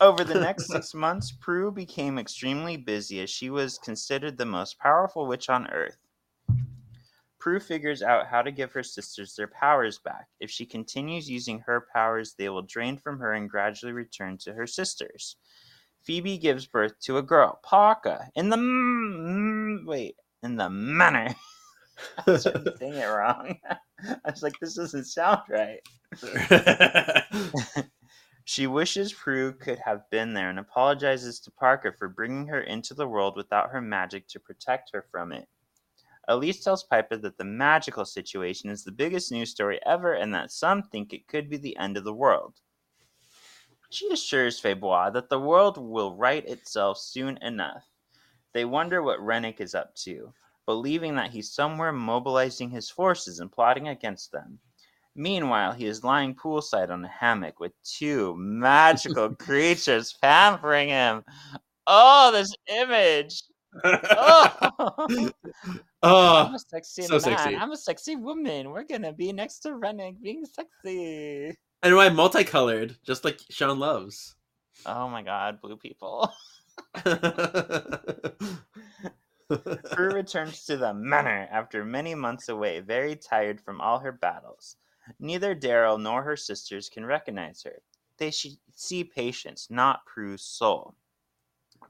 Over 0.00 0.24
the 0.24 0.40
next 0.40 0.66
six 0.70 0.94
months, 0.94 1.32
Prue 1.32 1.70
became 1.70 2.18
extremely 2.18 2.76
busy 2.76 3.20
as 3.20 3.30
she 3.30 3.50
was 3.50 3.78
considered 3.78 4.38
the 4.38 4.46
most 4.46 4.78
powerful 4.78 5.26
witch 5.26 5.48
on 5.48 5.68
Earth. 5.70 5.98
Prue 7.38 7.58
figures 7.58 8.02
out 8.02 8.28
how 8.28 8.40
to 8.40 8.52
give 8.52 8.72
her 8.72 8.84
sisters 8.84 9.34
their 9.34 9.48
powers 9.48 9.98
back. 9.98 10.28
If 10.38 10.50
she 10.50 10.64
continues 10.64 11.28
using 11.28 11.58
her 11.66 11.86
powers, 11.92 12.34
they 12.38 12.48
will 12.48 12.62
drain 12.62 12.96
from 12.96 13.18
her 13.18 13.32
and 13.32 13.50
gradually 13.50 13.92
return 13.92 14.38
to 14.38 14.52
her 14.54 14.66
sisters. 14.66 15.36
Phoebe 16.04 16.38
gives 16.38 16.66
birth 16.66 16.98
to 17.00 17.18
a 17.18 17.22
girl, 17.22 17.60
Parka, 17.62 18.28
in 18.34 18.48
the 18.48 18.56
m- 18.56 19.84
wait, 19.86 20.16
in 20.42 20.56
the 20.56 20.70
manor. 20.70 21.34
I 22.26 22.36
saying 22.36 22.96
it 22.96 23.04
wrong. 23.06 23.58
I 24.02 24.30
was 24.30 24.42
like, 24.42 24.58
this 24.60 24.74
doesn't 24.74 25.04
sound 25.04 25.42
right. 25.48 25.80
She 28.44 28.66
wishes 28.66 29.12
Prue 29.12 29.52
could 29.52 29.78
have 29.80 30.10
been 30.10 30.34
there 30.34 30.50
and 30.50 30.58
apologizes 30.58 31.38
to 31.40 31.50
Parker 31.50 31.92
for 31.92 32.08
bringing 32.08 32.48
her 32.48 32.60
into 32.60 32.92
the 32.92 33.06
world 33.06 33.36
without 33.36 33.70
her 33.70 33.80
magic 33.80 34.26
to 34.28 34.40
protect 34.40 34.90
her 34.92 35.02
from 35.10 35.32
it. 35.32 35.48
Elise 36.28 36.62
tells 36.62 36.84
Piper 36.84 37.16
that 37.16 37.38
the 37.38 37.44
magical 37.44 38.04
situation 38.04 38.70
is 38.70 38.84
the 38.84 38.92
biggest 38.92 39.30
news 39.30 39.50
story 39.50 39.80
ever 39.84 40.12
and 40.12 40.34
that 40.34 40.50
some 40.50 40.82
think 40.82 41.12
it 41.12 41.28
could 41.28 41.48
be 41.48 41.56
the 41.56 41.76
end 41.76 41.96
of 41.96 42.04
the 42.04 42.14
world. 42.14 42.60
She 43.90 44.10
assures 44.12 44.60
Febois 44.60 45.10
that 45.12 45.28
the 45.28 45.40
world 45.40 45.76
will 45.76 46.16
right 46.16 46.46
itself 46.48 46.98
soon 46.98 47.36
enough. 47.38 47.84
They 48.52 48.64
wonder 48.64 49.02
what 49.02 49.20
Rennick 49.20 49.60
is 49.60 49.74
up 49.74 49.94
to, 49.96 50.32
believing 50.66 51.14
that 51.16 51.30
he's 51.30 51.52
somewhere 51.52 51.92
mobilizing 51.92 52.70
his 52.70 52.88
forces 52.90 53.38
and 53.40 53.52
plotting 53.52 53.88
against 53.88 54.32
them. 54.32 54.60
Meanwhile, 55.14 55.72
he 55.72 55.86
is 55.86 56.04
lying 56.04 56.34
poolside 56.34 56.90
on 56.90 57.04
a 57.04 57.08
hammock 57.08 57.60
with 57.60 57.72
two 57.84 58.34
magical 58.38 59.34
creatures 59.38 60.16
pampering 60.22 60.88
him. 60.88 61.24
Oh, 61.86 62.30
this 62.32 62.54
image! 62.68 63.42
Oh, 63.84 64.00
ah, 64.60 64.94
I'm 65.06 65.32
oh, 66.02 66.54
a 66.54 66.58
sexy 66.58 67.02
so 67.02 67.14
man. 67.14 67.20
sexy. 67.20 67.56
I'm 67.56 67.72
a 67.72 67.76
sexy 67.76 68.16
woman. 68.16 68.70
We're 68.70 68.84
gonna 68.84 69.12
be 69.12 69.32
next 69.32 69.60
to 69.60 69.74
Rennick, 69.74 70.22
being 70.22 70.44
sexy. 70.44 71.56
and 71.82 71.96
why 71.96 72.08
multicolored, 72.08 72.96
just 73.04 73.24
like 73.24 73.40
Sean 73.50 73.78
loves. 73.78 74.34
Oh 74.86 75.08
my 75.08 75.22
god, 75.22 75.60
blue 75.60 75.76
people. 75.76 76.30
Prue 79.92 80.12
returns 80.12 80.64
to 80.64 80.76
the 80.76 80.94
manor 80.94 81.48
after 81.50 81.84
many 81.84 82.14
months 82.14 82.48
away, 82.48 82.80
very 82.80 83.16
tired 83.16 83.60
from 83.60 83.80
all 83.80 83.98
her 83.98 84.12
battles. 84.12 84.76
Neither 85.18 85.54
Darryl 85.54 86.00
nor 86.00 86.22
her 86.22 86.36
sisters 86.36 86.88
can 86.88 87.04
recognize 87.04 87.62
her. 87.62 87.82
They 88.18 88.30
see 88.30 89.04
Patience, 89.04 89.68
not 89.70 90.06
Prue's 90.06 90.42
soul. 90.42 90.94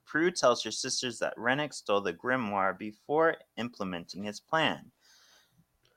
Prue 0.05 0.31
tells 0.31 0.63
her 0.63 0.71
sisters 0.71 1.19
that 1.19 1.35
Rennick 1.37 1.73
stole 1.73 2.01
the 2.01 2.13
grimoire 2.13 2.77
before 2.77 3.37
implementing 3.57 4.25
his 4.25 4.41
plan. 4.41 4.91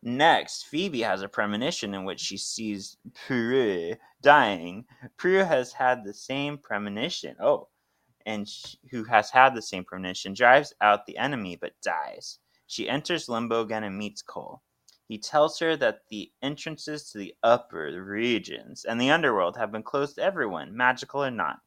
Next, 0.03 0.67
Phoebe 0.67 1.01
has 1.01 1.21
a 1.21 1.29
premonition 1.29 1.93
in 1.93 2.03
which 2.03 2.19
she 2.19 2.37
sees 2.37 2.97
Prue 3.13 3.95
dying. 4.21 4.85
Prue 5.17 5.43
has 5.43 5.73
had 5.73 6.03
the 6.03 6.13
same 6.13 6.57
premonition. 6.57 7.35
Oh, 7.39 7.69
and 8.25 8.47
sh- 8.47 8.75
who 8.91 9.03
has 9.05 9.29
had 9.29 9.55
the 9.55 9.61
same 9.61 9.83
premonition 9.83 10.33
drives 10.33 10.73
out 10.81 11.05
the 11.05 11.17
enemy 11.17 11.55
but 11.55 11.79
dies. 11.81 12.39
She 12.67 12.89
enters 12.89 13.29
limbo 13.29 13.61
again 13.61 13.83
and 13.83 13.97
meets 13.97 14.21
Cole. 14.21 14.61
He 15.07 15.19
tells 15.19 15.59
her 15.59 15.77
that 15.77 16.07
the 16.09 16.31
entrances 16.41 17.11
to 17.11 17.19
the 17.19 17.35
upper 17.43 18.01
regions 18.01 18.85
and 18.85 18.99
the 18.99 19.11
underworld 19.11 19.55
have 19.55 19.71
been 19.71 19.83
closed 19.83 20.15
to 20.15 20.23
everyone, 20.23 20.75
magical 20.75 21.23
or 21.23 21.29
not. 21.29 21.59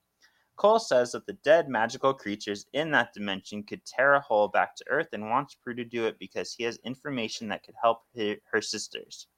Cole 0.57 0.81
says 0.81 1.13
that 1.13 1.25
the 1.25 1.35
dead 1.35 1.69
magical 1.69 2.13
creatures 2.13 2.67
in 2.73 2.91
that 2.91 3.13
dimension 3.15 3.63
could 3.63 3.85
tear 3.85 4.15
a 4.15 4.21
hole 4.21 4.49
back 4.49 4.75
to 4.75 4.85
Earth 4.89 5.11
and 5.13 5.31
wants 5.31 5.55
Prue 5.55 5.75
to 5.77 5.85
do 5.85 6.05
it 6.07 6.19
because 6.19 6.53
he 6.53 6.65
has 6.65 6.79
information 6.79 7.47
that 7.49 7.63
could 7.63 7.77
help 7.81 8.03
her, 8.17 8.61
sisters. 8.61 9.29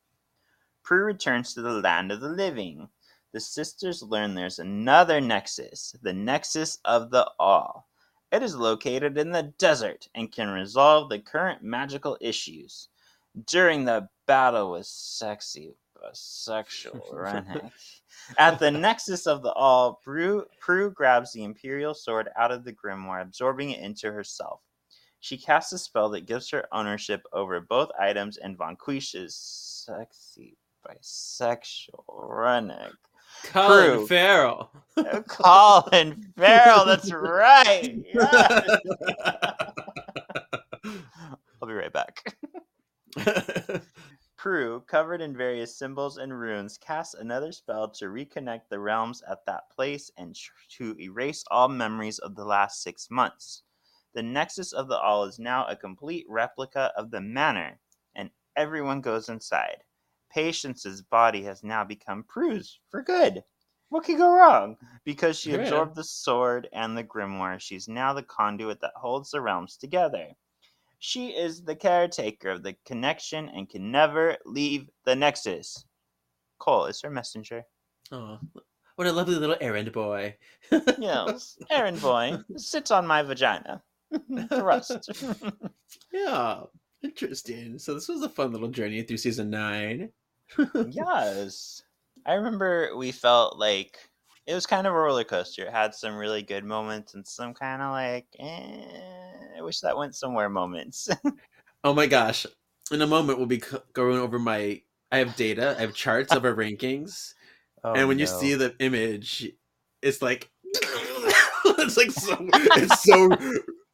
Prue 0.82 1.04
returns 1.04 1.52
to 1.52 1.60
the 1.60 1.72
land 1.82 2.10
of 2.10 2.22
the 2.22 2.30
living. 2.30 2.88
The 3.32 3.40
sisters 3.40 4.02
learn 4.02 4.34
there's 4.34 4.58
another 4.58 5.20
nexus, 5.20 5.94
the 6.00 6.14
Nexus 6.14 6.78
of 6.86 7.10
the 7.10 7.30
All. 7.38 7.86
It 8.32 8.42
is 8.42 8.56
located 8.56 9.18
in 9.18 9.30
the 9.30 9.52
desert 9.58 10.08
and 10.14 10.32
can 10.32 10.48
resolve 10.48 11.10
the 11.10 11.18
current 11.18 11.62
magical 11.62 12.16
issues. 12.22 12.88
During 13.46 13.84
the 13.84 14.08
battle 14.26 14.72
with 14.72 14.86
sexy 14.86 15.74
bisexual 15.96 17.12
Rennick. 17.12 17.70
At 18.38 18.58
the 18.58 18.70
nexus 18.70 19.26
of 19.26 19.42
the 19.42 19.52
all, 19.52 20.00
Prue, 20.02 20.44
Prue 20.60 20.90
grabs 20.90 21.32
the 21.32 21.44
Imperial 21.44 21.94
sword 21.94 22.28
out 22.36 22.50
of 22.50 22.64
the 22.64 22.72
grimoire, 22.72 23.22
absorbing 23.22 23.70
it 23.70 23.80
into 23.80 24.10
herself. 24.12 24.60
She 25.20 25.36
casts 25.36 25.72
a 25.72 25.78
spell 25.78 26.08
that 26.10 26.26
gives 26.26 26.50
her 26.50 26.66
ownership 26.72 27.22
over 27.32 27.60
both 27.60 27.90
items 27.98 28.38
and 28.38 28.56
vanquishes 28.56 29.36
sexy 29.36 30.56
bisexual 30.86 32.04
Rennick. 32.08 32.92
Colin 33.44 33.96
Prue. 33.96 34.06
Farrell. 34.06 34.70
Oh, 34.96 35.22
Colin 35.28 36.32
Farrell, 36.36 36.84
that's 36.84 37.12
right. 37.12 37.96
Yes. 38.12 38.80
I'll 41.62 41.68
be 41.68 41.74
right 41.74 41.92
back. 41.92 42.36
Prue, 44.36 44.80
covered 44.88 45.20
in 45.20 45.36
various 45.36 45.76
symbols 45.76 46.16
and 46.16 46.38
runes, 46.40 46.76
casts 46.78 47.14
another 47.14 47.52
spell 47.52 47.88
to 47.90 48.06
reconnect 48.06 48.68
the 48.68 48.78
realms 48.80 49.22
at 49.22 49.44
that 49.46 49.70
place 49.70 50.10
and 50.16 50.34
tr- 50.34 50.52
to 50.78 50.96
erase 50.98 51.44
all 51.50 51.68
memories 51.68 52.18
of 52.18 52.34
the 52.34 52.44
last 52.44 52.82
six 52.82 53.10
months. 53.10 53.62
The 54.12 54.22
Nexus 54.22 54.72
of 54.72 54.88
the 54.88 54.98
All 54.98 55.24
is 55.24 55.38
now 55.38 55.66
a 55.66 55.76
complete 55.76 56.26
replica 56.28 56.92
of 56.96 57.10
the 57.10 57.20
manor, 57.20 57.80
and 58.14 58.30
everyone 58.56 59.00
goes 59.00 59.28
inside. 59.28 59.84
Patience's 60.30 61.02
body 61.02 61.42
has 61.44 61.62
now 61.62 61.84
become 61.84 62.24
Prue's 62.24 62.80
for 62.88 63.02
good. 63.02 63.44
What 63.88 64.04
could 64.04 64.18
go 64.18 64.34
wrong? 64.34 64.78
Because 65.04 65.38
she 65.38 65.52
Yeah. 65.52 65.54
absorbed 65.54 65.94
the 65.96 66.04
sword 66.04 66.68
and 66.72 66.96
the 66.96 67.04
grimoire, 67.04 67.60
she's 67.60 67.88
now 67.88 68.12
the 68.12 68.22
conduit 68.22 68.80
that 68.80 68.94
holds 68.96 69.30
the 69.30 69.40
realms 69.40 69.76
together. 69.76 70.34
She 71.00 71.28
is 71.28 71.62
the 71.62 71.74
caretaker 71.74 72.50
of 72.50 72.62
the 72.62 72.76
connection 72.84 73.48
and 73.48 73.68
can 73.68 73.90
never 73.90 74.36
leave 74.44 74.88
the 75.04 75.16
Nexus. 75.16 75.86
Cole 76.58 76.84
is 76.84 77.00
her 77.00 77.10
messenger. 77.10 77.64
Oh, 78.12 78.38
what 78.96 79.06
a 79.06 79.12
lovely 79.12 79.36
little 79.36 79.56
errand 79.60 79.92
boy. 79.92 80.36
Yes, 80.98 81.56
errand 81.70 82.02
boy, 82.02 82.38
sits 82.56 82.90
on 82.90 83.06
my 83.06 83.22
vagina. 83.22 83.82
Thrust. 84.50 85.10
Yeah, 86.12 86.62
interesting. 87.02 87.78
So 87.78 87.94
this 87.94 88.08
was 88.08 88.22
a 88.22 88.28
fun 88.28 88.52
little 88.52 88.68
journey 88.68 89.02
through 89.02 89.16
season 89.16 89.50
nine. 89.50 90.10
yes. 90.90 91.82
I 92.26 92.34
remember 92.34 92.94
we 92.96 93.10
felt 93.10 93.58
like 93.58 93.98
it 94.46 94.54
was 94.54 94.66
kind 94.66 94.86
of 94.86 94.92
a 94.92 94.96
roller 94.96 95.24
coaster. 95.24 95.64
It 95.64 95.72
had 95.72 95.94
some 95.94 96.16
really 96.16 96.42
good 96.42 96.64
moments 96.64 97.14
and 97.14 97.26
some 97.26 97.54
kind 97.54 97.82
of 97.82 97.90
like, 97.90 98.26
eh, 98.38 99.19
I 99.58 99.62
wish 99.62 99.80
that 99.80 99.96
went 99.96 100.14
somewhere 100.14 100.48
moments. 100.48 101.08
Oh 101.82 101.94
my 101.94 102.06
gosh! 102.06 102.44
In 102.92 103.00
a 103.00 103.06
moment, 103.06 103.38
we'll 103.38 103.46
be 103.46 103.62
going 103.94 104.18
over 104.18 104.38
my. 104.38 104.82
I 105.10 105.16
have 105.16 105.34
data. 105.34 105.74
I 105.78 105.80
have 105.80 105.94
charts 105.94 106.30
of 106.30 106.44
our 106.44 106.54
rankings, 106.54 107.32
Oh, 107.82 107.94
and 107.94 108.06
when 108.06 108.18
you 108.18 108.26
see 108.26 108.52
the 108.52 108.74
image, 108.80 109.50
it's 110.02 110.20
like 110.20 110.50
it's 110.64 111.96
like 111.96 112.10
so 112.10 112.36
it's 112.52 113.02
so 113.02 113.30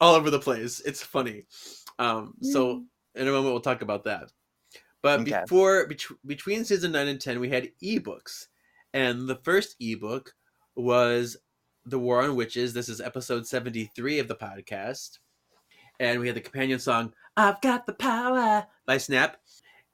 all 0.01 0.17
over 0.17 0.31
the 0.31 0.41
place. 0.41 0.81
It's 0.81 1.01
funny. 1.01 1.45
Um, 2.01 2.35
so 2.43 2.83
in 3.15 3.29
a 3.29 3.31
moment, 3.31 3.53
we'll 3.53 3.61
talk 3.61 3.83
about 3.83 4.03
that. 4.03 4.33
But 5.01 5.21
Okay. 5.21 5.43
before 5.43 5.87
bet- 5.87 6.19
between 6.27 6.65
season 6.65 6.91
nine 6.91 7.07
and 7.07 7.21
ten, 7.21 7.39
we 7.39 7.51
had 7.51 7.71
ebooks, 7.81 8.47
and 8.93 9.29
the 9.29 9.37
first 9.37 9.77
ebook 9.79 10.35
was 10.75 11.37
"The 11.85 12.01
War 12.01 12.23
on 12.25 12.35
Witches." 12.35 12.75
This 12.75 12.89
is 12.89 13.01
episode 13.01 13.47
seventy-three 13.47 14.19
of 14.19 14.27
the 14.27 14.35
podcast, 14.35 15.19
and 16.01 16.21
we 16.21 16.27
had 16.27 16.37
the 16.37 16.41
companion 16.41 16.79
song 16.79 17.13
"I've 17.37 17.61
Got 17.61 17.87
the 17.87 17.93
Power" 17.93 18.67
by 18.87 18.99
Snap, 18.99 19.39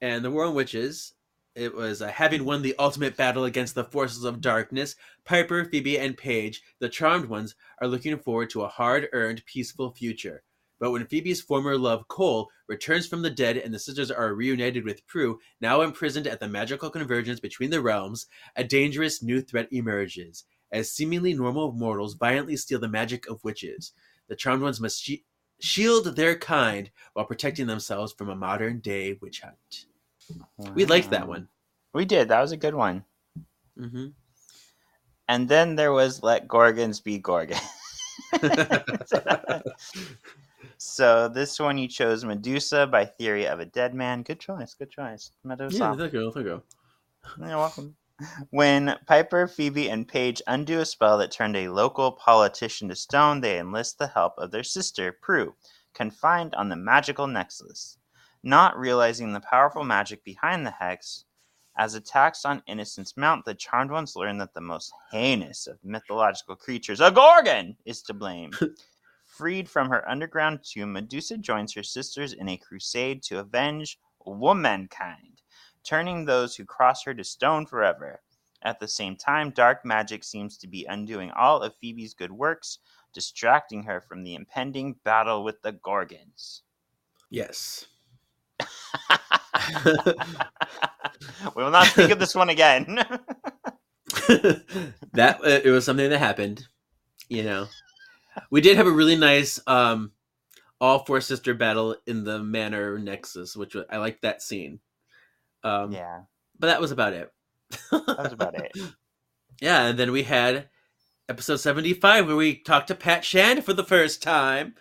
and 0.00 0.24
"The 0.24 0.30
War 0.30 0.46
on 0.46 0.54
Witches." 0.54 1.14
It 1.54 1.74
was 1.74 2.00
uh, 2.00 2.08
having 2.08 2.46
won 2.46 2.62
the 2.62 2.74
ultimate 2.78 3.16
battle 3.16 3.44
against 3.44 3.74
the 3.74 3.84
forces 3.84 4.24
of 4.24 4.40
darkness. 4.40 4.96
Piper, 5.24 5.66
Phoebe, 5.66 5.98
and 5.98 6.16
Paige, 6.16 6.62
the 6.78 6.88
Charmed 6.88 7.26
Ones, 7.26 7.54
are 7.80 7.88
looking 7.88 8.16
forward 8.18 8.48
to 8.50 8.62
a 8.62 8.68
hard-earned, 8.68 9.44
peaceful 9.44 9.92
future. 9.92 10.42
But 10.80 10.92
when 10.92 11.06
Phoebe's 11.06 11.42
former 11.42 11.76
love, 11.76 12.08
Cole, 12.08 12.50
returns 12.68 13.06
from 13.06 13.22
the 13.22 13.30
dead 13.30 13.56
and 13.56 13.72
the 13.72 13.78
sisters 13.78 14.10
are 14.10 14.34
reunited 14.34 14.84
with 14.84 15.06
Prue, 15.06 15.38
now 15.60 15.82
imprisoned 15.82 16.26
at 16.26 16.40
the 16.40 16.48
magical 16.48 16.90
convergence 16.90 17.38
between 17.38 17.70
the 17.70 17.82
realms, 17.82 18.26
a 18.56 18.64
dangerous 18.64 19.22
new 19.22 19.42
threat 19.42 19.68
emerges. 19.70 20.44
As 20.72 20.90
seemingly 20.90 21.34
normal 21.34 21.72
mortals 21.72 22.14
violently 22.14 22.56
steal 22.56 22.80
the 22.80 22.88
magic 22.88 23.28
of 23.28 23.44
witches, 23.44 23.92
the 24.28 24.34
Charmed 24.34 24.62
Ones 24.62 24.80
must 24.80 25.04
shield 25.62 26.16
their 26.16 26.36
kind 26.36 26.90
while 27.12 27.24
protecting 27.24 27.66
themselves 27.66 28.12
from 28.12 28.28
a 28.28 28.36
modern 28.36 28.80
day 28.80 29.16
witch 29.20 29.40
hunt. 29.40 29.86
We 30.74 30.84
liked 30.84 31.10
that 31.10 31.28
one. 31.28 31.48
We 31.94 32.04
did. 32.04 32.28
That 32.28 32.40
was 32.40 32.52
a 32.52 32.56
good 32.56 32.74
one. 32.74 33.04
hmm 33.78 34.08
And 35.28 35.48
then 35.48 35.76
there 35.76 35.92
was 35.92 36.22
Let 36.22 36.48
Gorgons 36.48 37.00
Be 37.00 37.18
Gorgons. 37.18 37.60
so 40.78 41.28
this 41.28 41.60
one 41.60 41.78
you 41.78 41.88
chose 41.88 42.24
Medusa 42.24 42.86
by 42.86 43.04
Theory 43.04 43.46
of 43.46 43.60
a 43.60 43.66
Dead 43.66 43.94
Man. 43.94 44.22
Good 44.22 44.40
choice. 44.40 44.74
Good 44.74 44.90
choice. 44.90 45.30
Medusa. 45.44 45.78
yeah, 45.78 45.94
there 45.94 46.06
you 46.06 46.12
go, 46.12 46.30
there 46.32 46.42
you 46.42 46.48
go. 46.48 46.62
You're 47.38 47.58
welcome. 47.58 47.96
When 48.50 48.98
Piper, 49.06 49.46
Phoebe, 49.48 49.90
and 49.90 50.06
Paige 50.06 50.42
undo 50.46 50.80
a 50.80 50.84
spell 50.84 51.18
that 51.18 51.30
turned 51.30 51.56
a 51.56 51.68
local 51.68 52.12
politician 52.12 52.88
to 52.88 52.94
stone, 52.94 53.40
they 53.40 53.58
enlist 53.58 53.98
the 53.98 54.08
help 54.08 54.34
of 54.38 54.50
their 54.50 54.62
sister, 54.62 55.12
Prue, 55.12 55.54
confined 55.94 56.54
on 56.54 56.68
the 56.68 56.76
magical 56.76 57.26
nexus. 57.26 57.98
Not 58.42 58.78
realizing 58.78 59.32
the 59.32 59.40
powerful 59.40 59.84
magic 59.84 60.24
behind 60.24 60.66
the 60.66 60.70
hex, 60.70 61.24
as 61.76 61.94
attacks 61.94 62.44
on 62.44 62.62
innocents 62.66 63.16
mount, 63.16 63.44
the 63.44 63.54
Charmed 63.54 63.90
Ones 63.90 64.14
learn 64.14 64.38
that 64.38 64.52
the 64.52 64.60
most 64.60 64.92
heinous 65.10 65.66
of 65.66 65.82
mythological 65.82 66.54
creatures, 66.54 67.00
a 67.00 67.10
Gorgon, 67.10 67.76
is 67.84 68.02
to 68.02 68.14
blame. 68.14 68.52
Freed 69.24 69.70
from 69.70 69.88
her 69.88 70.06
underground 70.08 70.62
tomb, 70.62 70.92
Medusa 70.92 71.38
joins 71.38 71.72
her 71.74 71.82
sisters 71.82 72.34
in 72.34 72.48
a 72.48 72.58
crusade 72.58 73.22
to 73.24 73.38
avenge 73.38 73.98
womankind 74.24 75.40
turning 75.84 76.24
those 76.24 76.56
who 76.56 76.64
cross 76.64 77.04
her 77.04 77.14
to 77.14 77.24
stone 77.24 77.66
forever. 77.66 78.20
At 78.62 78.78
the 78.78 78.88
same 78.88 79.16
time, 79.16 79.50
dark 79.50 79.84
magic 79.84 80.22
seems 80.22 80.56
to 80.58 80.68
be 80.68 80.86
undoing 80.88 81.30
all 81.32 81.62
of 81.62 81.74
Phoebe's 81.80 82.14
good 82.14 82.30
works, 82.30 82.78
distracting 83.12 83.82
her 83.84 84.00
from 84.00 84.22
the 84.22 84.34
impending 84.34 84.96
battle 85.04 85.42
with 85.42 85.60
the 85.62 85.72
Gorgons. 85.72 86.62
Yes. 87.30 87.86
we 89.86 89.94
will 91.56 91.70
not 91.70 91.86
speak 91.88 92.10
of 92.10 92.18
this 92.18 92.34
one 92.34 92.50
again. 92.50 92.96
that 95.12 95.40
uh, 95.42 95.60
it 95.64 95.70
was 95.70 95.84
something 95.84 96.10
that 96.10 96.18
happened. 96.18 96.66
You 97.28 97.42
know, 97.44 97.66
we 98.50 98.60
did 98.60 98.76
have 98.76 98.86
a 98.86 98.92
really 98.92 99.16
nice 99.16 99.60
um 99.66 100.12
all 100.80 101.04
four 101.04 101.20
sister 101.20 101.54
battle 101.54 101.96
in 102.06 102.24
the 102.24 102.40
Manor 102.40 102.98
Nexus, 102.98 103.56
which 103.56 103.76
I 103.88 103.98
liked 103.98 104.22
that 104.22 104.42
scene. 104.42 104.80
Um, 105.64 105.92
yeah, 105.92 106.22
but 106.58 106.68
that 106.68 106.80
was 106.80 106.90
about 106.90 107.12
it. 107.12 107.32
that 107.90 108.18
was 108.18 108.32
about 108.32 108.54
it. 108.54 108.72
Yeah, 109.60 109.84
and 109.84 109.96
then 109.96 110.10
we 110.10 110.24
had 110.24 110.70
episode 111.28 111.58
75 111.58 112.26
where 112.26 112.34
we 112.34 112.56
talked 112.56 112.88
to 112.88 112.96
Pat 112.96 113.24
Shand 113.24 113.64
for 113.64 113.72
the 113.72 113.84
first 113.84 114.20
time. 114.20 114.74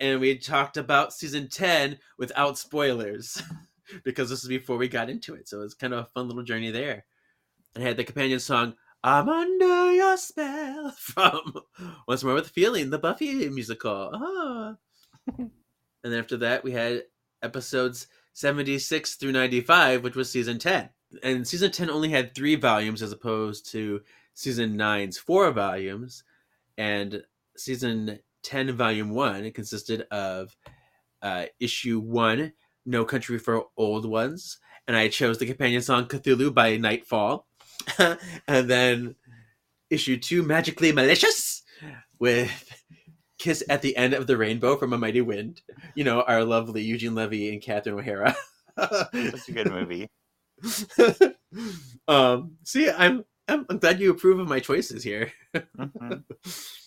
And 0.00 0.20
we 0.20 0.36
talked 0.36 0.76
about 0.76 1.14
season 1.14 1.48
10 1.48 1.98
without 2.18 2.58
spoilers 2.58 3.42
because 4.04 4.28
this 4.28 4.42
is 4.42 4.48
before 4.48 4.76
we 4.76 4.86
got 4.86 5.08
into 5.08 5.34
it. 5.34 5.48
So 5.48 5.62
it's 5.62 5.72
kind 5.72 5.94
of 5.94 6.00
a 6.00 6.08
fun 6.08 6.28
little 6.28 6.42
journey 6.42 6.70
there. 6.70 7.06
And 7.74 7.82
I 7.82 7.86
had 7.86 7.96
the 7.96 8.04
companion 8.04 8.38
song, 8.38 8.74
I'm 9.02 9.30
Under 9.30 9.92
Your 9.92 10.18
Spell 10.18 10.90
from 10.98 11.54
Once 12.06 12.22
More 12.22 12.34
with 12.34 12.50
Feeling, 12.50 12.90
the 12.90 12.98
Buffy 12.98 13.48
musical. 13.48 14.10
Ah. 14.14 14.76
and 15.38 15.50
then 16.02 16.18
after 16.20 16.36
that, 16.36 16.62
we 16.62 16.72
had 16.72 17.04
episodes 17.42 18.08
76 18.38 19.16
through 19.16 19.32
95, 19.32 20.02
which 20.02 20.14
was 20.14 20.30
season 20.30 20.58
10 20.58 20.90
and 21.22 21.46
season 21.46 21.70
10 21.70 21.90
only 21.90 22.10
had 22.10 22.34
three 22.34 22.54
volumes 22.54 23.02
as 23.02 23.12
opposed 23.12 23.70
to 23.72 24.00
season 24.34 24.76
9's 24.76 25.18
four 25.18 25.50
volumes. 25.50 26.24
And 26.76 27.22
season 27.56 28.20
10 28.42 28.72
volume 28.72 29.10
1 29.10 29.44
it 29.44 29.54
consisted 29.54 30.02
of 30.10 30.56
uh, 31.22 31.46
issue 31.58 32.00
1 32.00 32.52
no 32.86 33.04
country 33.04 33.38
for 33.38 33.64
old 33.76 34.06
ones. 34.06 34.58
And 34.86 34.96
i 34.96 35.08
chose 35.08 35.38
the 35.38 35.46
companion 35.46 35.82
song 35.82 36.06
cthulhu 36.06 36.54
by 36.54 36.76
nightfall. 36.76 37.46
And 37.98 38.70
then 38.70 39.16
issue 39.90 40.18
2 40.18 40.42
magically 40.42 40.92
malicious 40.92 41.62
with 42.18 42.77
kiss 43.38 43.62
at 43.68 43.82
the 43.82 43.96
end 43.96 44.14
of 44.14 44.26
the 44.26 44.36
rainbow 44.36 44.76
from 44.76 44.92
a 44.92 44.98
mighty 44.98 45.20
wind 45.20 45.62
you 45.94 46.04
know 46.04 46.22
our 46.22 46.44
lovely 46.44 46.82
eugene 46.82 47.14
levy 47.14 47.52
and 47.52 47.62
catherine 47.62 47.98
o'hara 47.98 48.36
Such 48.78 49.48
a 49.48 49.52
good 49.52 49.70
movie. 49.70 50.08
um, 52.08 52.52
see, 52.64 52.90
I'm, 52.90 53.24
I'm 53.48 53.66
I'm 53.68 53.78
glad 53.78 54.00
you 54.00 54.10
approve 54.10 54.38
of 54.38 54.48
my 54.48 54.60
choices 54.60 55.02
here. 55.02 55.32
Mhm. 55.54 56.24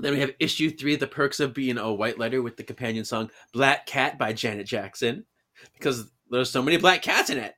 Then 0.00 0.14
we 0.14 0.20
have 0.20 0.30
issue 0.40 0.70
three, 0.70 0.96
"The 0.96 1.06
Perks 1.06 1.38
of 1.38 1.52
Being 1.52 1.76
a 1.76 1.92
White 1.92 2.18
Lighter" 2.18 2.40
with 2.40 2.56
the 2.56 2.62
companion 2.62 3.04
song 3.04 3.30
"Black 3.52 3.84
Cat" 3.84 4.18
by 4.18 4.32
Janet 4.32 4.66
Jackson, 4.66 5.26
because 5.74 6.10
there's 6.30 6.48
so 6.50 6.62
many 6.62 6.78
black 6.78 7.02
cats 7.02 7.28
in 7.28 7.36
it. 7.36 7.54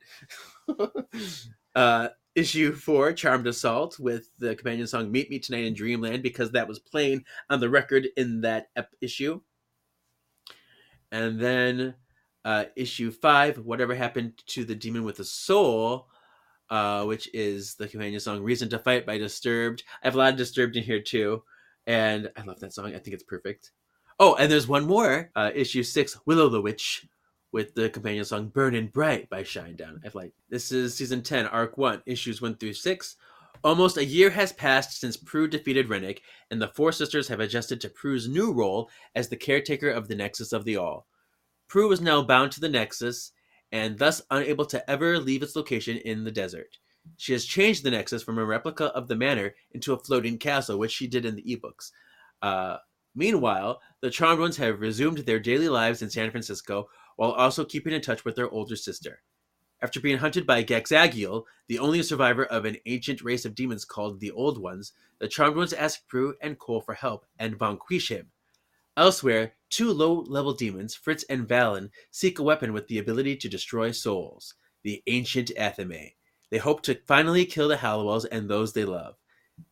uh, 1.77 2.09
issue 2.35 2.73
four, 2.73 3.13
"Charmed 3.13 3.47
Assault" 3.47 3.99
with 3.99 4.31
the 4.39 4.55
companion 4.55 4.87
song 4.87 5.11
"Meet 5.11 5.31
Me 5.31 5.39
Tonight 5.39 5.65
in 5.65 5.75
Dreamland" 5.75 6.23
because 6.23 6.51
that 6.53 6.69
was 6.69 6.79
playing 6.79 7.25
on 7.51 7.61
the 7.61 7.71
record 7.71 8.09
in 8.17 8.41
that 8.43 8.69
ep- 8.77 8.95
issue. 9.01 9.41
And 11.13 11.39
then 11.41 11.95
uh, 12.45 12.67
issue 12.77 13.11
five, 13.11 13.59
"Whatever 13.59 13.95
Happened 13.95 14.43
to 14.49 14.65
the 14.65 14.75
Demon 14.75 15.05
with 15.05 15.21
a 15.21 15.25
Soul." 15.25 16.09
uh, 16.71 17.05
which 17.05 17.29
is 17.35 17.75
the 17.75 17.89
companion 17.89 18.21
song 18.21 18.43
"Reason 18.43 18.69
to 18.71 18.79
Fight" 18.79 19.07
by 19.07 19.19
Disturbed. 19.19 19.83
I 20.03 20.07
have 20.07 20.15
a 20.15 20.19
lot 20.19 20.33
of 20.33 20.39
Disturbed 20.39 20.77
in 20.77 20.83
here 20.83 21.01
too, 21.01 21.43
and 21.87 22.31
I 22.37 22.43
love 22.43 22.61
that 22.61 22.73
song. 22.73 22.87
I 22.87 22.99
think 22.99 23.15
it's 23.15 23.23
perfect. 23.23 23.73
Oh, 24.19 24.35
and 24.37 24.51
there's 24.51 24.69
one 24.69 24.87
more, 24.87 25.31
uh, 25.37 25.51
issue 25.55 25.83
six, 25.83 26.19
"Willow 26.27 26.49
the 26.49 26.63
Witch," 26.63 27.07
with 27.55 27.73
the 27.77 27.89
companion 27.89 28.25
song 28.25 28.49
"Burning 28.49 28.89
Bright" 28.89 29.31
by 29.31 29.45
Shinedown. 29.45 30.01
I've 30.05 30.17
like 30.17 30.33
this 30.51 30.73
is 30.73 30.93
season 30.93 31.23
ten, 31.23 31.47
arc 31.47 31.79
one, 31.79 32.03
issues 32.05 32.43
one 32.43 32.57
through 32.57 32.73
six. 32.73 33.15
Almost 33.63 33.97
a 33.97 34.05
year 34.05 34.29
has 34.29 34.53
passed 34.53 34.99
since 34.99 35.17
Prue 35.17 35.47
defeated 35.47 35.89
Rennick, 35.89 36.23
and 36.51 36.61
the 36.61 36.73
four 36.75 36.91
sisters 36.91 37.29
have 37.29 37.39
adjusted 37.39 37.81
to 37.81 37.89
Prue's 37.89 38.27
new 38.27 38.53
role 38.53 38.91
as 39.15 39.29
the 39.29 39.37
caretaker 39.37 39.89
of 39.89 40.09
the 40.09 40.17
Nexus 40.17 40.53
of 40.53 40.65
the 40.65 40.77
All. 40.77 41.07
Prue 41.69 41.93
is 41.93 42.01
now 42.01 42.23
bound 42.23 42.51
to 42.53 42.61
the 42.61 42.69
Nexus, 42.69 43.31
and 43.71 43.97
thus 43.97 44.21
unable 44.33 44.67
to 44.67 44.91
ever 44.91 45.21
leave 45.21 45.45
its 45.45 45.55
location 45.55 45.99
in 45.99 46.25
the 46.25 46.33
desert. 46.33 46.77
She 47.19 47.33
has 47.35 47.45
changed 47.45 47.85
the 47.85 47.93
Nexus 47.93 48.25
from 48.25 48.39
a 48.39 48.45
replica 48.45 48.87
of 48.87 49.07
the 49.07 49.15
manor 49.15 49.55
into 49.71 49.93
a 49.93 49.99
floating 49.99 50.39
castle, 50.39 50.77
which 50.77 50.91
she 50.91 51.07
did 51.07 51.25
in 51.25 51.37
the 51.37 51.43
ebooks. 51.43 51.93
Uh, 52.43 52.79
meanwhile, 53.15 53.81
the 54.01 54.11
Charmed 54.11 54.41
Ones 54.41 54.57
have 54.57 54.81
resumed 54.81 55.19
their 55.19 55.39
daily 55.39 55.69
lives 55.69 56.03
in 56.03 56.11
San 56.11 56.33
Francisco 56.33 56.89
while 57.17 57.33
also 57.33 57.65
keeping 57.65 57.93
in 57.93 58.01
touch 58.01 58.25
with 58.25 58.37
their 58.37 58.51
older 58.51 58.77
sister. 58.77 59.23
After 59.83 60.01
being 60.01 60.19
hunted 60.19 60.47
by 60.47 60.65
Gexagiel, 60.65 61.45
the 61.67 61.79
only 61.79 62.03
survivor 62.03 62.45
of 62.45 62.65
an 62.65 62.79
ancient 62.87 63.21
race 63.23 63.45
of 63.45 63.55
demons 63.55 63.85
called 63.85 64.21
the 64.21 64.31
Old 64.31 64.57
Ones, 64.57 64.93
the 65.19 65.29
Charmed 65.29 65.57
Ones 65.57 65.73
ask 65.73 66.07
Prue 66.09 66.35
and 66.41 66.59
Cole 66.59 66.81
for 66.81 66.95
help 66.95 67.27
and 67.39 67.59
vanquish 67.59 68.09
him. 68.09 68.31
Elsewhere, 68.97 69.55
two 69.71 69.93
low 69.93 70.21
level 70.21 70.53
demons, 70.53 70.95
Fritz 70.95 71.25
and 71.29 71.47
Valen, 71.47 71.91
seek 72.11 72.39
a 72.39 72.43
weapon 72.43 72.73
with 72.73 72.89
the 72.89 72.99
ability 72.99 73.37
to 73.37 73.49
destroy 73.49 73.91
souls, 73.91 74.55
the 74.83 75.03
ancient 75.07 75.51
Athame. 75.59 76.15
They 76.51 76.59
hope 76.59 76.83
to 76.83 77.01
finally 77.07 77.45
kill 77.45 77.69
the 77.69 77.77
Halliwells 77.77 78.27
and 78.31 78.49
those 78.49 78.73
they 78.73 78.85
love. 78.85 79.17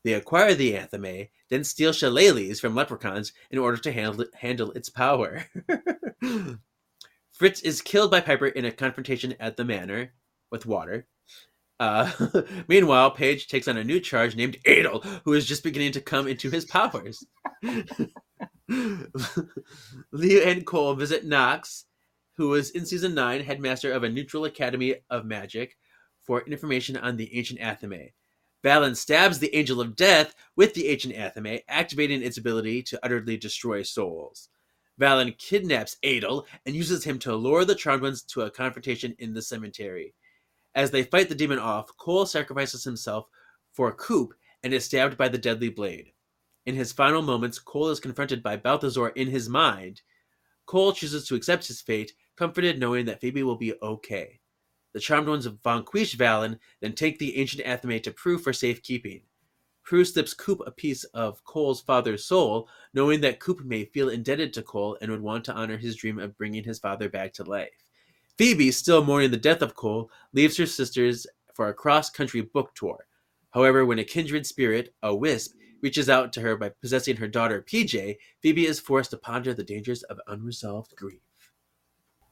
They 0.03 0.15
acquire 0.15 0.55
the 0.55 0.75
Athame, 0.75 1.31
then 1.49 1.65
steal 1.65 1.93
shillelaghs 1.93 2.61
from 2.61 2.75
leprechauns 2.75 3.33
in 3.51 3.59
order 3.59 3.77
to 3.79 3.93
handle, 3.93 4.27
handle 4.35 4.73
its 4.73 4.89
power. 4.89 5.47
Fritz 7.43 7.61
is 7.63 7.83
killed 7.83 8.13
by 8.13 8.21
Piper 8.21 8.47
in 8.47 8.65
a 8.67 8.71
confrontation 8.71 9.35
at 9.41 9.57
the 9.57 9.65
manor 9.65 10.13
with 10.53 10.65
water. 10.65 11.09
Uh, 11.81 12.09
meanwhile, 12.69 13.11
Paige 13.11 13.49
takes 13.49 13.67
on 13.67 13.77
a 13.77 13.83
new 13.83 13.99
charge 13.99 14.37
named 14.37 14.59
Adel, 14.65 15.01
who 15.25 15.33
is 15.33 15.45
just 15.45 15.65
beginning 15.65 15.91
to 15.91 16.01
come 16.01 16.29
into 16.29 16.51
his 16.51 16.65
powers. 16.65 17.27
Leo 18.69 20.45
and 20.45 20.65
Cole 20.65 20.95
visit 20.95 21.25
Knox, 21.25 21.87
who 22.37 22.51
was 22.51 22.71
in 22.71 22.87
season 22.87 23.13
9 23.13 23.43
headmaster 23.43 23.91
of 23.91 24.05
a 24.05 24.09
neutral 24.09 24.45
academy 24.45 24.95
of 25.11 25.25
magic, 25.25 25.77
for 26.23 26.43
information 26.43 26.97
on 26.97 27.17
the 27.17 27.37
ancient 27.37 27.59
Athame. 27.59 28.13
Valen 28.65 28.95
stabs 28.95 29.41
the 29.41 29.53
Angel 29.57 29.81
of 29.81 29.97
Death 29.97 30.37
with 30.55 30.75
the 30.75 30.87
ancient 30.87 31.17
Athame, 31.17 31.63
activating 31.69 32.23
its 32.23 32.39
ability 32.39 32.85
to 32.85 33.05
utterly 33.05 33.37
destroy 33.37 33.83
souls. 33.83 34.49
Valen 35.01 35.37
kidnaps 35.39 35.97
Adel 36.03 36.47
and 36.67 36.75
uses 36.75 37.05
him 37.05 37.19
to 37.21 37.35
lure 37.35 37.65
the 37.65 37.75
Charmed 37.75 38.03
Ones 38.03 38.23
to 38.25 38.43
a 38.43 38.51
confrontation 38.51 39.15
in 39.19 39.33
the 39.33 39.43
cemetery. 39.43 40.15
As 40.75 40.91
they 40.91 41.03
fight 41.03 41.29
the 41.29 41.35
demon 41.35 41.59
off, 41.59 41.97
Cole 41.99 42.27
sacrifices 42.27 42.85
himself 42.85 43.27
for 43.73 43.93
Coop 43.93 44.35
and 44.63 44.73
is 44.73 44.85
stabbed 44.85 45.17
by 45.17 45.29
the 45.29 45.39
deadly 45.39 45.69
blade. 45.69 46.13
In 46.67 46.75
his 46.75 46.93
final 46.93 47.23
moments, 47.23 47.59
Cole 47.59 47.89
is 47.89 48.01
confronted 48.01 48.43
by 48.43 48.57
Balthazar 48.57 49.09
in 49.09 49.29
his 49.29 49.49
mind. 49.49 50.03
Cole 50.67 50.93
chooses 50.93 51.27
to 51.27 51.35
accept 51.35 51.67
his 51.67 51.81
fate, 51.81 52.13
comforted 52.37 52.79
knowing 52.79 53.07
that 53.07 53.21
Phoebe 53.21 53.43
will 53.43 53.57
be 53.57 53.75
okay. 53.83 54.41
The 54.95 55.01
Charmed 55.01 55.29
Ones 55.29 55.47
vanquish 55.47 56.17
Valen, 56.17 56.59
then 56.81 56.95
take 56.95 57.19
the 57.19 57.37
ancient 57.39 57.65
Athame 57.65 58.03
to 58.03 58.13
Prue 58.13 58.39
for 58.39 58.53
safekeeping. 58.53 59.23
Prue 59.83 60.05
slips 60.05 60.35
Coop 60.35 60.61
a 60.67 60.71
piece 60.71 61.05
of 61.05 61.45
Cole's 61.45 61.81
father's 61.81 62.25
soul, 62.25 62.69
knowing 62.95 63.21
that 63.21 63.41
Coop 63.41 63.65
may 63.65 63.85
feel 63.85 64.09
indebted 64.09 64.53
to 64.53 64.63
Cole 64.63 64.97
and 65.01 65.11
would 65.11 65.21
want 65.21 65.45
to 65.47 65.55
honor 65.55 65.77
his 65.77 65.97
dream 65.97 66.19
of 66.19 66.37
bringing 66.37 66.65
his 66.65 66.79
father 66.79 67.09
back 67.09 67.33
to 67.35 67.45
life. 67.45 67.71
Phoebe, 68.39 68.71
still 68.71 69.05
mourning 69.05 69.31
the 69.31 69.37
death 69.37 69.61
of 69.61 69.75
Cole, 69.75 70.11
leaves 70.33 70.57
her 70.57 70.67
sisters 70.67 71.27
for 71.55 71.69
a 71.69 71.75
cross 71.75 72.11
country 72.11 72.41
book 72.41 72.75
tour. 72.75 73.07
However, 73.51 73.85
when 73.85 73.99
a 73.99 74.05
kindred 74.05 74.47
spirit, 74.47 74.95
a 75.03 75.15
wisp, 75.15 75.55
reaches 75.83 76.09
out 76.09 76.33
to 76.33 76.41
her 76.41 76.57
by 76.57 76.71
possessing 76.71 77.17
her 77.17 77.29
daughter 77.29 77.63
PJ, 77.63 78.17
Phoebe 78.41 78.67
is 78.67 78.81
forced 78.81 79.11
to 79.11 79.17
ponder 79.17 79.53
the 79.53 79.65
dangers 79.65 80.03
of 80.05 80.21
unresolved 80.29 80.95
grief. 80.97 81.21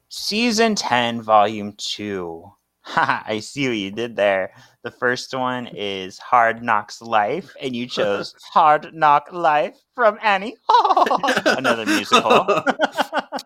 Season 0.08 0.74
10, 0.74 1.20
Volume 1.22 1.74
2. 1.76 2.50
Haha, 2.82 3.22
I 3.26 3.40
see 3.40 3.68
what 3.68 3.76
you 3.76 3.90
did 3.90 4.16
there. 4.16 4.52
The 4.82 4.90
first 4.90 5.34
one 5.34 5.66
is 5.68 6.18
Hard 6.18 6.62
Knocks 6.62 7.00
Life, 7.02 7.54
and 7.60 7.74
you 7.76 7.86
chose 7.86 8.34
Hard 8.52 8.94
Knock 8.94 9.32
Life 9.32 9.76
from 9.94 10.18
Annie. 10.22 10.56
Another 11.46 11.84
musical. 11.86 12.30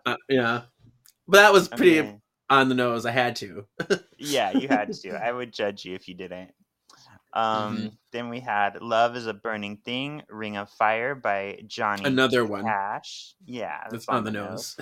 uh, 0.05 0.15
yeah. 0.29 0.61
But 1.27 1.37
that 1.37 1.53
was 1.53 1.67
pretty 1.67 1.99
Okay. 1.99 2.17
on 2.49 2.69
the 2.69 2.75
nose. 2.75 3.05
I 3.05 3.11
had 3.11 3.35
to. 3.37 3.65
yeah, 4.17 4.51
you 4.51 4.67
had 4.67 4.93
to. 4.93 5.11
I 5.15 5.31
would 5.31 5.51
judge 5.51 5.83
you 5.85 5.95
if 5.95 6.07
you 6.07 6.13
didn't. 6.15 6.51
Um, 7.33 7.77
Mm-hmm. 7.77 7.87
Then 8.13 8.29
we 8.29 8.39
had 8.39 8.81
Love 8.81 9.17
is 9.17 9.27
a 9.27 9.33
Burning 9.33 9.75
Thing, 9.83 10.21
Ring 10.29 10.55
of 10.55 10.69
Fire 10.69 11.15
by 11.15 11.59
Johnny 11.67 12.05
Another 12.05 12.45
one. 12.45 12.63
Cash. 12.63 13.33
Yeah, 13.43 13.81
That's 13.91 14.07
on 14.07 14.23
the 14.23 14.31
nose. 14.31 14.77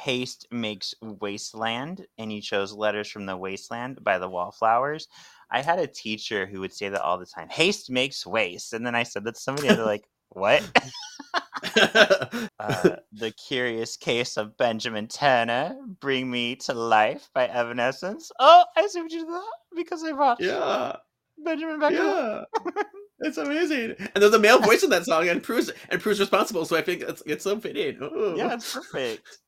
Haste 0.00 0.46
Makes 0.50 0.94
Wasteland, 1.02 2.06
and 2.16 2.32
you 2.32 2.40
chose 2.40 2.72
Letters 2.72 3.10
from 3.10 3.26
the 3.26 3.36
Wasteland 3.36 4.02
by 4.02 4.18
the 4.18 4.28
Wallflowers. 4.28 5.08
I 5.50 5.60
had 5.60 5.78
a 5.78 5.86
teacher 5.86 6.46
who 6.46 6.60
would 6.60 6.72
say 6.72 6.88
that 6.88 7.02
all 7.02 7.18
the 7.18 7.26
time. 7.26 7.48
Haste 7.50 7.90
makes 7.90 8.26
waste, 8.26 8.72
and 8.72 8.86
then 8.86 8.94
I 8.94 9.02
said 9.02 9.24
that 9.24 9.34
to 9.34 9.40
somebody, 9.40 9.68
and 9.68 9.76
they're 9.76 9.84
like, 9.84 10.06
"What?" 10.30 10.62
uh, 11.76 12.96
the 13.12 13.32
Curious 13.46 13.98
Case 13.98 14.38
of 14.38 14.56
Benjamin 14.56 15.06
Turner, 15.06 15.76
Bring 16.00 16.30
Me 16.30 16.56
to 16.56 16.72
Life 16.72 17.28
by 17.34 17.46
Evanescence. 17.48 18.32
Oh, 18.40 18.64
I 18.76 18.86
see 18.86 19.02
what 19.02 19.12
you 19.12 19.18
did 19.18 19.28
that 19.28 19.52
because 19.76 20.02
I 20.02 20.12
brought 20.12 20.40
yeah. 20.40 20.96
Benjamin 21.44 21.78
back. 21.78 21.92
Yeah. 21.92 22.44
It's 23.22 23.36
amazing. 23.36 23.96
And 23.98 24.22
there's 24.22 24.32
a 24.32 24.38
male 24.38 24.60
voice 24.60 24.82
in 24.82 24.88
that 24.88 25.04
song 25.04 25.28
and 25.28 25.42
Prue's 25.42 25.70
and 25.90 26.00
Prue's 26.00 26.18
responsible, 26.18 26.64
so 26.64 26.74
I 26.74 26.80
think 26.80 27.02
it's 27.02 27.22
it's 27.26 27.44
so 27.44 27.60
fitting. 27.60 28.02
Ooh. 28.02 28.34
Yeah, 28.34 28.54
it's 28.54 28.72
perfect. 28.74 29.40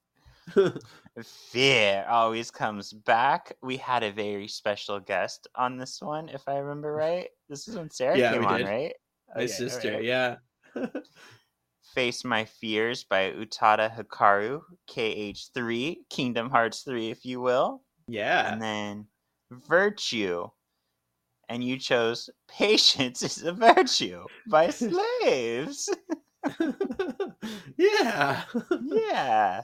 Fear 1.24 2.06
always 2.08 2.50
comes 2.50 2.92
back. 2.92 3.52
We 3.62 3.76
had 3.76 4.02
a 4.02 4.12
very 4.12 4.48
special 4.48 4.98
guest 5.00 5.46
on 5.54 5.76
this 5.76 6.00
one, 6.00 6.28
if 6.28 6.42
I 6.48 6.58
remember 6.58 6.92
right. 6.96 7.28
This 7.48 7.68
is 7.68 7.76
when 7.76 7.90
Sarah 7.90 8.18
Yeah, 8.18 8.32
came 8.32 8.44
on, 8.46 8.58
did. 8.58 8.66
right? 8.66 8.94
My 9.34 9.42
Okay, 9.42 9.46
sister, 9.46 9.88
alright. 9.88 10.04
yeah. 10.04 10.36
Face 11.94 12.24
My 12.24 12.44
Fears 12.46 13.04
by 13.04 13.32
Utada 13.32 13.94
Hikaru, 13.94 14.62
KH3, 14.88 15.98
Kingdom 16.08 16.50
Hearts 16.50 16.82
3, 16.82 17.10
if 17.10 17.24
you 17.24 17.40
will. 17.40 17.82
Yeah. 18.08 18.52
And 18.52 18.62
then 18.62 19.06
Virtue. 19.50 20.48
And 21.48 21.62
you 21.62 21.78
chose 21.78 22.30
Patience 22.48 23.22
is 23.22 23.42
a 23.42 23.52
Virtue 23.52 24.24
by 24.48 24.70
Slaves. 24.70 25.90
yeah. 27.76 28.44
yeah. 28.70 29.62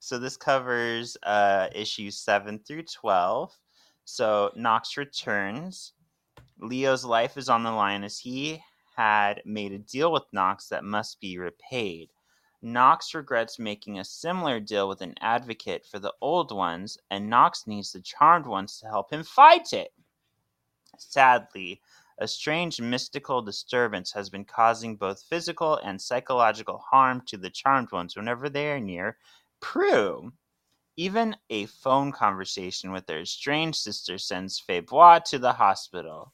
So 0.00 0.18
this 0.18 0.36
covers 0.36 1.16
uh, 1.22 1.68
issues 1.74 2.16
7 2.16 2.58
through 2.60 2.84
12. 2.84 3.56
So 4.04 4.50
Knox 4.56 4.96
returns. 4.96 5.92
Leo's 6.58 7.04
life 7.04 7.36
is 7.36 7.50
on 7.50 7.62
the 7.62 7.70
line 7.70 8.02
as 8.02 8.18
he 8.18 8.62
had 8.96 9.42
made 9.44 9.72
a 9.72 9.78
deal 9.78 10.10
with 10.10 10.24
Knox 10.32 10.68
that 10.68 10.84
must 10.84 11.20
be 11.20 11.38
repaid. 11.38 12.10
Knox 12.62 13.14
regrets 13.14 13.58
making 13.58 13.98
a 13.98 14.04
similar 14.04 14.58
deal 14.58 14.88
with 14.88 15.02
an 15.02 15.14
advocate 15.20 15.84
for 15.86 15.98
the 15.98 16.14
old 16.20 16.50
ones, 16.50 16.98
and 17.10 17.28
Knox 17.28 17.66
needs 17.66 17.92
the 17.92 18.00
charmed 18.00 18.46
ones 18.46 18.78
to 18.80 18.86
help 18.86 19.12
him 19.12 19.22
fight 19.22 19.72
it. 19.72 19.92
Sadly, 20.98 21.80
a 22.18 22.28
strange 22.28 22.80
mystical 22.80 23.40
disturbance 23.40 24.12
has 24.12 24.28
been 24.28 24.44
causing 24.44 24.96
both 24.96 25.22
physical 25.22 25.76
and 25.76 26.00
psychological 26.00 26.78
harm 26.78 27.22
to 27.26 27.38
the 27.38 27.48
charmed 27.48 27.92
ones 27.92 28.16
whenever 28.16 28.50
they 28.50 28.70
are 28.70 28.80
near 28.80 29.16
Prue. 29.60 30.32
Even 30.96 31.36
a 31.48 31.66
phone 31.66 32.12
conversation 32.12 32.92
with 32.92 33.06
their 33.06 33.20
estranged 33.20 33.78
sister 33.78 34.18
sends 34.18 34.60
Febois 34.60 35.20
to 35.24 35.38
the 35.38 35.52
hospital. 35.52 36.32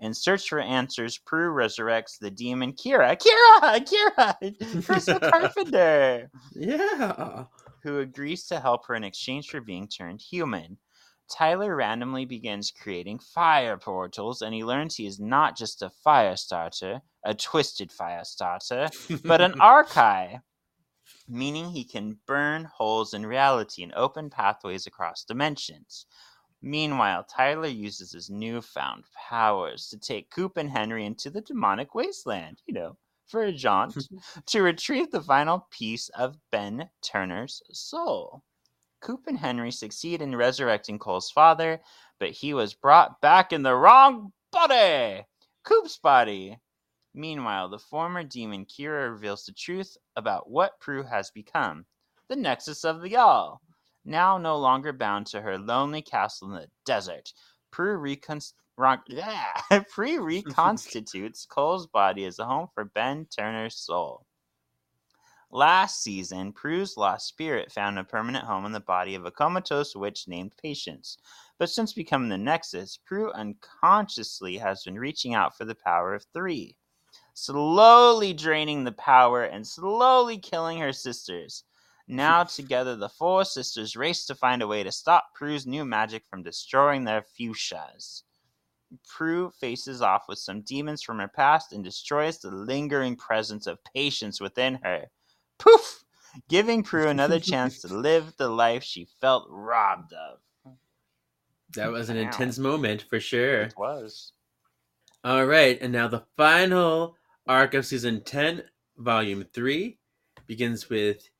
In 0.00 0.14
search 0.14 0.48
for 0.48 0.60
answers, 0.60 1.18
Prue 1.18 1.50
resurrects 1.52 2.18
the 2.18 2.30
demon 2.30 2.72
Kyra. 2.72 3.16
Kyra! 3.18 3.84
Kyra! 3.84 4.58
Charisma 4.82 5.30
Carpenter! 5.30 6.30
Yeah. 6.54 7.44
who 7.82 7.98
agrees 8.00 8.46
to 8.46 8.60
help 8.60 8.86
her 8.86 8.94
in 8.94 9.04
exchange 9.04 9.48
for 9.48 9.60
being 9.60 9.88
turned 9.88 10.20
human. 10.20 10.78
Tyler 11.30 11.74
randomly 11.76 12.24
begins 12.24 12.70
creating 12.70 13.18
fire 13.18 13.76
portals, 13.76 14.40
and 14.40 14.54
he 14.54 14.64
learns 14.64 14.94
he 14.96 15.06
is 15.06 15.20
not 15.20 15.56
just 15.56 15.82
a 15.82 15.90
fire 15.90 16.36
starter, 16.36 17.02
a 17.24 17.34
twisted 17.34 17.92
fire 17.92 18.24
starter, 18.24 18.88
but 19.24 19.40
an 19.40 19.54
archive, 19.60 20.40
meaning 21.28 21.70
he 21.70 21.84
can 21.84 22.18
burn 22.26 22.64
holes 22.64 23.14
in 23.14 23.26
reality 23.26 23.82
and 23.82 23.92
open 23.94 24.30
pathways 24.30 24.86
across 24.86 25.24
dimensions. 25.24 26.06
Meanwhile, 26.60 27.24
Tyler 27.24 27.68
uses 27.68 28.12
his 28.12 28.28
newfound 28.28 29.04
powers 29.14 29.88
to 29.90 29.98
take 29.98 30.30
Coop 30.30 30.56
and 30.56 30.70
Henry 30.70 31.06
into 31.06 31.30
the 31.30 31.40
demonic 31.40 31.94
wasteland, 31.94 32.62
you 32.66 32.74
know, 32.74 32.96
for 33.26 33.44
a 33.44 33.52
jaunt, 33.52 33.96
to 34.46 34.62
retrieve 34.62 35.10
the 35.10 35.22
final 35.22 35.68
piece 35.70 36.08
of 36.10 36.38
Ben 36.50 36.90
Turner's 37.00 37.62
soul. 37.72 38.42
Coop 39.00 39.28
and 39.28 39.38
Henry 39.38 39.70
succeed 39.70 40.20
in 40.20 40.34
resurrecting 40.34 40.98
Cole's 40.98 41.30
father, 41.30 41.80
but 42.18 42.30
he 42.30 42.52
was 42.52 42.74
brought 42.74 43.20
back 43.20 43.52
in 43.52 43.62
the 43.62 43.76
wrong 43.76 44.32
body! 44.50 45.24
Coop's 45.62 45.98
body! 45.98 46.58
Meanwhile, 47.18 47.70
the 47.70 47.80
former 47.80 48.22
demon 48.22 48.64
Kyra 48.64 49.10
reveals 49.10 49.44
the 49.44 49.50
truth 49.50 49.96
about 50.14 50.48
what 50.48 50.78
Prue 50.78 51.02
has 51.02 51.32
become 51.32 51.84
the 52.28 52.36
Nexus 52.36 52.84
of 52.84 53.02
the 53.02 53.16
All. 53.16 53.60
Now 54.04 54.38
no 54.38 54.56
longer 54.56 54.92
bound 54.92 55.26
to 55.28 55.40
her 55.40 55.58
lonely 55.58 56.00
castle 56.00 56.46
in 56.46 56.54
the 56.54 56.70
desert, 56.86 57.32
Prue 57.72 57.98
reconst- 57.98 58.54
reconstitutes 60.20 61.44
Cole's 61.44 61.88
body 61.88 62.24
as 62.24 62.38
a 62.38 62.44
home 62.44 62.68
for 62.72 62.84
Ben 62.84 63.26
Turner's 63.26 63.74
soul. 63.74 64.24
Last 65.50 66.00
season, 66.00 66.52
Prue's 66.52 66.96
lost 66.96 67.26
spirit 67.26 67.72
found 67.72 67.98
a 67.98 68.04
permanent 68.04 68.44
home 68.44 68.64
in 68.64 68.70
the 68.70 68.78
body 68.78 69.16
of 69.16 69.26
a 69.26 69.32
comatose 69.32 69.96
witch 69.96 70.28
named 70.28 70.56
Patience. 70.56 71.18
But 71.58 71.68
since 71.68 71.92
becoming 71.92 72.28
the 72.28 72.38
Nexus, 72.38 72.96
Prue 72.96 73.32
unconsciously 73.32 74.58
has 74.58 74.84
been 74.84 75.00
reaching 75.00 75.34
out 75.34 75.56
for 75.56 75.64
the 75.64 75.74
power 75.74 76.14
of 76.14 76.24
three, 76.32 76.76
slowly 77.44 78.32
draining 78.32 78.84
the 78.84 78.92
power 78.92 79.44
and 79.44 79.66
slowly 79.66 80.38
killing 80.38 80.78
her 80.78 80.92
sisters. 80.92 81.64
Now, 82.08 82.44
together, 82.44 82.96
the 82.96 83.08
four 83.08 83.44
sisters 83.44 83.96
race 83.96 84.26
to 84.26 84.34
find 84.34 84.62
a 84.62 84.66
way 84.66 84.82
to 84.82 84.92
stop 84.92 85.34
Prue's 85.34 85.66
new 85.66 85.84
magic 85.84 86.24
from 86.26 86.42
destroying 86.42 87.04
their 87.04 87.22
fuchsias. 87.22 88.22
Prue 89.06 89.50
faces 89.50 90.00
off 90.00 90.24
with 90.28 90.38
some 90.38 90.62
demons 90.62 91.02
from 91.02 91.18
her 91.18 91.28
past 91.28 91.72
and 91.72 91.84
destroys 91.84 92.38
the 92.38 92.50
lingering 92.50 93.16
presence 93.16 93.66
of 93.66 93.78
patience 93.94 94.40
within 94.40 94.80
her. 94.82 95.10
Poof! 95.58 96.04
Giving 96.48 96.82
Prue 96.82 97.08
another 97.08 97.38
chance 97.38 97.80
to 97.82 97.88
live 97.94 98.36
the 98.36 98.48
life 98.48 98.82
she 98.82 99.06
felt 99.20 99.46
robbed 99.50 100.12
of. 100.14 100.38
That 101.74 101.92
was 101.92 102.08
an 102.08 102.16
Wow. 102.16 102.22
intense 102.22 102.58
moment 102.58 103.02
for 103.02 103.20
sure. 103.20 103.62
It 103.62 103.76
was. 103.76 104.32
All 105.22 105.44
right, 105.44 105.78
and 105.82 105.92
now 105.92 106.08
the 106.08 106.24
final 106.36 107.17
arc 107.48 107.72
of 107.74 107.86
season 107.86 108.22
10, 108.22 108.62
volume 108.98 109.44
3, 109.52 109.98
begins 110.46 110.90
with 110.90 111.30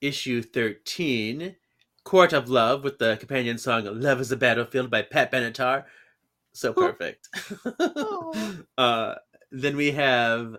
issue 0.00 0.40
13, 0.40 1.56
Court 2.04 2.32
of 2.32 2.48
Love, 2.48 2.84
with 2.84 2.98
the 2.98 3.16
companion 3.18 3.58
song 3.58 3.84
Love 3.84 4.20
is 4.20 4.32
a 4.32 4.36
Battlefield 4.36 4.90
by 4.90 5.02
Pat 5.02 5.32
Benatar. 5.32 5.84
So 6.52 6.72
perfect. 6.72 7.28
uh, 8.78 9.16
then 9.50 9.76
we 9.76 9.90
have 9.90 10.56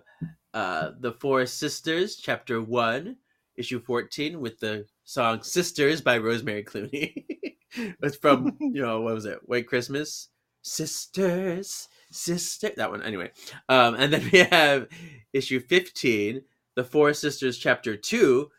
uh, 0.52 0.90
The 1.00 1.12
Four 1.12 1.46
Sisters, 1.46 2.16
chapter 2.16 2.60
1, 2.60 3.16
issue 3.56 3.80
14, 3.80 4.38
with 4.38 4.60
the 4.60 4.86
song 5.04 5.42
Sisters 5.42 6.00
by 6.00 6.18
Rosemary 6.18 6.62
Clooney. 6.62 7.24
it's 8.02 8.16
from, 8.16 8.56
you 8.60 8.82
know, 8.82 9.00
what 9.00 9.14
was 9.14 9.24
it? 9.24 9.38
White 9.44 9.66
Christmas? 9.66 10.28
Sisters 10.62 11.88
sister 12.10 12.70
that 12.76 12.90
one 12.90 13.02
anyway. 13.02 13.30
Um 13.68 13.94
and 13.94 14.12
then 14.12 14.28
we 14.32 14.40
have 14.40 14.88
issue 15.32 15.60
15 15.60 16.42
the 16.76 16.84
four 16.84 17.12
sisters 17.12 17.58
chapter 17.58 17.96
2 17.96 18.50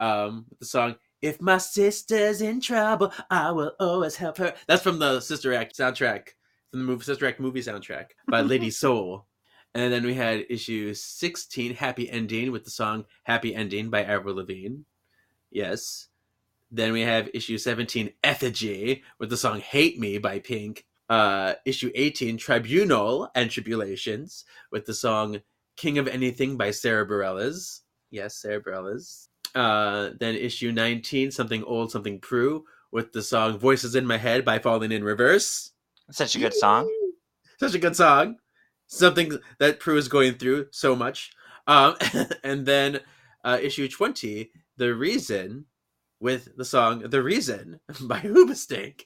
um 0.00 0.46
the 0.58 0.64
song 0.64 0.96
if 1.22 1.40
my 1.40 1.58
sister's 1.58 2.40
in 2.40 2.60
trouble 2.60 3.12
i 3.30 3.50
will 3.50 3.72
always 3.78 4.16
help 4.16 4.38
her. 4.38 4.54
That's 4.66 4.82
from 4.82 4.98
the 4.98 5.20
sister 5.20 5.52
act 5.54 5.76
soundtrack 5.76 6.30
from 6.70 6.80
the 6.80 6.86
movie 6.86 7.04
sister 7.04 7.26
act 7.26 7.40
movie 7.40 7.60
soundtrack 7.60 8.10
by 8.28 8.40
lady 8.42 8.70
soul. 8.70 9.26
And 9.74 9.92
then 9.92 10.04
we 10.04 10.14
had 10.14 10.46
issue 10.50 10.94
16 10.94 11.74
happy 11.74 12.10
ending 12.10 12.50
with 12.50 12.64
the 12.64 12.70
song 12.70 13.04
happy 13.24 13.54
ending 13.54 13.90
by 13.90 14.02
avril 14.02 14.36
lavigne. 14.36 14.82
Yes. 15.50 16.08
Then 16.72 16.92
we 16.92 17.02
have 17.02 17.30
issue 17.34 17.58
17 17.58 18.12
effigy 18.22 19.02
with 19.18 19.30
the 19.30 19.36
song 19.36 19.60
hate 19.60 19.98
me 19.98 20.18
by 20.18 20.38
pink 20.38 20.86
uh, 21.10 21.54
issue 21.66 21.90
18, 21.94 22.38
Tribunal 22.38 23.28
and 23.34 23.50
Tribulations, 23.50 24.44
with 24.70 24.86
the 24.86 24.94
song 24.94 25.40
King 25.76 25.98
of 25.98 26.06
Anything 26.06 26.56
by 26.56 26.70
Sara 26.70 27.06
Bareilles. 27.06 27.80
Yes, 28.10 28.36
Sara 28.36 28.62
Bareilles. 28.62 29.26
Uh, 29.54 30.10
then 30.20 30.36
issue 30.36 30.70
19, 30.70 31.32
Something 31.32 31.64
Old, 31.64 31.90
Something 31.90 32.20
Prue, 32.20 32.64
with 32.92 33.12
the 33.12 33.22
song 33.22 33.58
Voices 33.58 33.96
in 33.96 34.06
My 34.06 34.16
Head 34.16 34.44
by 34.44 34.60
Falling 34.60 34.92
in 34.92 35.02
Reverse. 35.02 35.72
Such 36.12 36.36
a 36.36 36.38
good 36.38 36.54
song. 36.54 36.88
Such 37.58 37.74
a 37.74 37.78
good 37.78 37.96
song. 37.96 38.36
Something 38.86 39.36
that 39.58 39.80
Prue 39.80 39.96
is 39.96 40.08
going 40.08 40.34
through 40.34 40.68
so 40.70 40.94
much. 40.94 41.32
Um, 41.66 41.96
and 42.44 42.64
then 42.64 43.00
uh, 43.44 43.58
issue 43.60 43.88
20, 43.88 44.50
The 44.76 44.94
Reason, 44.94 45.64
with 46.20 46.56
the 46.56 46.64
song 46.64 47.00
The 47.00 47.22
Reason 47.22 47.80
by 48.02 48.20
Hoobastank. 48.20 49.02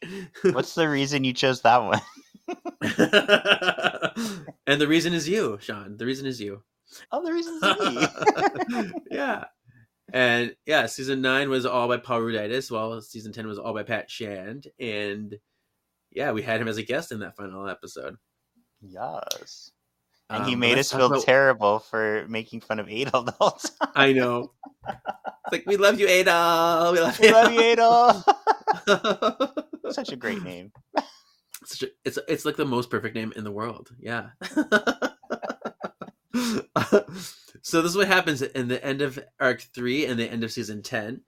What's 0.52 0.74
the 0.74 0.88
reason 0.88 1.24
you 1.24 1.32
chose 1.32 1.62
that 1.62 1.82
one? 1.82 2.00
and 4.66 4.80
the 4.80 4.88
reason 4.88 5.14
is 5.14 5.28
you, 5.28 5.58
Sean. 5.60 5.96
The 5.96 6.06
reason 6.06 6.26
is 6.26 6.40
you. 6.40 6.62
Oh, 7.10 7.24
the 7.24 7.32
reason's 7.32 7.62
me. 7.62 8.92
yeah. 9.10 9.44
And 10.12 10.54
yeah, 10.66 10.86
season 10.86 11.22
nine 11.22 11.48
was 11.48 11.66
all 11.66 11.88
by 11.88 11.96
Paul 11.96 12.20
Ruditis, 12.20 12.70
while 12.70 13.00
season 13.00 13.32
ten 13.32 13.46
was 13.46 13.58
all 13.58 13.72
by 13.72 13.82
Pat 13.82 14.10
Shand. 14.10 14.68
And 14.78 15.36
yeah, 16.12 16.32
we 16.32 16.42
had 16.42 16.60
him 16.60 16.68
as 16.68 16.76
a 16.76 16.82
guest 16.82 17.10
in 17.10 17.20
that 17.20 17.36
final 17.36 17.68
episode. 17.68 18.16
yes. 18.80 19.70
And 20.30 20.44
Um, 20.44 20.48
he 20.48 20.56
made 20.56 20.76
let's 20.76 20.90
feel 20.92 21.06
about- 21.06 21.22
terrible 21.24 21.78
for 21.80 22.24
making 22.28 22.60
fun 22.62 22.80
of 22.80 22.86
Adol 22.86 23.26
the 23.26 23.32
whole 23.32 23.50
time. 23.80 23.90
I 23.94 24.12
know. 24.12 24.52
It's 24.88 25.52
like 25.52 25.64
we 25.66 25.76
love 25.76 26.00
you, 26.00 26.06
Adol. 26.06 26.92
We 26.92 27.00
love 27.00 27.18
We 27.20 27.26
you. 27.26 27.32
love 27.32 27.52
you, 27.52 27.60
Adol. 27.60 28.24
Such 29.92 30.12
a 30.12 30.16
great 30.16 30.42
name. 30.42 30.72
Such 31.66 31.82
a, 31.84 31.88
it's 32.04 32.18
it's 32.28 32.44
like 32.44 32.56
the 32.56 32.64
most 32.64 32.90
perfect 32.90 33.14
name 33.14 33.32
in 33.36 33.44
the 33.44 33.52
world. 33.52 33.90
Yeah. 34.00 34.30
so 37.62 37.80
this 37.82 37.90
is 37.92 37.96
what 37.96 38.08
happens 38.08 38.42
in 38.42 38.68
the 38.68 38.84
end 38.84 39.02
of 39.02 39.18
arc 39.40 39.62
three 39.74 40.06
and 40.06 40.18
the 40.18 40.30
end 40.30 40.44
of 40.44 40.52
season 40.52 40.82
ten, 40.82 41.20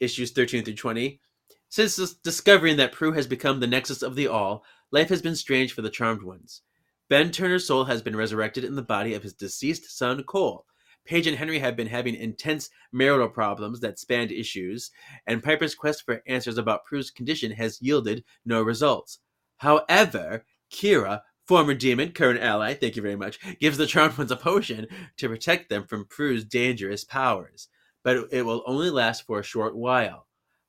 issues 0.00 0.30
thirteen 0.32 0.64
through 0.64 0.74
twenty. 0.74 1.20
Since 1.68 1.96
discovering 2.22 2.76
that 2.76 2.92
Prue 2.92 3.12
has 3.12 3.26
become 3.26 3.60
the 3.60 3.66
nexus 3.66 4.02
of 4.02 4.14
the 4.14 4.28
all, 4.28 4.64
life 4.92 5.08
has 5.08 5.20
been 5.20 5.34
strange 5.36 5.72
for 5.72 5.82
the 5.82 5.90
charmed 5.90 6.22
ones. 6.22 6.62
Ben 7.08 7.30
Turner's 7.30 7.64
soul 7.64 7.84
has 7.84 8.02
been 8.02 8.16
resurrected 8.16 8.64
in 8.64 8.74
the 8.74 8.82
body 8.82 9.14
of 9.14 9.22
his 9.22 9.32
deceased 9.32 9.96
son 9.96 10.24
Cole. 10.24 10.66
Paige 11.04 11.28
and 11.28 11.36
Henry 11.36 11.60
have 11.60 11.76
been 11.76 11.86
having 11.86 12.16
intense 12.16 12.68
marital 12.90 13.28
problems 13.28 13.78
that 13.78 14.00
spanned 14.00 14.32
issues, 14.32 14.90
and 15.24 15.40
Piper's 15.40 15.76
quest 15.76 16.04
for 16.04 16.20
answers 16.26 16.58
about 16.58 16.84
Prue's 16.84 17.12
condition 17.12 17.52
has 17.52 17.80
yielded 17.80 18.24
no 18.44 18.60
results. 18.60 19.20
However, 19.58 20.44
Kyra, 20.72 21.20
former 21.46 21.74
demon, 21.74 22.10
current 22.10 22.40
ally, 22.40 22.74
thank 22.74 22.96
you 22.96 23.02
very 23.02 23.14
much, 23.14 23.38
gives 23.60 23.76
the 23.78 23.86
Charmed 23.86 24.18
Ones 24.18 24.32
a 24.32 24.36
potion 24.36 24.88
to 25.18 25.28
protect 25.28 25.68
them 25.68 25.86
from 25.86 26.06
Prue's 26.06 26.44
dangerous 26.44 27.04
powers, 27.04 27.68
but 28.02 28.26
it 28.32 28.44
will 28.44 28.64
only 28.66 28.90
last 28.90 29.24
for 29.28 29.38
a 29.38 29.44
short 29.44 29.76
while. 29.76 30.26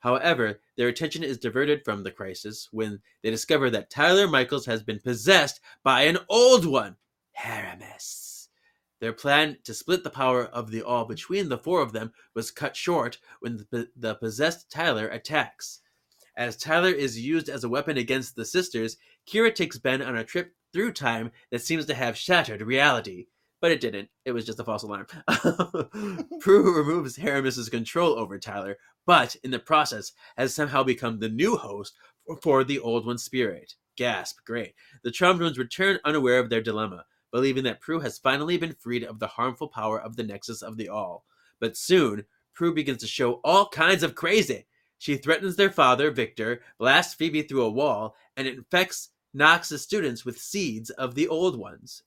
However, 0.08 0.62
their 0.78 0.88
attention 0.88 1.22
is 1.22 1.38
diverted 1.38 1.84
from 1.84 2.02
the 2.02 2.12
crisis 2.12 2.70
when 2.72 3.02
they 3.22 3.30
discover 3.30 3.70
that 3.72 3.90
Tyler 3.90 4.26
Michaels 4.26 4.66
has 4.66 4.82
been 4.82 5.00
possessed 5.00 5.60
by 5.84 6.04
an 6.04 6.20
old 6.30 6.66
one, 6.66 6.96
Haramis. 7.38 8.48
Their 9.02 9.12
plan 9.12 9.58
to 9.66 9.74
split 9.74 10.06
the 10.06 10.10
power 10.10 10.46
of 10.46 10.72
the 10.72 10.82
all 10.82 11.04
between 11.04 11.50
the 11.50 11.58
four 11.58 11.82
of 11.82 11.92
them 11.92 12.14
was 12.34 12.52
cut 12.52 12.78
short 12.78 13.18
when 13.42 13.68
the, 13.70 13.90
the 13.98 14.16
possessed 14.16 14.72
Tyler 14.72 15.10
attacks. 15.10 15.82
As 16.38 16.56
Tyler 16.56 16.92
is 16.92 17.20
used 17.20 17.50
as 17.50 17.66
a 17.66 17.70
weapon 17.70 17.98
against 17.98 18.38
the 18.38 18.46
sisters, 18.46 18.96
Kyra 19.30 19.54
takes 19.54 19.78
Ben 19.78 20.02
on 20.02 20.16
a 20.16 20.24
trip 20.24 20.56
through 20.72 20.94
time 20.94 21.32
that 21.52 21.64
seems 21.64 21.86
to 21.88 21.94
have 21.94 22.16
shattered 22.16 22.62
reality. 22.62 23.26
But 23.60 23.72
it 23.72 23.82
didn't. 23.82 24.08
It 24.24 24.32
was 24.32 24.46
just 24.46 24.60
a 24.60 24.64
false 24.64 24.84
alarm. 24.84 25.08
Prue 26.40 26.78
removes 26.78 27.18
Haramis's 27.18 27.70
control 27.70 28.18
over 28.18 28.38
Tyler, 28.38 28.78
but 29.08 29.36
in 29.38 29.50
the 29.50 29.58
process 29.58 30.12
has 30.38 30.54
somehow 30.54 30.84
become 30.84 31.18
the 31.18 31.30
new 31.30 31.56
host 31.56 31.96
for, 32.44 32.64
the 32.64 32.78
Old 32.78 33.06
One's 33.06 33.24
spirit. 33.24 33.74
Gasp, 33.96 34.40
great. 34.46 34.76
The 35.04 35.12
Charmed 35.12 35.42
Ones 35.42 35.58
return 35.58 35.98
unaware 36.04 36.40
of 36.40 36.50
their 36.50 36.62
dilemma, 36.62 37.06
believing 37.32 37.64
that 37.64 37.80
Prue 37.80 38.02
has 38.02 38.20
finally 38.20 38.58
been 38.58 38.76
freed 38.76 39.04
of 39.04 39.20
the 39.20 39.28
harmful 39.28 39.70
power 39.70 40.00
of 40.00 40.18
the 40.18 40.24
Nexus 40.24 40.62
of 40.62 40.76
the 40.76 40.90
All. 40.90 41.26
But 41.60 41.78
soon, 41.78 42.26
Prue 42.54 42.74
begins 42.74 43.00
to 43.00 43.08
show 43.08 43.40
all 43.46 43.70
kinds 43.70 44.04
of 44.04 44.14
crazy. 44.14 44.68
She 44.98 45.16
threatens 45.16 45.56
their 45.56 45.72
father, 45.72 46.12
Victor, 46.12 46.62
blasts 46.78 47.14
Phoebe 47.14 47.44
through 47.44 47.64
a 47.64 47.72
wall, 47.72 48.16
and 48.36 48.46
infects 48.46 49.10
Knox's 49.34 49.82
students 49.82 50.26
with 50.26 50.38
seeds 50.38 50.90
of 50.90 51.16
the 51.16 51.28
Old 51.30 51.58
Ones. 51.58 52.04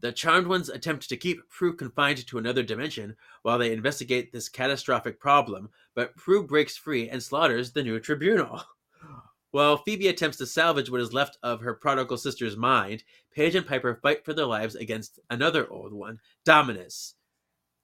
The 0.00 0.12
Charmed 0.12 0.46
Ones 0.46 0.68
attempt 0.68 1.08
to 1.08 1.16
keep 1.16 1.48
Prue 1.48 1.74
confined 1.74 2.26
to 2.26 2.38
another 2.38 2.62
dimension 2.62 3.16
while 3.42 3.58
they 3.58 3.72
investigate 3.72 4.32
this 4.32 4.48
catastrophic 4.48 5.20
problem, 5.20 5.70
but 5.94 6.16
Prue 6.16 6.46
breaks 6.46 6.76
free 6.76 7.08
and 7.08 7.22
slaughters 7.22 7.72
the 7.72 7.82
new 7.82 8.00
tribunal. 8.00 8.64
While 9.50 9.76
Phoebe 9.76 10.08
attempts 10.08 10.38
to 10.38 10.46
salvage 10.46 10.88
what 10.88 11.02
is 11.02 11.12
left 11.12 11.36
of 11.42 11.60
her 11.60 11.74
prodigal 11.74 12.16
sister's 12.16 12.56
mind, 12.56 13.04
Paige 13.32 13.54
and 13.54 13.66
Piper 13.66 13.94
fight 13.94 14.24
for 14.24 14.32
their 14.32 14.46
lives 14.46 14.74
against 14.74 15.20
another 15.28 15.70
old 15.70 15.92
one, 15.92 16.20
Dominus. 16.46 17.16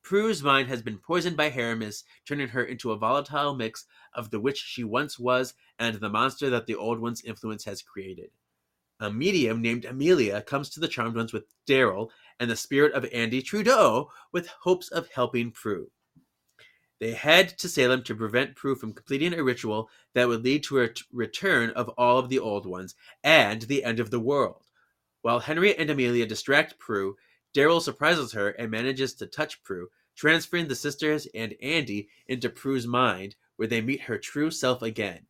Prue's 0.00 0.42
mind 0.42 0.68
has 0.68 0.80
been 0.80 0.96
poisoned 0.96 1.36
by 1.36 1.50
Haramis, 1.50 2.04
turning 2.24 2.48
her 2.48 2.64
into 2.64 2.92
a 2.92 2.96
volatile 2.96 3.54
mix 3.54 3.84
of 4.14 4.30
the 4.30 4.40
witch 4.40 4.56
she 4.56 4.82
once 4.82 5.18
was 5.18 5.52
and 5.78 5.96
the 5.96 6.09
monster 6.09 6.48
that 6.48 6.64
the 6.64 6.74
Old 6.74 7.00
One's 7.00 7.20
influence 7.20 7.66
has 7.66 7.82
created. 7.82 8.30
A 9.01 9.12
medium 9.12 9.62
named 9.62 9.84
Amelia 9.84 10.42
comes 10.42 10.68
to 10.70 10.80
the 10.80 10.88
Charmed 10.88 11.14
Ones 11.14 11.32
with 11.32 11.44
Darryl 11.68 12.11
and 12.40 12.51
the 12.51 12.57
spirit 12.57 12.92
of 12.94 13.07
Andy 13.12 13.40
Trudeau 13.40 14.11
with 14.32 14.49
hopes 14.49 14.88
of 14.88 15.09
helping 15.11 15.53
Prue. 15.53 15.92
They 16.99 17.12
head 17.12 17.57
to 17.59 17.68
Salem 17.68 18.03
to 18.03 18.16
prevent 18.16 18.57
Prue 18.57 18.74
from 18.74 18.92
completing 18.92 19.34
a 19.34 19.44
ritual 19.44 19.88
that 20.14 20.26
would 20.26 20.42
lead 20.42 20.64
to 20.64 20.80
a 20.80 20.88
t- 20.88 21.05
return 21.12 21.70
of 21.70 21.88
all 21.90 22.18
of 22.18 22.28
the 22.28 22.40
old 22.40 22.66
ones 22.66 22.96
and 23.22 23.62
the 23.62 23.84
end 23.84 24.01
of 24.01 24.11
the 24.11 24.18
world. 24.18 24.64
While 25.22 25.38
Henry 25.38 25.78
and 25.78 25.88
Amelia 25.90 26.26
distract 26.26 26.76
Prue, 26.80 27.16
Darryl 27.55 27.80
surprises 27.80 28.32
her 28.32 28.49
and 28.51 28.68
manages 28.68 29.14
to 29.14 29.28
touch 29.28 29.62
Prue, 29.62 29.90
transferring 30.16 30.66
the 30.66 30.74
sisters 30.74 31.28
and 31.36 31.55
Andy 31.62 32.09
into 32.26 32.51
Prue's 32.51 32.88
mind, 32.88 33.36
where 33.55 33.68
they 33.68 33.80
meet 33.80 34.01
her 34.03 34.18
true 34.18 34.51
self 34.51 34.82
again. 34.82 35.28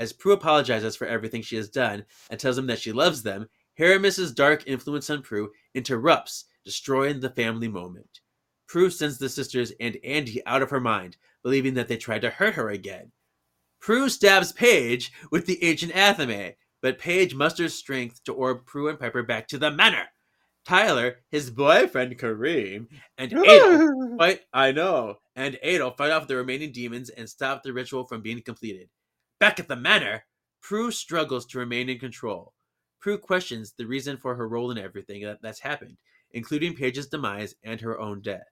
As 0.00 0.14
Prue 0.14 0.32
apologizes 0.32 0.96
for 0.96 1.06
everything 1.06 1.42
she 1.42 1.56
has 1.56 1.68
done 1.68 2.06
and 2.30 2.40
tells 2.40 2.56
them 2.56 2.66
that 2.68 2.78
she 2.78 2.90
loves 2.90 3.22
them, 3.22 3.50
Haramis's 3.78 4.32
dark 4.32 4.66
influence 4.66 5.10
on 5.10 5.20
Prue 5.20 5.50
interrupts, 5.74 6.46
destroying 6.64 7.20
the 7.20 7.28
family 7.28 7.68
moment. 7.68 8.20
Prue 8.66 8.88
sends 8.88 9.18
the 9.18 9.28
sisters 9.28 9.74
and 9.78 9.98
Andy 10.02 10.40
out 10.46 10.62
of 10.62 10.70
her 10.70 10.80
mind, 10.80 11.18
believing 11.42 11.74
that 11.74 11.86
they 11.86 11.98
tried 11.98 12.22
to 12.22 12.30
hurt 12.30 12.54
her 12.54 12.70
again. 12.70 13.12
Prue 13.78 14.08
stabs 14.08 14.52
Paige 14.52 15.12
with 15.30 15.44
the 15.44 15.62
ancient 15.62 15.92
athame, 15.92 16.54
but 16.80 16.98
Paige 16.98 17.34
musters 17.34 17.74
strength 17.74 18.24
to 18.24 18.32
orb 18.32 18.64
Prue 18.64 18.88
and 18.88 18.98
Piper 18.98 19.22
back 19.22 19.48
to 19.48 19.58
the 19.58 19.70
manor. 19.70 20.06
Tyler, 20.64 21.16
his 21.30 21.50
boyfriend 21.50 22.18
Kareem, 22.18 22.86
and 23.18 23.34
Adel 23.34 24.16
fight. 24.18 24.40
I 24.54 24.72
know, 24.72 25.16
and 25.36 25.58
Adel 25.62 25.90
fight 25.90 26.10
off 26.10 26.26
the 26.26 26.36
remaining 26.36 26.72
demons 26.72 27.10
and 27.10 27.28
stop 27.28 27.62
the 27.62 27.74
ritual 27.74 28.06
from 28.06 28.22
being 28.22 28.40
completed. 28.40 28.88
Back 29.40 29.58
at 29.58 29.68
the 29.68 29.76
manor, 29.76 30.26
Prue 30.60 30.90
struggles 30.90 31.46
to 31.46 31.58
remain 31.58 31.88
in 31.88 31.98
control. 31.98 32.52
Prue 33.00 33.16
questions 33.16 33.72
the 33.72 33.86
reason 33.86 34.18
for 34.18 34.34
her 34.34 34.46
role 34.46 34.70
in 34.70 34.76
everything 34.76 35.22
that, 35.22 35.40
that's 35.40 35.60
happened, 35.60 35.96
including 36.30 36.74
Paige's 36.74 37.06
demise 37.06 37.54
and 37.64 37.80
her 37.80 37.98
own 37.98 38.20
death. 38.20 38.50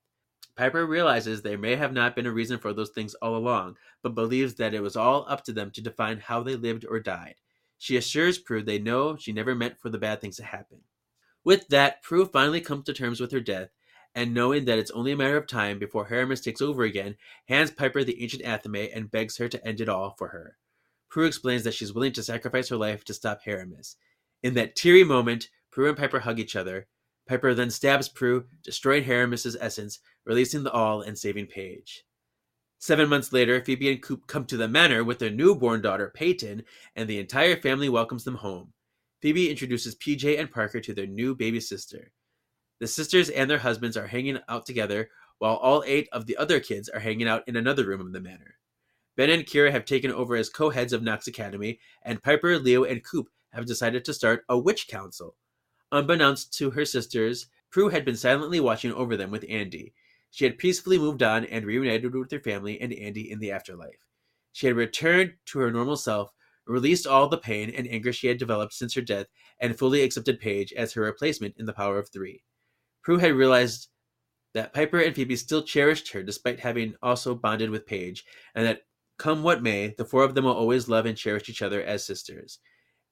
Piper 0.57 0.87
realizes 0.87 1.43
there 1.43 1.59
may 1.59 1.77
have 1.77 1.93
not 1.93 2.17
been 2.17 2.25
a 2.25 2.33
reason 2.33 2.59
for 2.59 2.73
those 2.73 2.89
things 2.89 3.13
all 3.17 3.37
along, 3.37 3.77
but 4.03 4.15
believes 4.15 4.55
that 4.55 4.73
it 4.73 4.81
was 4.81 4.97
all 4.97 5.27
up 5.29 5.45
to 5.45 5.53
them 5.53 5.71
to 5.73 5.83
define 5.83 6.21
how 6.21 6.43
they 6.43 6.57
lived 6.57 6.87
or 6.89 7.01
died. 7.01 7.35
She 7.77 7.99
assures 7.99 8.39
Prue 8.39 8.63
they 8.63 8.79
know 8.79 9.15
she 9.15 9.31
never 9.31 9.55
meant 9.55 9.79
for 9.79 9.91
the 9.91 9.99
bad 9.99 10.23
things 10.23 10.37
to 10.39 10.45
happen. 10.45 10.79
With 11.45 11.69
that, 11.69 12.03
Prue 12.03 12.25
finally 12.25 12.63
comes 12.63 12.87
to 12.87 12.95
terms 12.95 13.21
with 13.21 13.33
her 13.33 13.41
death, 13.41 13.69
and 14.15 14.33
knowing 14.33 14.65
that 14.65 14.79
it's 14.79 14.91
only 14.93 15.13
a 15.13 15.17
matter 15.17 15.37
of 15.37 15.47
time 15.47 15.79
before 15.79 16.09
Haramis 16.09 16.43
takes 16.43 16.63
over 16.63 16.83
again, 16.83 17.17
hands 17.47 17.71
Piper 17.71 18.05
the 18.05 18.23
ancient 18.23 18.43
athame 18.43 18.91
and 18.97 19.11
begs 19.11 19.37
her 19.37 19.51
to 19.51 19.67
end 19.67 19.83
it 19.83 19.91
all 19.91 20.15
for 20.17 20.29
her. 20.29 20.57
Prue 21.09 21.27
explains 21.27 21.65
that 21.65 21.75
she's 21.75 21.93
willing 21.93 22.13
to 22.13 22.23
sacrifice 22.23 22.69
her 22.69 22.77
life 22.77 23.05
to 23.05 23.15
stop 23.15 23.41
Haramis. 23.45 23.97
In 24.43 24.55
that 24.55 24.77
teary 24.77 25.05
moment, 25.05 25.49
Prue 25.71 25.89
and 25.89 25.97
Piper 25.97 26.21
hug 26.21 26.39
each 26.39 26.57
other. 26.57 26.87
Piper 27.27 27.55
then 27.55 27.71
stabs 27.71 28.09
Prue, 28.09 28.47
destroying 28.63 29.05
Haramis's 29.05 29.57
essence, 29.61 30.01
releasing 30.25 30.63
the 30.63 30.73
all 30.73 31.03
and 31.03 31.17
saving 31.17 31.47
Paige. 31.47 32.05
Seven 32.79 33.09
months 33.09 33.33
later, 33.33 33.63
Phoebe 33.63 33.91
and 33.91 34.03
Coop 34.03 34.27
come 34.27 34.45
to 34.47 34.57
the 34.57 34.69
manor 34.69 35.03
with 35.03 35.19
their 35.19 35.31
newborn 35.31 35.83
daughter, 35.83 36.13
Peyton, 36.15 36.63
and 36.95 37.09
the 37.09 37.19
entire 37.19 37.57
family 37.57 37.89
welcomes 37.89 38.25
them 38.25 38.37
home. 38.37 38.73
Phoebe 39.21 39.51
introduces 39.51 39.97
PJ 39.97 40.39
and 40.39 40.51
Parker 40.51 40.81
to 40.81 40.95
their 40.95 41.07
new 41.07 41.35
baby 41.35 41.59
sister. 41.59 42.13
The 42.79 42.87
sisters 42.87 43.31
and 43.31 43.51
their 43.51 43.59
husbands 43.59 43.97
are 43.97 44.07
hanging 44.07 44.39
out 44.49 44.65
together, 44.65 45.11
while 45.39 45.57
all 45.57 45.83
eight 45.87 46.09
of 46.13 46.27
the 46.27 46.37
other 46.37 46.61
kids 46.61 46.89
are 46.89 47.01
hanging 47.01 47.27
out 47.27 47.43
in 47.49 47.57
another 47.57 47.85
room 47.85 48.01
of 48.01 48.13
the 48.13 48.21
manor. 48.21 48.58
Ben 49.19 49.31
and 49.31 49.45
Kyra 49.45 49.73
have 49.73 49.85
taken 49.85 50.13
over 50.13 50.37
as 50.37 50.49
co 50.49 50.71
heads 50.71 50.93
of 50.93 51.03
Knox 51.03 51.27
Academy, 51.27 51.81
and 52.05 52.23
Piper, 52.23 52.57
Leo, 52.57 52.85
and 52.85 53.05
Coop 53.05 53.27
have 53.53 53.67
decided 53.67 54.05
to 54.05 54.15
start 54.15 54.45
a 54.49 54.57
witch 54.57 54.87
council. 54.87 55.35
Unbeknownst 55.91 56.55
to 56.59 56.71
her 56.71 56.85
sisters, 56.85 57.49
Prue 57.69 57.89
had 57.89 58.05
been 58.05 58.15
silently 58.15 58.61
watching 58.61 58.93
over 58.93 59.17
them 59.17 59.33
with 59.33 59.45
Andy. 59.49 59.93
She 60.31 60.45
had 60.45 60.57
peacefully 60.57 60.99
moved 60.99 61.25
on 61.25 61.45
and 61.47 61.67
reunited 61.67 62.15
with 62.15 62.31
her 62.31 62.39
family 62.39 62.81
and 62.81 62.93
Andy 62.93 63.29
in 63.29 63.41
the 63.41 63.51
afterlife. 63.51 64.07
She 64.53 64.69
had 64.69 64.77
returned 64.77 65.33
to 65.47 65.59
her 65.59 65.73
normal 65.73 65.97
self, 65.97 66.33
released 66.65 67.05
all 67.05 67.29
the 67.29 67.39
pain 67.39 67.71
and 67.71 67.89
anger 67.89 68.13
she 68.13 68.29
had 68.29 68.39
developed 68.39 68.73
since 68.73 68.95
her 68.95 69.01
death, 69.01 69.27
and 69.59 69.77
fully 69.77 70.03
accepted 70.03 70.39
Paige 70.39 70.73
as 70.75 70.93
her 70.93 71.03
replacement 71.03 71.57
in 71.59 71.67
the 71.67 71.73
power 71.73 71.99
of 71.99 72.09
three. 72.09 72.45
Prue 73.03 73.19
had 73.19 73.33
realized 73.33 73.89
that 74.55 74.73
Piper 74.73 75.01
and 75.01 75.17
Phoebe 75.17 75.35
still 75.35 75.63
cherished 75.63 76.13
her 76.13 76.23
despite 76.23 76.61
having 76.61 76.95
also 77.03 77.35
bonded 77.35 77.71
with 77.71 77.85
Paige, 77.85 78.25
and 78.55 78.65
that 78.65 78.83
come 79.19 79.43
what 79.43 79.63
may, 79.63 79.95
the 79.99 80.05
four 80.05 80.25
of 80.25 80.35
them 80.35 80.45
will 80.45 80.53
always 80.53 80.89
love 80.89 81.07
and 81.07 81.17
cherish 81.17 81.49
each 81.49 81.63
other 81.63 81.83
as 81.83 82.05
sisters. 82.05 82.59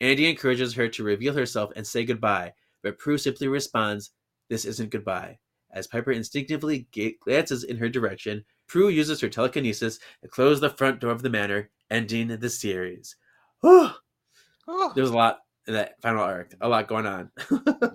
Andy 0.01 0.29
encourages 0.29 0.75
her 0.75 0.89
to 0.89 1.05
reveal 1.05 1.35
herself 1.35 1.73
and 1.75 1.87
say 1.87 2.05
goodbye, 2.05 2.53
but 2.83 2.99
Prue 2.99 3.19
simply 3.19 3.49
responds, 3.49 4.11
This 4.49 4.65
isn't 4.65 4.91
goodbye. 4.91 5.39
As 5.73 5.87
Piper 5.87 6.13
instinctively 6.13 6.89
glances 7.21 7.65
in 7.65 7.77
her 7.79 7.89
direction, 7.89 8.45
Prue 8.67 8.89
uses 8.89 9.21
her 9.21 9.29
telekinesis 9.29 9.99
to 10.23 10.29
close 10.29 10.61
the 10.61 10.71
front 10.71 11.01
door 11.01 11.11
of 11.11 11.23
the 11.23 11.31
manor, 11.31 11.71
ending 11.91 12.29
the 12.29 12.51
series. 12.51 13.17
There's 13.63 15.11
a 15.11 15.17
lot 15.17 15.41
in 15.67 15.75
that 15.75 16.01
final 16.01 16.23
arc, 16.23 16.55
a 16.61 16.69
lot 16.69 16.89
going 16.89 17.07
on. 17.07 17.31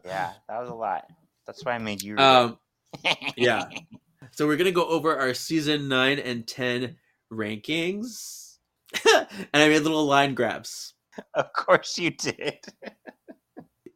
yeah, 0.05 0.33
that 0.47 0.59
was 0.59 0.69
a 0.69 0.75
lot. 0.75 1.05
That's 1.45 1.63
why 1.63 1.73
I 1.73 1.77
made 1.77 2.01
you. 2.01 2.17
Um, 2.17 2.57
yeah. 3.37 3.65
So 4.31 4.47
we're 4.47 4.57
gonna 4.57 4.71
go 4.71 4.87
over 4.87 5.17
our 5.17 5.33
season 5.33 5.87
nine 5.87 6.19
and 6.19 6.47
ten 6.47 6.97
rankings, 7.31 8.57
and 9.05 9.27
I 9.53 9.67
made 9.67 9.79
little 9.79 10.05
line 10.05 10.33
grabs. 10.33 10.93
Of 11.33 11.51
course 11.53 11.97
you 11.97 12.11
did. 12.11 12.59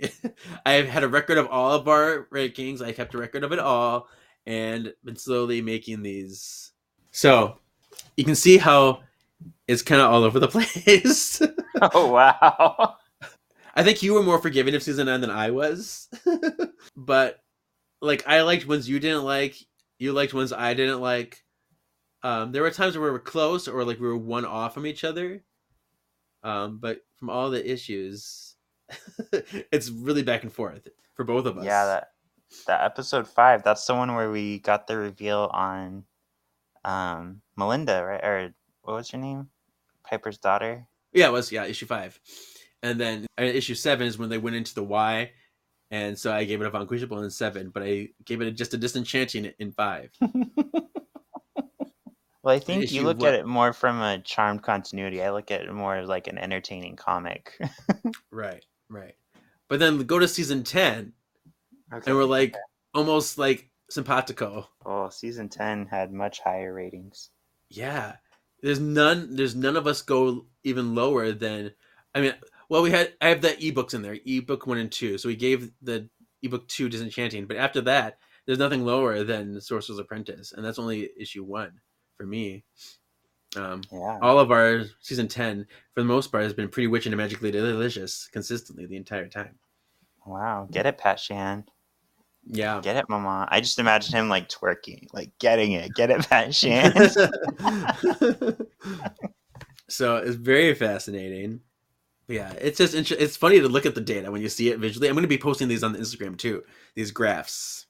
I 0.66 0.74
had 0.74 1.04
a 1.04 1.08
record 1.08 1.38
of 1.38 1.48
all 1.48 1.72
of 1.72 1.88
our 1.88 2.28
rankings. 2.34 2.82
I 2.82 2.92
kept 2.92 3.14
a 3.14 3.18
record 3.18 3.44
of 3.44 3.52
it 3.52 3.60
all, 3.60 4.08
and 4.46 4.94
been 5.04 5.16
slowly 5.16 5.62
making 5.62 6.02
these. 6.02 6.72
So 7.12 7.60
you 8.18 8.24
can 8.24 8.36
see 8.36 8.58
how 8.58 9.02
it's 9.68 9.82
kind 9.82 10.02
of 10.02 10.12
all 10.12 10.24
over 10.24 10.40
the 10.40 10.48
place. 10.50 11.42
oh 11.82 12.12
wow! 12.12 12.96
I 13.76 13.84
think 13.84 14.04
you 14.04 14.14
were 14.14 14.24
more 14.24 14.42
forgiving 14.42 14.76
of 14.76 14.84
season 14.84 15.08
nine 15.08 15.22
than 15.22 15.30
I 15.30 15.52
was, 15.52 16.10
but 16.96 17.40
like 18.02 18.28
I 18.28 18.42
liked 18.42 18.68
ones 18.68 18.90
you 18.90 19.00
didn't 19.00 19.24
like. 19.24 19.56
You 20.00 20.12
liked 20.12 20.34
ones 20.34 20.52
I 20.52 20.74
didn't 20.74 21.02
like. 21.02 21.45
Um, 22.26 22.52
there 22.52 22.64
were 22.64 22.72
times 22.72 22.98
where 22.98 23.06
we 23.06 23.12
were 23.12 23.20
close 23.20 23.68
or 23.68 23.86
like 23.86 24.00
we 24.00 24.08
were 24.08 24.18
one 24.18 24.46
off 24.46 24.74
from 24.74 24.88
each 24.88 25.04
other. 25.04 25.44
Um, 26.42 26.80
but 26.80 27.02
from 27.18 27.30
all 27.30 27.52
the 27.52 27.72
issues, 27.72 28.56
it's 29.72 29.92
really 29.92 30.24
back 30.24 30.42
and 30.42 30.52
forth 30.52 30.88
for 31.14 31.24
both 31.24 31.46
of 31.46 31.60
us. 31.60 31.66
Yeah, 31.66 31.86
that 31.86 32.08
that 32.66 32.84
episode 32.84 33.28
five. 33.28 33.62
That's 33.62 33.86
the 33.86 33.94
one 33.94 34.16
where 34.16 34.32
we 34.32 34.58
got 34.58 34.88
the 34.88 34.98
reveal 34.98 35.52
on 35.54 36.06
um 36.84 37.42
Melinda, 37.56 38.04
right? 38.04 38.24
Or 38.24 38.54
what 38.82 38.96
was 38.96 39.12
her 39.12 39.20
name? 39.20 39.50
Piper's 40.04 40.40
daughter. 40.40 40.88
Yeah, 41.14 41.28
it 41.28 41.32
was 41.32 41.52
yeah 41.52 41.66
issue 41.66 41.86
five, 41.86 42.20
and 42.82 43.00
then 43.00 43.28
uh, 43.40 43.44
issue 43.44 43.76
seven 43.76 44.08
is 44.08 44.18
when 44.18 44.30
they 44.30 44.40
went 44.40 44.56
into 44.56 44.74
the 44.74 44.84
Y, 44.84 45.32
and 45.92 46.18
so 46.18 46.34
I 46.34 46.46
gave 46.46 46.60
it 46.60 46.66
a 46.68 46.72
Vanquishable 46.72 47.24
in 47.24 47.30
seven, 47.30 47.70
but 47.70 47.84
I 47.84 48.10
gave 48.24 48.42
it 48.42 48.48
a, 48.48 48.52
just 48.52 48.74
a 48.74 48.78
disenchanting 48.78 49.54
in 49.60 49.72
five. 49.72 50.10
well, 52.46 52.56
I 52.56 52.60
think 52.60 52.92
you 52.92 53.02
look 53.02 53.20
what- 53.20 53.34
at 53.34 53.40
it 53.40 53.46
more 53.48 53.74
from 53.74 54.00
a 54.02 54.20
charmed 54.20 54.62
continuity. 54.64 55.22
I 55.24 55.32
look 55.32 55.50
at 55.52 55.62
it 55.62 55.74
more 55.74 56.04
like 56.06 56.28
an 56.28 56.38
entertaining 56.38 56.96
comic. 56.96 57.60
right, 58.32 58.64
right. 58.90 59.16
But 59.68 59.80
then 59.80 60.00
go 60.04 60.20
to 60.20 60.28
season 60.28 60.64
ten, 60.64 61.14
Okay. 61.92 62.04
and 62.12 62.16
we're 62.16 62.26
like 62.26 62.56
almost 62.94 63.38
like 63.38 63.70
simpatico. 63.90 64.68
oh, 64.86 65.10
season 65.10 65.50
ten 65.50 65.88
had 65.88 66.14
much 66.14 66.40
higher 66.40 66.74
ratings. 66.74 67.32
Yeah. 67.70 68.18
There's 68.62 68.80
none 68.80 69.36
there's 69.36 69.56
none 69.56 69.76
of 69.76 69.88
us 69.88 70.02
go 70.04 70.46
even 70.64 70.96
lower 70.96 71.32
than 71.32 71.72
I 72.14 72.22
mean 72.22 72.34
well 72.70 72.82
we 72.82 72.92
had 72.92 73.14
I 73.22 73.30
have 73.30 73.42
the 73.42 73.50
ebooks 73.50 73.94
in 73.96 74.02
there, 74.04 74.18
ebook 74.26 74.68
one 74.68 74.78
and 74.78 74.92
two. 74.92 75.18
So 75.18 75.30
we 75.30 75.36
gave 75.36 75.72
the 75.82 76.10
ebook 76.44 76.68
two 76.68 76.90
disenchanting, 76.90 77.46
but 77.48 77.58
after 77.58 77.82
that, 77.82 78.20
there's 78.46 78.60
nothing 78.60 78.86
lower 78.86 79.24
than 79.24 79.60
Sorcerer's 79.60 79.98
Apprentice, 80.00 80.52
and 80.54 80.64
that's 80.64 80.78
only 80.80 81.10
issue 81.20 81.44
one 81.44 81.74
for 82.18 82.26
me. 82.26 82.64
Um 83.56 83.82
Yeah. 83.92 84.20
all 84.22 84.40
of 84.40 84.52
our 84.52 84.84
season 85.02 85.28
ten, 85.28 85.66
for 85.94 86.02
the 86.02 86.08
most 86.08 86.32
part, 86.32 86.44
has 86.44 86.54
been 86.54 86.70
pretty 86.70 86.88
witchy 86.88 87.10
and 87.10 87.18
magically 87.18 87.52
delicious 87.52 88.28
consistently 88.32 88.86
the 88.86 88.98
entire 88.98 89.28
time. 89.28 89.56
Wow. 90.26 90.68
Get 90.72 90.86
it, 90.86 90.98
Pat 90.98 91.20
Shand. 91.20 91.70
Yeah. 92.48 92.80
Get 92.84 92.96
it, 92.96 93.10
Mama. 93.10 93.48
I 93.50 93.60
just 93.62 93.80
imagine 93.80 94.16
him 94.16 94.30
like 94.30 94.50
twerking, 94.50 95.08
like 95.14 95.32
getting 95.40 95.72
it. 95.74 95.94
Get 95.96 96.12
it, 96.12 96.28
Pat 96.28 96.54
Shand. 96.62 96.94
so 99.90 100.18
it's 100.18 100.36
very 100.36 100.74
fascinating. 100.76 101.62
Yeah, 102.28 102.52
it's 102.54 102.80
just 102.80 102.96
it's 102.96 103.38
funny 103.38 103.60
to 103.60 103.70
look 103.70 103.86
at 103.86 103.94
the 103.94 104.02
data 104.02 104.32
when 104.32 104.42
you 104.42 104.50
see 104.50 104.70
it 104.70 104.80
visually. 104.80 105.08
I'm 105.08 105.14
going 105.14 105.22
to 105.24 105.28
be 105.28 105.38
posting 105.38 105.68
these 105.68 105.84
on 105.84 105.94
the 105.94 106.00
Instagram 106.00 106.38
too, 106.38 106.64
these 106.96 107.12
graphs, 107.12 107.86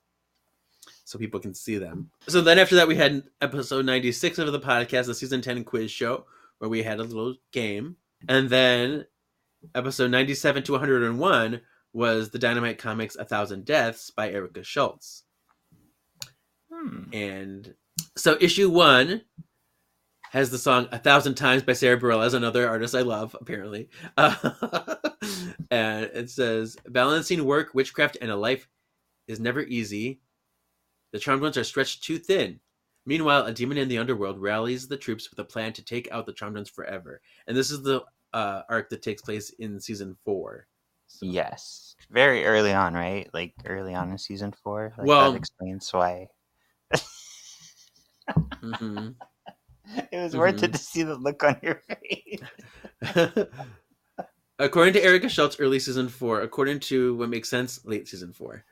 so 1.16 1.20
people 1.20 1.40
can 1.40 1.54
see 1.54 1.78
them. 1.78 2.12
So 2.28 2.42
then 2.42 2.60
after 2.60 2.76
that, 2.76 2.90
we 2.90 2.98
had 2.98 3.24
episode 3.40 3.86
96 3.86 4.38
of 4.38 4.52
the 4.52 4.60
podcast, 4.60 5.06
the 5.06 5.16
season 5.16 5.42
10 5.42 5.64
quiz 5.64 5.90
show, 5.90 6.26
where 6.58 6.70
we 6.70 6.84
had 6.84 7.00
a 7.00 7.04
little 7.04 7.36
game, 7.54 7.96
and 8.28 8.50
then 8.50 9.06
episode 9.74 10.12
97 10.12 10.64
to 10.64 10.74
101 10.74 11.62
was 11.94 12.32
the 12.32 12.40
Dynamite 12.40 12.80
Comics 12.80 13.16
A 13.16 13.24
Thousand 13.24 13.64
Deaths 13.64 14.10
by 14.10 14.30
Erica 14.30 14.62
Schultz. 14.62 15.24
Hmm. 16.70 17.04
And 17.14 17.74
so 18.18 18.38
issue 18.42 18.70
one 18.70 19.22
has 20.32 20.50
the 20.50 20.58
song 20.58 20.90
"A 20.92 21.00
Thousand 21.00 21.36
Times" 21.36 21.64
by 21.64 21.72
Sara 21.72 21.98
Bareilles, 21.98 22.34
another 22.34 22.68
artist 22.68 22.94
I 22.94 23.04
love, 23.04 23.38
apparently. 23.40 23.88
Uh, 24.18 24.36
and 25.72 26.10
it 26.14 26.30
says, 26.30 26.76
"Balancing 26.90 27.46
work, 27.46 27.74
witchcraft, 27.74 28.18
and 28.20 28.30
a 28.30 28.36
life 28.36 28.68
is 29.30 29.40
never 29.40 29.62
easy. 29.62 30.20
The 31.16 31.20
charmed 31.20 31.42
ones 31.42 31.56
are 31.56 31.64
stretched 31.64 32.04
too 32.04 32.20
thin. 32.20 32.60
Meanwhile, 33.06 33.46
a 33.46 33.54
demon 33.54 33.78
in 33.78 33.88
the 33.88 34.00
underworld 34.00 34.38
rallies 34.38 34.86
the 34.86 34.98
troops 34.98 35.30
with 35.30 35.40
a 35.40 35.46
plan 35.46 35.72
to 35.72 35.82
take 35.82 36.12
out 36.12 36.26
the 36.26 36.34
charmed 36.34 36.58
ones 36.58 36.70
forever. 36.70 37.22
And 37.48 37.56
this 37.56 37.72
is 37.72 37.82
the 37.84 38.02
uh, 38.34 38.64
arc 38.68 38.90
that 38.90 39.02
takes 39.02 39.22
place 39.22 39.52
in 39.52 39.80
season 39.80 40.18
four. 40.26 40.68
So- 41.08 41.26
Yes, 41.26 41.96
very 42.12 42.44
early 42.46 42.74
on, 42.74 42.96
right? 42.96 43.30
Like 43.34 43.54
early 43.64 43.96
on 43.96 44.12
in 44.12 44.18
season 44.18 44.52
four. 44.62 44.94
Like 44.98 45.08
Well- 45.08 45.32
that 45.32 45.38
explains 45.38 45.94
why 45.94 46.28
Mhm. 48.62 49.16
it 50.12 50.18
was 50.22 50.36
worth 50.36 50.64
it 50.64 50.72
Mhm. 50.72 50.74
to 50.74 50.78
see 50.78 51.04
the 51.04 51.16
look 51.16 51.46
on 51.46 51.58
your 51.64 51.82
face. 51.88 52.42
according 54.60 54.94
to 54.96 55.02
Erica 55.02 55.30
Schultz, 55.30 55.62
early 55.62 55.80
season 55.80 56.10
four. 56.10 56.42
According 56.42 56.82
to 56.82 57.16
what 57.16 57.30
makes 57.30 57.48
sense, 57.48 57.86
late 57.86 58.06
season 58.10 58.34
four. 58.34 58.66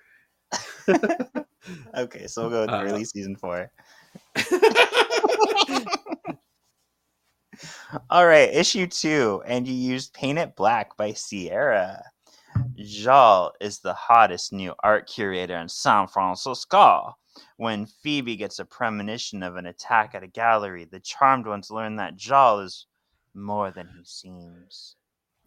Okay, 1.95 2.27
so 2.27 2.41
we'll 2.41 2.49
go 2.49 2.61
with 2.61 2.69
Uh, 2.71 2.83
early 2.83 3.05
season 3.05 3.35
four. 3.35 3.71
All 8.09 8.25
right, 8.25 8.49
issue 8.53 8.87
two, 8.87 9.43
and 9.45 9.67
you 9.67 9.73
used 9.73 10.13
Paint 10.13 10.39
It 10.39 10.55
Black 10.55 10.97
by 10.97 11.13
Ciara. 11.13 12.03
Jal 12.75 13.53
is 13.61 13.79
the 13.79 13.93
hottest 13.93 14.51
new 14.51 14.73
art 14.83 15.07
curator 15.07 15.57
in 15.57 15.69
San 15.69 16.07
Francisco. 16.07 17.15
When 17.57 17.85
Phoebe 17.85 18.35
gets 18.35 18.59
a 18.59 18.65
premonition 18.65 19.43
of 19.43 19.55
an 19.55 19.65
attack 19.65 20.15
at 20.15 20.23
a 20.23 20.27
gallery, 20.27 20.85
the 20.85 20.99
charmed 20.99 21.47
ones 21.47 21.71
learn 21.71 21.95
that 21.97 22.15
Jal 22.15 22.59
is 22.59 22.87
more 23.33 23.71
than 23.71 23.87
he 23.87 24.03
seems. 24.03 24.95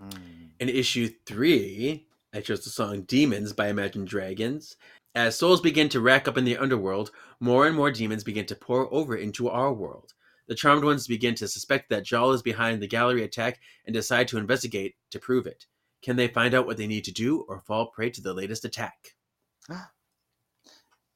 Hmm. 0.00 0.46
In 0.60 0.68
issue 0.68 1.08
three, 1.26 2.06
I 2.34 2.40
chose 2.40 2.64
the 2.64 2.70
song 2.70 3.02
Demons 3.02 3.52
by 3.52 3.68
Imagine 3.68 4.04
Dragons. 4.04 4.76
As 5.16 5.38
souls 5.38 5.62
begin 5.62 5.88
to 5.88 6.00
rack 6.02 6.28
up 6.28 6.36
in 6.36 6.44
the 6.44 6.58
underworld, 6.58 7.10
more 7.40 7.66
and 7.66 7.74
more 7.74 7.90
demons 7.90 8.22
begin 8.22 8.44
to 8.48 8.54
pour 8.54 8.92
over 8.92 9.16
into 9.16 9.48
our 9.48 9.72
world. 9.72 10.12
The 10.46 10.54
charmed 10.54 10.84
ones 10.84 11.06
begin 11.06 11.34
to 11.36 11.48
suspect 11.48 11.88
that 11.88 12.04
Jal 12.04 12.32
is 12.32 12.42
behind 12.42 12.82
the 12.82 12.86
gallery 12.86 13.22
attack 13.22 13.58
and 13.86 13.94
decide 13.94 14.28
to 14.28 14.36
investigate 14.36 14.94
to 15.12 15.18
prove 15.18 15.46
it. 15.46 15.64
Can 16.02 16.16
they 16.16 16.28
find 16.28 16.52
out 16.52 16.66
what 16.66 16.76
they 16.76 16.86
need 16.86 17.04
to 17.04 17.12
do 17.12 17.46
or 17.48 17.62
fall 17.62 17.86
prey 17.86 18.10
to 18.10 18.20
the 18.20 18.34
latest 18.34 18.66
attack? 18.66 19.14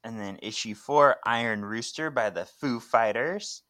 And 0.03 0.19
then 0.19 0.39
issue 0.41 0.75
four, 0.75 1.17
Iron 1.27 1.63
Rooster 1.63 2.09
by 2.09 2.31
the 2.31 2.47
Foo 2.47 2.81
Fighters. 2.81 3.65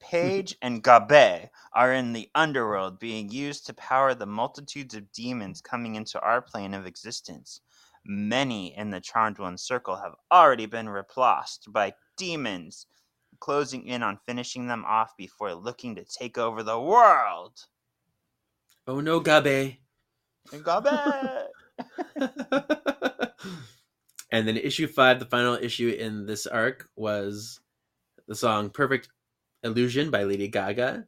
Paige 0.00 0.56
and 0.62 0.82
Gabe 0.82 1.50
are 1.74 1.92
in 1.92 2.14
the 2.14 2.30
underworld 2.34 2.98
being 2.98 3.30
used 3.30 3.66
to 3.66 3.74
power 3.74 4.14
the 4.14 4.24
multitudes 4.24 4.94
of 4.94 5.12
demons 5.12 5.60
coming 5.60 5.96
into 5.96 6.18
our 6.20 6.40
plane 6.40 6.72
of 6.72 6.86
existence. 6.86 7.60
Many 8.10 8.74
in 8.74 8.88
the 8.88 9.02
Charmed 9.02 9.38
One 9.38 9.58
circle 9.58 9.96
have 9.96 10.14
already 10.32 10.64
been 10.64 10.88
repulsed 10.88 11.70
by 11.70 11.92
demons, 12.16 12.86
closing 13.38 13.86
in 13.86 14.02
on 14.02 14.18
finishing 14.24 14.66
them 14.66 14.82
off 14.86 15.14
before 15.18 15.54
looking 15.54 15.94
to 15.94 16.04
take 16.04 16.38
over 16.38 16.62
the 16.62 16.80
world. 16.80 17.52
Oh 18.86 19.00
no, 19.00 19.20
Gabe! 19.20 19.74
And 20.50 20.64
Gabe! 20.64 20.86
and 24.32 24.48
then 24.48 24.56
issue 24.56 24.86
five, 24.86 25.18
the 25.18 25.26
final 25.26 25.56
issue 25.56 25.90
in 25.90 26.24
this 26.24 26.46
arc, 26.46 26.88
was 26.96 27.60
the 28.26 28.34
song 28.34 28.70
Perfect 28.70 29.10
Illusion 29.62 30.10
by 30.10 30.22
Lady 30.22 30.48
Gaga. 30.48 31.06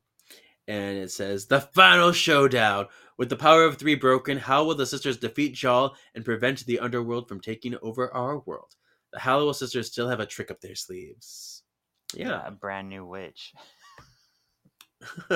And 0.68 0.98
it 0.98 1.10
says, 1.10 1.46
The 1.46 1.62
final 1.62 2.12
showdown. 2.12 2.88
With 3.20 3.28
the 3.28 3.36
power 3.36 3.64
of 3.64 3.76
three 3.76 3.96
broken, 3.96 4.38
how 4.38 4.64
will 4.64 4.74
the 4.74 4.86
sisters 4.86 5.18
defeat 5.18 5.52
Jal 5.54 5.94
and 6.14 6.24
prevent 6.24 6.64
the 6.64 6.78
underworld 6.78 7.28
from 7.28 7.38
taking 7.38 7.76
over 7.82 8.10
our 8.14 8.38
world? 8.38 8.74
The 9.12 9.18
Halliwell 9.18 9.52
sisters 9.52 9.88
still 9.88 10.08
have 10.08 10.20
a 10.20 10.26
trick 10.26 10.50
up 10.50 10.62
their 10.62 10.74
sleeves. 10.74 11.62
Yeah. 12.14 12.40
a 12.46 12.50
brand 12.50 12.88
new 12.88 13.04
witch. 13.04 13.52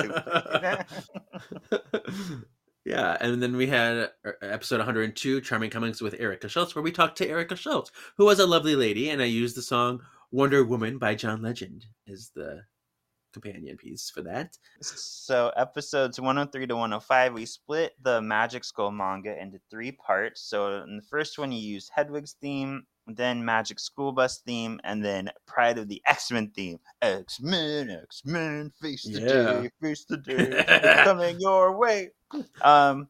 yeah, 2.83 3.17
and 3.21 3.43
then 3.43 3.55
we 3.55 3.67
had 3.67 4.09
uh, 4.25 4.31
episode 4.41 4.79
102, 4.79 5.41
Charming 5.41 5.69
Cummings 5.69 6.01
with 6.01 6.19
Erica 6.19 6.49
Schultz, 6.49 6.73
where 6.73 6.81
we 6.81 6.91
talked 6.91 7.19
to 7.19 7.29
Erica 7.29 7.55
Schultz, 7.55 7.91
who 8.17 8.25
was 8.25 8.39
a 8.39 8.47
lovely 8.47 8.75
lady, 8.75 9.11
and 9.11 9.21
I 9.21 9.25
used 9.25 9.55
the 9.55 9.61
song 9.61 10.01
Wonder 10.31 10.63
Woman 10.63 10.97
by 10.97 11.13
John 11.13 11.43
Legend 11.43 11.85
as 12.11 12.31
the 12.33 12.63
companion 13.41 13.75
piece 13.77 14.09
for 14.09 14.21
that. 14.21 14.57
So 14.81 15.51
episodes 15.57 16.19
103 16.19 16.67
to 16.67 16.73
105, 16.75 17.33
we 17.33 17.45
split 17.45 17.93
the 18.01 18.21
Magic 18.21 18.63
School 18.63 18.91
manga 18.91 19.39
into 19.41 19.59
three 19.69 19.91
parts. 19.91 20.41
So 20.41 20.83
in 20.83 20.95
the 20.97 21.03
first 21.03 21.37
one, 21.37 21.51
you 21.51 21.59
used 21.59 21.91
Hedwig's 21.95 22.35
theme, 22.41 22.85
then 23.07 23.43
Magic 23.43 23.79
School 23.79 24.11
Bus 24.13 24.39
theme, 24.39 24.79
and 24.83 25.03
then 25.03 25.29
Pride 25.45 25.77
of 25.77 25.87
the 25.89 26.01
X-Men 26.07 26.51
theme. 26.55 26.79
X-Men, 27.01 27.89
X-Men, 27.89 28.71
face 28.81 29.03
the 29.03 29.19
Yeah. 29.19 29.61
day, 29.63 29.69
face 29.81 30.05
the 30.05 30.17
day, 30.97 31.03
coming 31.03 31.39
your 31.39 31.77
way. 31.77 32.11
Um, 32.61 33.09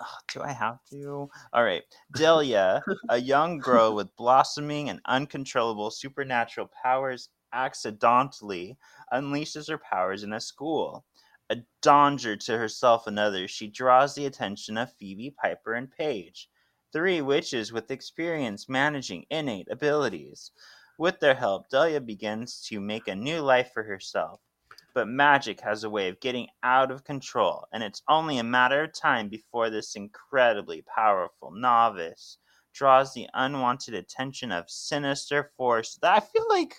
oh, 0.00 0.18
do 0.32 0.42
I 0.42 0.50
have 0.52 0.78
to? 0.90 1.30
All 1.52 1.62
right. 1.64 1.82
Delia, 2.16 2.82
a 3.08 3.18
young 3.18 3.58
girl 3.58 3.94
with 3.94 4.14
blossoming 4.16 4.88
and 4.90 5.00
uncontrollable 5.06 5.90
supernatural 5.92 6.68
powers, 6.82 7.30
accidentally 7.52 8.76
unleashes 9.12 9.68
her 9.68 9.78
powers 9.78 10.22
in 10.22 10.32
a 10.32 10.40
school. 10.40 11.04
A 11.50 11.56
danger 11.80 12.36
to 12.36 12.58
herself 12.58 13.06
and 13.06 13.18
others, 13.18 13.50
she 13.50 13.68
draws 13.68 14.14
the 14.14 14.26
attention 14.26 14.76
of 14.76 14.92
Phoebe, 14.94 15.30
Piper, 15.30 15.74
and 15.74 15.90
Paige, 15.90 16.50
three 16.92 17.20
witches 17.20 17.72
with 17.72 17.90
experience 17.90 18.68
managing 18.68 19.24
innate 19.30 19.68
abilities. 19.70 20.50
With 20.98 21.20
their 21.20 21.34
help, 21.34 21.68
Delia 21.68 22.00
begins 22.00 22.60
to 22.68 22.80
make 22.80 23.08
a 23.08 23.14
new 23.14 23.40
life 23.40 23.70
for 23.72 23.82
herself. 23.82 24.40
But 24.94 25.08
magic 25.08 25.60
has 25.60 25.84
a 25.84 25.90
way 25.90 26.08
of 26.08 26.20
getting 26.20 26.48
out 26.62 26.90
of 26.90 27.04
control, 27.04 27.66
and 27.72 27.82
it's 27.82 28.02
only 28.08 28.38
a 28.38 28.44
matter 28.44 28.82
of 28.82 28.92
time 28.92 29.28
before 29.28 29.70
this 29.70 29.94
incredibly 29.96 30.82
powerful 30.82 31.50
novice 31.50 32.38
draws 32.72 33.14
the 33.14 33.28
unwanted 33.34 33.94
attention 33.94 34.52
of 34.52 34.68
sinister 34.68 35.52
force 35.56 35.98
that 36.02 36.14
I 36.14 36.20
feel 36.20 36.46
like 36.48 36.76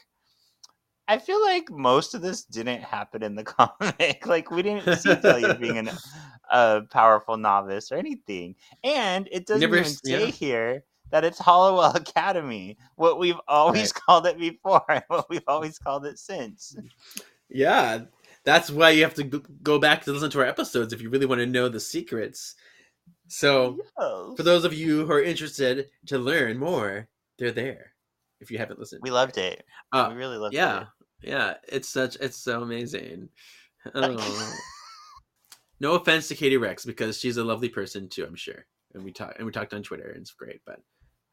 I 1.09 1.17
feel 1.17 1.41
like 1.41 1.71
most 1.71 2.13
of 2.13 2.21
this 2.21 2.43
didn't 2.43 2.83
happen 2.83 3.23
in 3.23 3.35
the 3.35 3.43
comic. 3.57 4.25
like 4.27 4.51
we 4.51 4.61
didn't 4.61 4.95
see 4.97 5.15
Delia 5.15 5.55
being 5.55 5.77
an, 5.79 5.89
a 6.51 6.83
powerful 6.91 7.35
novice 7.35 7.91
or 7.91 7.95
anything, 7.97 8.55
and 8.83 9.27
it 9.31 9.45
doesn't 9.47 9.61
Never 9.61 9.77
even 9.79 9.89
say 9.91 10.25
yeah. 10.25 10.31
here 10.31 10.83
that 11.09 11.25
it's 11.25 11.39
Halliwell 11.39 11.95
Academy. 11.95 12.77
What 12.95 13.17
we've 13.19 13.39
always 13.47 13.91
Right. 13.91 13.93
called 14.05 14.27
it 14.27 14.37
before, 14.37 14.85
and 14.87 15.03
what 15.07 15.27
we've 15.29 15.41
always 15.47 15.79
called 15.79 16.05
it 16.05 16.19
since. 16.19 16.75
Yeah, 17.49 18.01
that's 18.43 18.69
why 18.69 18.91
you 18.91 19.01
have 19.01 19.15
to 19.15 19.23
go 19.23 19.79
back 19.79 20.03
to 20.05 20.11
listen 20.11 20.29
to 20.29 20.39
our 20.41 20.45
episodes 20.45 20.93
if 20.93 21.01
you 21.01 21.09
really 21.09 21.25
want 21.25 21.39
to 21.39 21.47
know 21.47 21.67
the 21.69 21.79
secrets. 21.79 22.53
So, 23.27 23.79
for 23.97 24.43
those 24.43 24.63
of 24.63 24.73
you 24.75 25.05
who 25.07 25.11
are 25.11 25.23
interested 25.23 25.89
to 26.05 26.19
learn 26.19 26.59
more, 26.59 27.07
they're 27.39 27.51
there. 27.51 27.93
If 28.39 28.51
you 28.51 28.57
haven't 28.59 28.79
listened, 28.79 29.01
we 29.03 29.11
loved 29.11 29.37
it. 29.37 29.65
Uh, 29.91 30.07
we 30.11 30.15
really 30.17 30.37
loved 30.37 30.53
yeah, 30.53 30.77
it. 30.77 30.79
yeah, 30.81 30.85
it's 31.21 31.89
such 31.89 32.15
it's 32.17 32.37
so 32.37 32.61
amazing. 32.61 33.29
Oh. 33.93 34.53
no 35.79 35.93
offense 35.93 36.27
to 36.27 36.35
Katie 36.35 36.57
Rex 36.57 36.85
because 36.85 37.19
she's 37.19 37.37
a 37.37 37.43
lovely 37.43 37.69
person 37.69 38.09
too, 38.09 38.25
I'm 38.25 38.35
sure. 38.35 38.65
And 38.93 39.03
we 39.03 39.11
talked 39.11 39.37
and 39.37 39.45
we 39.45 39.51
talked 39.51 39.73
on 39.73 39.83
Twitter 39.83 40.09
and 40.09 40.21
it's 40.21 40.31
great, 40.31 40.61
but 40.65 40.79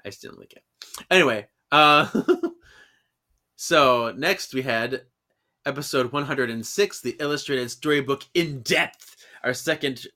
I 0.04 0.10
still 0.10 0.32
don't 0.32 0.40
like 0.40 0.52
it. 0.52 0.62
Anyway, 1.10 1.48
uh 1.72 2.08
so 3.56 4.14
next 4.16 4.54
we 4.54 4.62
had 4.62 5.02
episode 5.64 6.12
106, 6.12 7.00
the 7.00 7.16
illustrated 7.18 7.70
storybook 7.70 8.24
in 8.34 8.62
depth, 8.62 9.16
our 9.42 9.52
second 9.52 10.06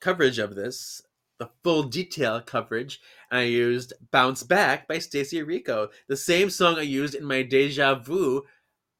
coverage 0.00 0.38
of 0.38 0.54
this, 0.54 1.00
the 1.38 1.48
full 1.64 1.84
detail 1.84 2.40
coverage. 2.40 3.00
And 3.30 3.40
I 3.40 3.44
used 3.44 3.94
Bounce 4.10 4.42
Back 4.42 4.86
by 4.86 4.98
Stacie 4.98 5.42
Orrico, 5.42 5.88
the 6.08 6.16
same 6.16 6.50
song 6.50 6.76
I 6.76 6.82
used 6.82 7.14
in 7.14 7.24
my 7.24 7.42
Deja 7.42 7.94
Vu 7.94 8.44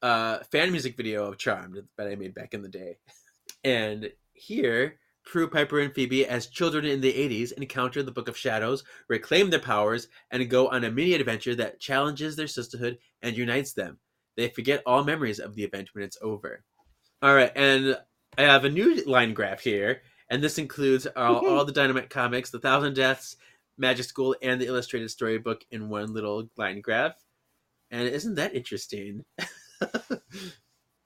uh, 0.03 0.39
fan 0.51 0.71
music 0.71 0.97
video 0.97 1.27
of 1.27 1.39
Charmed 1.39 1.83
that 1.97 2.07
I 2.07 2.15
made 2.15 2.35
back 2.35 2.55
in 2.55 2.63
the 2.63 2.69
day. 2.69 2.99
And 3.65 4.11
here, 4.33 4.99
Prue, 5.25 5.49
Piper, 5.49 5.81
and 5.81 5.95
Phoebe, 5.95 6.27
as 6.27 6.47
children 6.47 6.85
in 6.85 7.01
the 7.01 7.13
80s, 7.13 7.53
encounter 7.53 8.03
the 8.03 8.11
Book 8.11 8.29
of 8.29 8.37
Shadows, 8.37 8.85
reclaim 9.09 9.51
their 9.51 9.61
powers, 9.61 10.09
and 10.31 10.49
go 10.49 10.69
on 10.69 10.85
a 10.85 10.91
mini 10.91 11.15
adventure 11.15 11.55
that 11.57 11.81
challenges 11.81 12.35
their 12.35 12.47
sisterhood 12.47 12.99
and 13.23 13.37
unites 13.37 13.73
them. 13.73 13.99
They 14.37 14.49
forget 14.49 14.83
all 14.87 15.05
memories 15.05 15.39
of 15.39 15.55
the 15.55 15.65
event 15.65 15.91
when 15.93 16.05
it's 16.05 16.17
over. 16.23 16.65
All 17.21 17.35
right, 17.35 17.53
and 17.57 17.99
I 18.39 18.43
have 18.43 18.65
a 18.65 18.71
new 18.71 19.05
line 19.05 19.35
graph 19.35 19.61
here, 19.61 20.03
and 20.31 20.43
this 20.43 20.59
includes 20.59 21.07
all, 21.17 21.47
all 21.47 21.65
the 21.65 21.73
Dynamite 21.73 22.11
comics, 22.11 22.51
The 22.51 22.61
Thousand 22.61 22.95
Deaths, 22.95 23.37
Magic 23.77 24.07
School, 24.07 24.37
and 24.41 24.61
the 24.61 24.67
illustrated 24.67 25.11
storybook 25.11 25.65
in 25.71 25.89
one 25.89 26.15
little 26.15 26.49
line 26.57 26.81
graph. 26.81 27.17
And 27.91 28.09
isn't 28.09 28.37
that 28.37 28.55
interesting? 28.55 29.25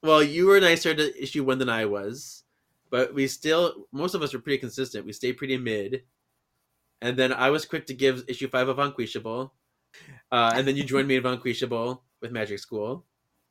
Well, 0.01 0.21
you 0.21 0.47
were 0.47 0.59
nicer 0.59 0.93
to 0.93 1.23
issue 1.23 1.45
one 1.45 1.59
than 1.59 1.69
I 1.69 1.85
was, 1.85 2.43
but 2.89 3.13
we 3.13 3.25
still 3.27 3.87
most 3.93 4.15
of 4.15 4.21
us 4.21 4.33
were 4.33 4.39
pretty 4.39 4.57
consistent. 4.57 5.05
We 5.05 5.13
stayed 5.13 5.37
pretty 5.37 5.57
mid, 5.57 6.03
and 7.01 7.15
then 7.15 7.31
I 7.31 7.49
was 7.51 7.65
quick 7.65 7.85
to 7.87 7.93
give 7.93 8.25
issue 8.27 8.49
five 8.49 8.67
of 8.67 8.77
Vanquishable, 8.77 9.51
uh, 10.31 10.51
and 10.55 10.67
then 10.67 10.75
you 10.75 10.83
joined 10.83 11.07
me 11.07 11.15
in 11.15 11.23
Vanquishable 11.23 12.01
with 12.21 12.33
Magic 12.33 12.59
School, 12.59 13.05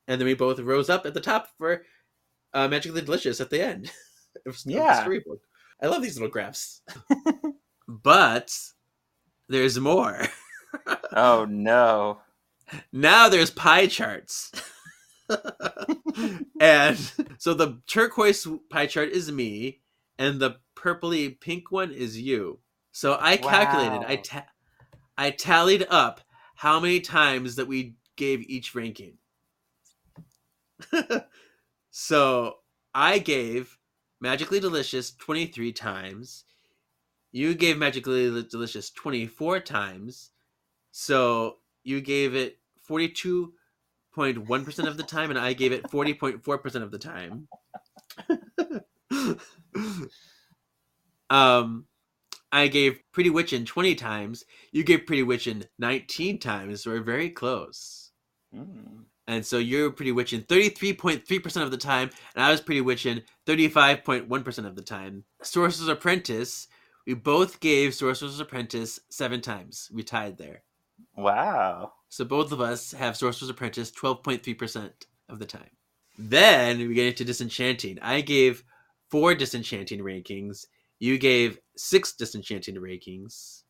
and 0.07 0.21
then 0.21 0.27
we 0.27 0.35
both 0.35 0.59
rose 0.59 0.91
up 0.91 1.07
at 1.07 1.15
the 1.15 1.21
top 1.21 1.47
for 1.57 1.83
uh, 2.53 2.67
Magically 2.67 3.01
Delicious 3.01 3.41
at 3.41 3.49
the 3.49 3.61
end. 3.63 3.91
Yeah. 4.65 5.01
storybook. 5.01 5.41
I 5.81 5.87
love 5.87 6.01
these 6.01 6.15
little 6.15 6.29
graphs, 6.29 6.81
but 7.87 8.55
there's 9.47 9.79
more. 9.79 10.21
Oh 11.11 11.45
no. 11.49 12.21
now 12.91 13.29
there's 13.29 13.51
pie 13.51 13.85
charts. 13.87 14.51
and 16.59 16.97
so 17.37 17.53
the 17.53 17.81
turquoise 17.87 18.47
pie 18.69 18.87
chart 18.87 19.09
is 19.09 19.31
me, 19.31 19.81
and 20.17 20.39
the 20.39 20.57
purpley 20.75 21.39
pink 21.39 21.71
one 21.71 21.91
is 21.91 22.19
you. 22.19 22.59
So 22.91 23.17
I 23.19 23.37
calculated, 23.37 24.03
I 24.07 24.17
ta- 24.17 24.45
I 25.17 25.31
tallied 25.31 25.85
up 25.89 26.21
how 26.55 26.79
many 26.79 26.99
times 26.99 27.55
that 27.55 27.67
we 27.67 27.95
gave 28.15 28.41
each 28.49 28.75
ranking. 28.75 29.17
so 31.91 32.55
I 32.93 33.19
gave 33.19 33.77
Magically 34.19 34.59
Delicious 34.59 35.11
23 35.11 35.71
times. 35.73 36.45
You 37.31 37.55
gave 37.55 37.77
Magically 37.77 38.29
Delicious 38.43 38.91
24 38.91 39.59
times. 39.61 40.31
So 40.91 41.57
you 41.83 42.01
gave 42.01 42.35
it 42.35 42.59
42.1% 44.15 44.87
of 44.87 44.97
the 44.97 45.03
time, 45.03 45.29
and 45.29 45.39
I 45.39 45.53
gave 45.53 45.71
it 45.71 45.83
40.4% 45.83 46.75
of 46.81 46.91
the 46.91 46.99
time. 46.99 47.47
um, 51.29 51.85
I 52.51 52.67
gave 52.67 52.99
Pretty 53.11 53.29
Witchin 53.29 53.65
20 53.65 53.95
times. 53.95 54.45
You 54.71 54.83
gave 54.83 55.05
Pretty 55.05 55.23
Witchin 55.23 55.65
19 55.79 56.39
times. 56.39 56.83
So 56.83 56.91
we're 56.91 57.01
very 57.01 57.29
close. 57.29 58.11
Mm. 58.55 59.05
And 59.27 59.45
so 59.45 59.57
you're 59.57 59.89
Pretty 59.89 60.11
Witchin 60.11 60.43
33.3% 60.43 61.61
of 61.63 61.71
the 61.71 61.77
time, 61.77 62.09
and 62.35 62.43
I 62.43 62.51
was 62.51 62.61
Pretty 62.61 62.81
Witchin 62.81 63.23
35.1% 63.47 64.65
of 64.65 64.75
the 64.75 64.81
time. 64.81 65.23
Sorcerer's 65.41 65.87
Apprentice, 65.87 66.67
we 67.07 67.13
both 67.13 67.59
gave 67.59 67.95
Sorcerer's 67.95 68.39
Apprentice 68.39 68.99
seven 69.09 69.41
times. 69.41 69.89
We 69.93 70.03
tied 70.03 70.37
there. 70.37 70.63
Wow. 71.15 71.93
So 72.13 72.23
both 72.23 72.51
of 72.51 72.61
us 72.61 72.91
have 72.91 73.17
Sorcerer's 73.17 73.49
Apprentice 73.49 73.89
12.3% 73.89 74.91
of 75.29 75.39
the 75.39 75.47
time. 75.47 75.71
Then 76.19 76.77
we 76.77 76.93
get 76.93 77.07
into 77.07 77.25
Disenchanting. 77.25 77.97
I 78.03 78.21
gave 78.21 78.63
four 79.09 79.33
Disenchanting 79.33 79.99
rankings. 79.99 80.67
You 80.99 81.17
gave 81.17 81.57
six 81.75 82.13
Disenchanting 82.13 82.75
rankings. 82.75 83.63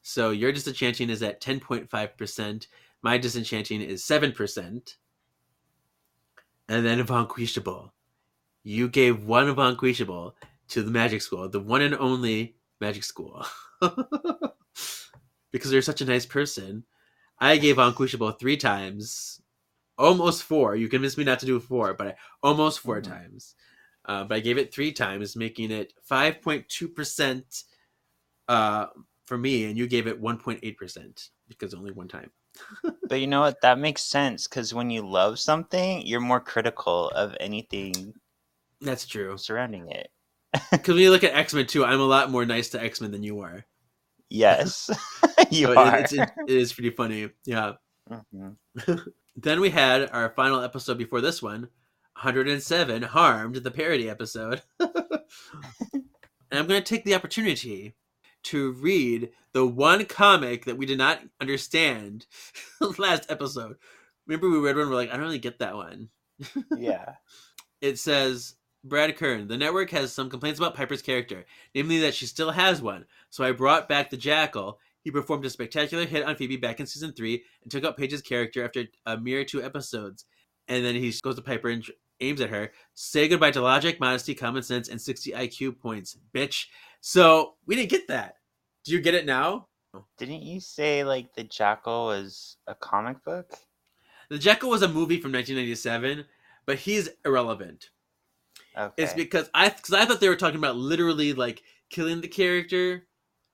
So 0.00 0.30
your 0.30 0.52
Disenchanting 0.52 1.10
is 1.10 1.22
at 1.22 1.42
10.5%. 1.42 2.66
My 3.02 3.18
Disenchanting 3.18 3.82
is 3.82 4.02
7%. 4.02 4.96
And 6.70 6.86
then 6.86 7.04
Vanquishable. 7.04 7.92
You 8.64 8.88
gave 8.88 9.26
one 9.26 9.54
Vanquishable 9.54 10.32
to 10.68 10.82
the 10.82 10.90
Magic 10.90 11.20
School, 11.20 11.46
the 11.46 11.60
one 11.60 11.82
and 11.82 11.96
only 11.96 12.56
Magic 12.80 13.04
School. 13.04 13.44
because 15.52 15.70
you're 15.70 15.82
such 15.82 16.00
a 16.00 16.06
nice 16.06 16.24
person. 16.24 16.84
I 17.42 17.58
gave 17.58 17.76
Vanquishable 17.76 18.32
three 18.38 18.56
times, 18.56 19.42
almost 19.98 20.44
four. 20.44 20.76
You 20.76 20.88
convinced 20.88 21.18
me 21.18 21.24
not 21.24 21.40
to 21.40 21.46
do 21.46 21.60
four, 21.60 21.94
but 21.94 22.08
I, 22.08 22.16
almost 22.42 22.80
4 22.80 23.00
Mhm. 23.00 23.04
times. 23.04 23.56
Uh, 24.06 24.24
but 24.24 24.36
I 24.36 24.40
gave 24.40 24.58
it 24.58 24.74
three 24.74 24.92
times, 24.92 25.36
making 25.36 25.70
it 25.72 25.92
five 26.02 26.42
point 26.42 26.68
two 26.68 26.88
percent 26.88 27.64
uh, 28.48 28.86
for 29.26 29.38
me, 29.38 29.64
and 29.66 29.76
you 29.78 29.86
gave 29.88 30.06
it 30.06 30.20
one 30.20 30.38
point 30.38 30.60
eight 30.62 30.78
percent 30.78 31.30
because 31.48 31.74
only 31.74 31.92
one 31.92 32.08
time. 32.08 32.30
But 33.08 33.20
you 33.20 33.26
know 33.26 33.40
what? 33.42 33.60
That 33.62 33.78
makes 33.78 34.02
sense 34.04 34.48
because 34.48 34.74
when 34.74 34.90
you 34.90 35.02
love 35.06 35.38
something, 35.38 36.06
you're 36.06 36.20
more 36.20 36.40
critical 36.40 37.10
of 37.10 37.36
anything 37.40 38.14
That's 38.80 39.06
true. 39.06 39.38
surrounding 39.38 39.90
it. 39.90 40.10
Because 40.70 40.94
when 40.94 41.02
you 41.04 41.10
look 41.10 41.24
at 41.24 41.34
X 41.34 41.54
Men 41.54 41.66
too, 41.66 41.84
I'm 41.84 42.00
a 42.00 42.04
lot 42.04 42.30
more 42.30 42.46
nice 42.46 42.70
to 42.70 42.82
X 42.82 43.00
Men 43.00 43.10
than 43.12 43.22
you 43.22 43.40
are. 43.40 43.66
Yes, 44.30 44.90
you 45.60 45.70
it- 45.72 45.76
are. 45.76 45.98
it's, 45.98 46.12
it, 46.12 46.30
it 46.48 46.56
is 46.56 46.72
pretty 46.72 46.90
funny. 46.90 47.30
Yeah. 47.44 47.72
Mhm. 48.10 48.56
Then 49.34 49.60
we 49.60 49.70
had 49.70 50.10
our 50.10 50.28
final 50.28 50.60
episode 50.60 50.98
before 50.98 51.22
this 51.22 51.40
one, 51.42 51.62
107, 52.20 53.02
Harmed, 53.02 53.56
the 53.56 53.70
parody 53.70 54.10
episode. 54.10 54.60
and 54.78 54.90
I'm 56.50 56.66
going 56.66 56.82
to 56.82 56.94
take 56.94 57.04
the 57.04 57.14
opportunity 57.14 57.94
to 58.44 58.72
read 58.72 59.30
the 59.54 59.66
one 59.66 60.04
comic 60.04 60.66
that 60.66 60.76
we 60.76 60.84
did 60.84 60.98
not 60.98 61.20
understand 61.40 62.26
last 62.98 63.30
episode. 63.30 63.76
Remember, 64.26 64.50
we 64.50 64.58
read 64.58 64.76
one, 64.76 64.90
we're 64.90 64.96
like, 64.96 65.08
I 65.08 65.12
don't 65.14 65.22
really 65.24 65.38
get 65.38 65.60
that 65.60 65.76
one. 65.76 66.10
Yeah. 66.76 67.14
It 67.80 67.98
says, 67.98 68.56
Brad 68.84 69.16
Kern, 69.16 69.48
the 69.48 69.56
network 69.56 69.90
has 69.90 70.12
some 70.12 70.28
complaints 70.28 70.58
about 70.60 70.74
Piper's 70.74 71.02
character, 71.02 71.46
namely 71.74 72.00
that 72.00 72.14
she 72.14 72.26
still 72.26 72.50
has 72.50 72.82
one. 72.82 73.06
So 73.30 73.44
I 73.44 73.52
brought 73.52 73.88
back 73.88 74.10
the 74.10 74.16
Jackal. 74.18 74.78
He 75.02 75.10
performed 75.10 75.44
a 75.44 75.50
spectacular 75.50 76.06
hit 76.06 76.24
on 76.24 76.36
Phoebe 76.36 76.56
back 76.56 76.80
in 76.80 76.86
season 76.86 77.12
three 77.12 77.44
and 77.62 77.70
took 77.70 77.84
out 77.84 77.96
Paige's 77.96 78.22
character 78.22 78.64
after 78.64 78.84
a 79.06 79.18
mere 79.18 79.44
two 79.44 79.62
episodes. 79.62 80.24
And 80.68 80.84
then 80.84 80.94
he 80.94 81.12
goes 81.22 81.36
to 81.36 81.42
Piper 81.42 81.68
and 81.68 81.84
aims 82.20 82.40
at 82.40 82.50
her. 82.50 82.72
Say 82.94 83.28
goodbye 83.28 83.50
to 83.52 83.60
logic, 83.60 83.98
modesty, 84.00 84.34
common 84.34 84.62
sense, 84.62 84.88
and 84.88 85.00
60 85.00 85.32
IQ 85.32 85.80
points, 85.80 86.16
bitch. 86.34 86.66
So 87.00 87.54
we 87.66 87.76
didn't 87.76 87.90
get 87.90 88.08
that. 88.08 88.36
Do 88.84 88.92
you 88.92 89.00
get 89.00 89.14
it 89.14 89.26
now? 89.26 89.66
Didn't 90.18 90.42
you 90.42 90.60
say 90.60 91.04
like 91.04 91.34
the 91.34 91.44
Jackal 91.44 92.06
was 92.06 92.56
a 92.66 92.74
comic 92.74 93.22
book? 93.24 93.52
The 94.30 94.38
Jackal 94.38 94.70
was 94.70 94.82
a 94.82 94.88
movie 94.88 95.20
from 95.20 95.32
1997, 95.32 96.24
but 96.64 96.78
he's 96.78 97.10
irrelevant. 97.24 97.90
Okay. 98.76 99.02
It's 99.02 99.12
because 99.12 99.50
I 99.52 99.68
because 99.68 99.92
I 99.92 100.04
thought 100.04 100.20
they 100.20 100.28
were 100.28 100.36
talking 100.36 100.58
about 100.58 100.76
literally 100.76 101.34
like 101.34 101.62
killing 101.90 102.22
the 102.22 102.28
character, 102.28 103.06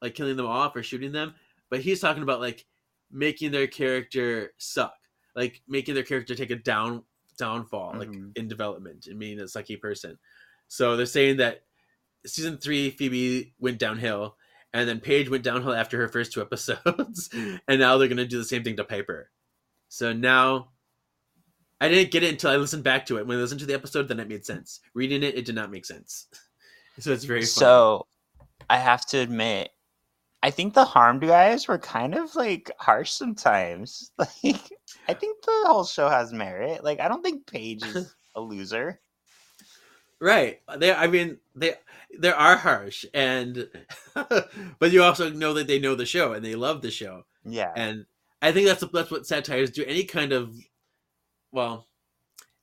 like 0.03 0.14
killing 0.14 0.36
them 0.36 0.46
off 0.46 0.74
or 0.76 0.82
shooting 0.82 1.12
them, 1.12 1.34
but 1.70 1.80
he's 1.80 2.01
talking 2.01 2.22
about 2.22 2.40
like 2.40 2.64
making 3.11 3.51
their 3.53 3.66
character 3.66 4.53
suck, 4.59 4.94
like 5.34 5.62
making 5.68 5.94
their 5.94 6.05
character 6.05 6.34
take 6.34 6.51
a 6.51 6.57
down 6.57 7.03
downfall, 7.38 7.94
like 7.96 8.09
Mhm. 8.11 8.36
in 8.36 8.49
development 8.49 9.07
and 9.07 9.18
being 9.18 9.38
a 9.40 9.44
sucky 9.44 9.80
person. 9.80 10.18
So 10.68 10.96
they're 10.96 11.07
saying 11.07 11.36
that 11.38 11.64
season 12.26 12.59
three 12.59 12.90
Phoebe 12.90 13.55
went 13.59 13.78
downhill, 13.78 14.36
and 14.74 14.88
then 14.88 15.01
Paige 15.01 15.30
went 15.30 15.44
downhill 15.44 15.72
after 15.72 15.96
her 15.99 16.09
first 16.09 16.32
two 16.32 16.40
episodes, 16.42 17.30
and 17.32 17.80
now 17.80 17.96
they're 17.96 18.09
gonna 18.09 18.26
do 18.26 18.38
the 18.38 18.44
same 18.44 18.64
thing 18.64 18.76
to 18.76 18.84
Piper. 18.84 19.30
So 19.88 20.12
now 20.12 20.72
I 21.80 21.88
didn't 21.88 22.11
get 22.11 22.24
it 22.24 22.30
until 22.32 22.51
I 22.51 22.57
listened 22.57 22.82
back 22.82 23.07
to 23.07 23.18
it. 23.18 23.26
When 23.26 23.38
I 23.38 23.40
listened 23.40 23.61
to 23.61 23.66
the 23.66 23.74
episode, 23.74 24.09
then 24.09 24.18
it 24.18 24.28
made 24.28 24.44
sense. 24.44 24.80
Reading 24.94 25.22
it, 25.22 25.36
it 25.38 25.44
did 25.44 25.55
not 25.55 25.70
make 25.70 25.86
sense. 25.86 26.26
So 27.01 27.12
it's 27.12 27.22
very 27.22 27.42
funny. 27.42 27.46
so 27.46 28.07
I 28.68 28.76
have 28.78 29.07
to 29.07 29.18
admit, 29.18 29.70
I 30.43 30.51
think 30.51 30.74
the 30.74 30.84
harmed 30.84 31.22
guys 31.22 31.68
were 31.68 31.78
kind 31.78 32.14
of 32.14 32.34
like 32.36 32.70
harsh 32.78 33.11
sometimes. 33.12 34.11
Like 34.18 34.70
I 35.09 35.14
think 35.14 35.43
the 35.43 35.64
whole 35.66 35.84
show 35.84 36.09
has 36.09 36.32
merit. 36.32 36.84
Like 36.84 37.01
I 37.01 37.09
don't 37.09 37.22
think 37.22 37.47
Paige 37.47 37.82
is 37.97 38.14
a 38.36 38.41
loser. 38.41 39.01
right? 40.20 40.61
Uh, 40.68 40.76
they, 40.76 40.93
I 40.95 41.07
mean, 41.09 41.39
they 41.57 41.74
they 42.18 42.30
are 42.30 42.57
harsh, 42.57 43.05
and 43.14 43.68
but 44.14 44.93
you 44.93 45.03
also 45.03 45.30
know 45.30 45.55
that 45.55 45.66
they 45.66 45.78
know 45.80 45.95
the 45.97 46.07
show 46.07 46.32
and 46.34 46.45
they 46.45 46.55
love 46.55 46.82
the 46.82 46.91
show, 46.91 47.24
Yeah. 47.45 47.72
and 47.76 48.07
I 48.43 48.53
think 48.53 48.66
that's 48.68 48.84
that's 48.93 49.11
what 49.11 49.26
satires 49.26 49.70
do. 49.70 49.84
Any 49.84 50.05
kind 50.05 50.32
of, 50.32 50.55
well, 51.53 51.88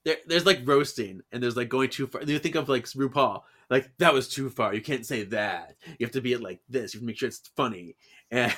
there, 0.05 0.17
there's 0.27 0.45
like 0.45 0.61
roasting, 0.63 1.21
and 1.31 1.41
there's 1.41 1.57
like 1.57 1.69
going 1.69 1.89
too 1.89 2.07
far. 2.07 2.23
You 2.23 2.39
think 2.39 2.55
of 2.55 2.69
like 2.69 2.85
RuPaul, 2.85 3.41
like 3.69 3.91
that 3.97 4.13
was 4.13 4.27
too 4.27 4.49
far. 4.49 4.73
You 4.73 4.81
can't 4.81 5.05
say 5.05 5.23
that. 5.25 5.75
You 5.99 6.05
have 6.05 6.13
to 6.13 6.21
be 6.21 6.33
it 6.33 6.41
like 6.41 6.61
this. 6.69 6.93
You 6.93 6.99
have 6.99 7.03
to 7.03 7.07
make 7.07 7.17
sure 7.17 7.27
it's 7.27 7.49
funny, 7.55 7.95
and 8.31 8.53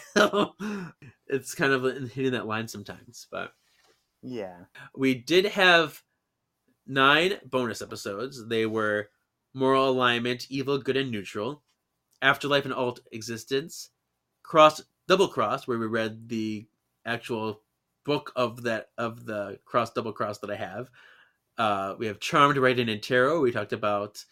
it's 1.27 1.55
kind 1.55 1.73
of 1.73 2.11
hitting 2.11 2.33
that 2.33 2.47
line 2.47 2.67
sometimes. 2.67 3.27
But 3.31 3.53
yeah. 4.21 4.65
we 4.95 5.15
did 5.15 5.45
have 5.45 6.03
nine 6.85 7.33
bonus 7.45 7.81
episodes. 7.81 8.45
They 8.47 8.65
were 8.65 9.09
moral 9.53 9.89
alignment, 9.89 10.47
evil, 10.49 10.77
good, 10.77 10.97
and 10.97 11.11
neutral, 11.11 11.63
afterlife 12.21 12.65
and 12.65 12.73
alt 12.73 12.99
existence, 13.11 13.89
cross, 14.43 14.81
double 15.07 15.27
cross, 15.27 15.67
where 15.67 15.79
we 15.79 15.87
read 15.87 16.29
the 16.29 16.67
actual 17.05 17.61
book 18.05 18.31
of 18.35 18.63
that 18.63 18.89
of 18.97 19.25
the 19.25 19.59
cross 19.65 19.91
double 19.91 20.13
cross 20.13 20.39
that 20.39 20.49
I 20.49 20.55
have. 20.55 20.89
Uh, 21.58 21.95
we 21.97 22.08
have 22.08 22.20
charmed 22.20 22.58
writing 22.58 22.89
and 22.89 23.01
tarot. 23.01 23.41
We 23.41 23.51
talked 23.51 23.74
about 23.74 24.24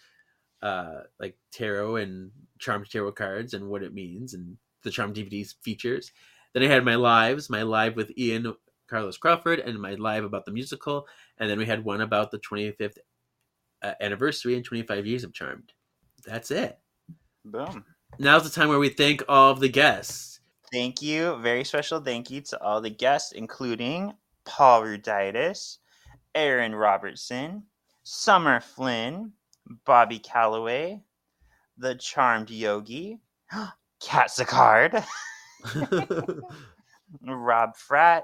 uh, 0.62 1.02
like 1.20 1.38
tarot 1.52 1.98
and 1.98 2.32
charmed 2.60 2.90
tarot 2.90 3.14
cards 3.14 3.54
and 3.54 3.68
what 3.68 3.84
it 3.84 3.94
means 3.94 4.34
and 4.34 4.58
the 4.84 4.92
charmed 4.92 5.16
DVD's 5.16 5.56
features. 5.62 6.12
Then 6.54 6.64
I 6.64 6.68
had 6.68 6.86
my 6.86 6.96
lives, 6.96 7.50
my 7.50 7.64
live 7.64 7.96
with 7.96 8.18
Ian 8.18 8.54
Carlos 8.88 9.18
Crawford, 9.18 9.60
and 9.60 9.80
my 9.80 9.96
live 9.96 10.24
about 10.24 10.46
the 10.46 10.52
musical. 10.52 11.08
And 11.38 11.50
then 11.50 11.58
we 11.58 11.66
had 11.66 11.84
one 11.84 12.02
about 12.02 12.32
the 12.32 12.40
25th 12.40 12.98
uh, 13.82 13.94
anniversary 14.00 14.56
and 14.56 14.64
25 14.64 15.06
years 15.06 15.24
of 15.24 15.34
Charmed. 15.34 15.74
That's 16.26 16.52
it. 16.52 16.80
Boom. 17.44 17.86
Now's 18.18 18.44
the 18.44 18.50
time 18.50 18.70
where 18.70 18.80
we 18.80 18.90
thank 18.90 19.24
all 19.28 19.52
of 19.52 19.60
the 19.60 19.70
guests. 19.70 20.40
Thank 20.72 21.02
you. 21.02 21.38
Very 21.38 21.64
special 21.64 22.00
thank 22.00 22.32
you 22.32 22.42
to 22.42 22.62
all 22.62 22.82
the 22.82 22.90
guests, 22.90 23.32
including 23.32 24.14
Paul 24.46 24.84
Ruditis, 24.84 25.78
Aaron 26.36 26.76
Robertson, 26.76 27.64
Summer 28.04 28.60
Flynn, 28.60 29.32
Bobby 29.86 30.20
Calloway, 30.20 31.02
the 31.78 31.96
Charmed 31.96 32.50
Yogi, 32.50 33.20
Kat 34.02 34.30
Sicard, 34.30 35.04
Rob 37.22 37.76
Fratt, 37.78 38.24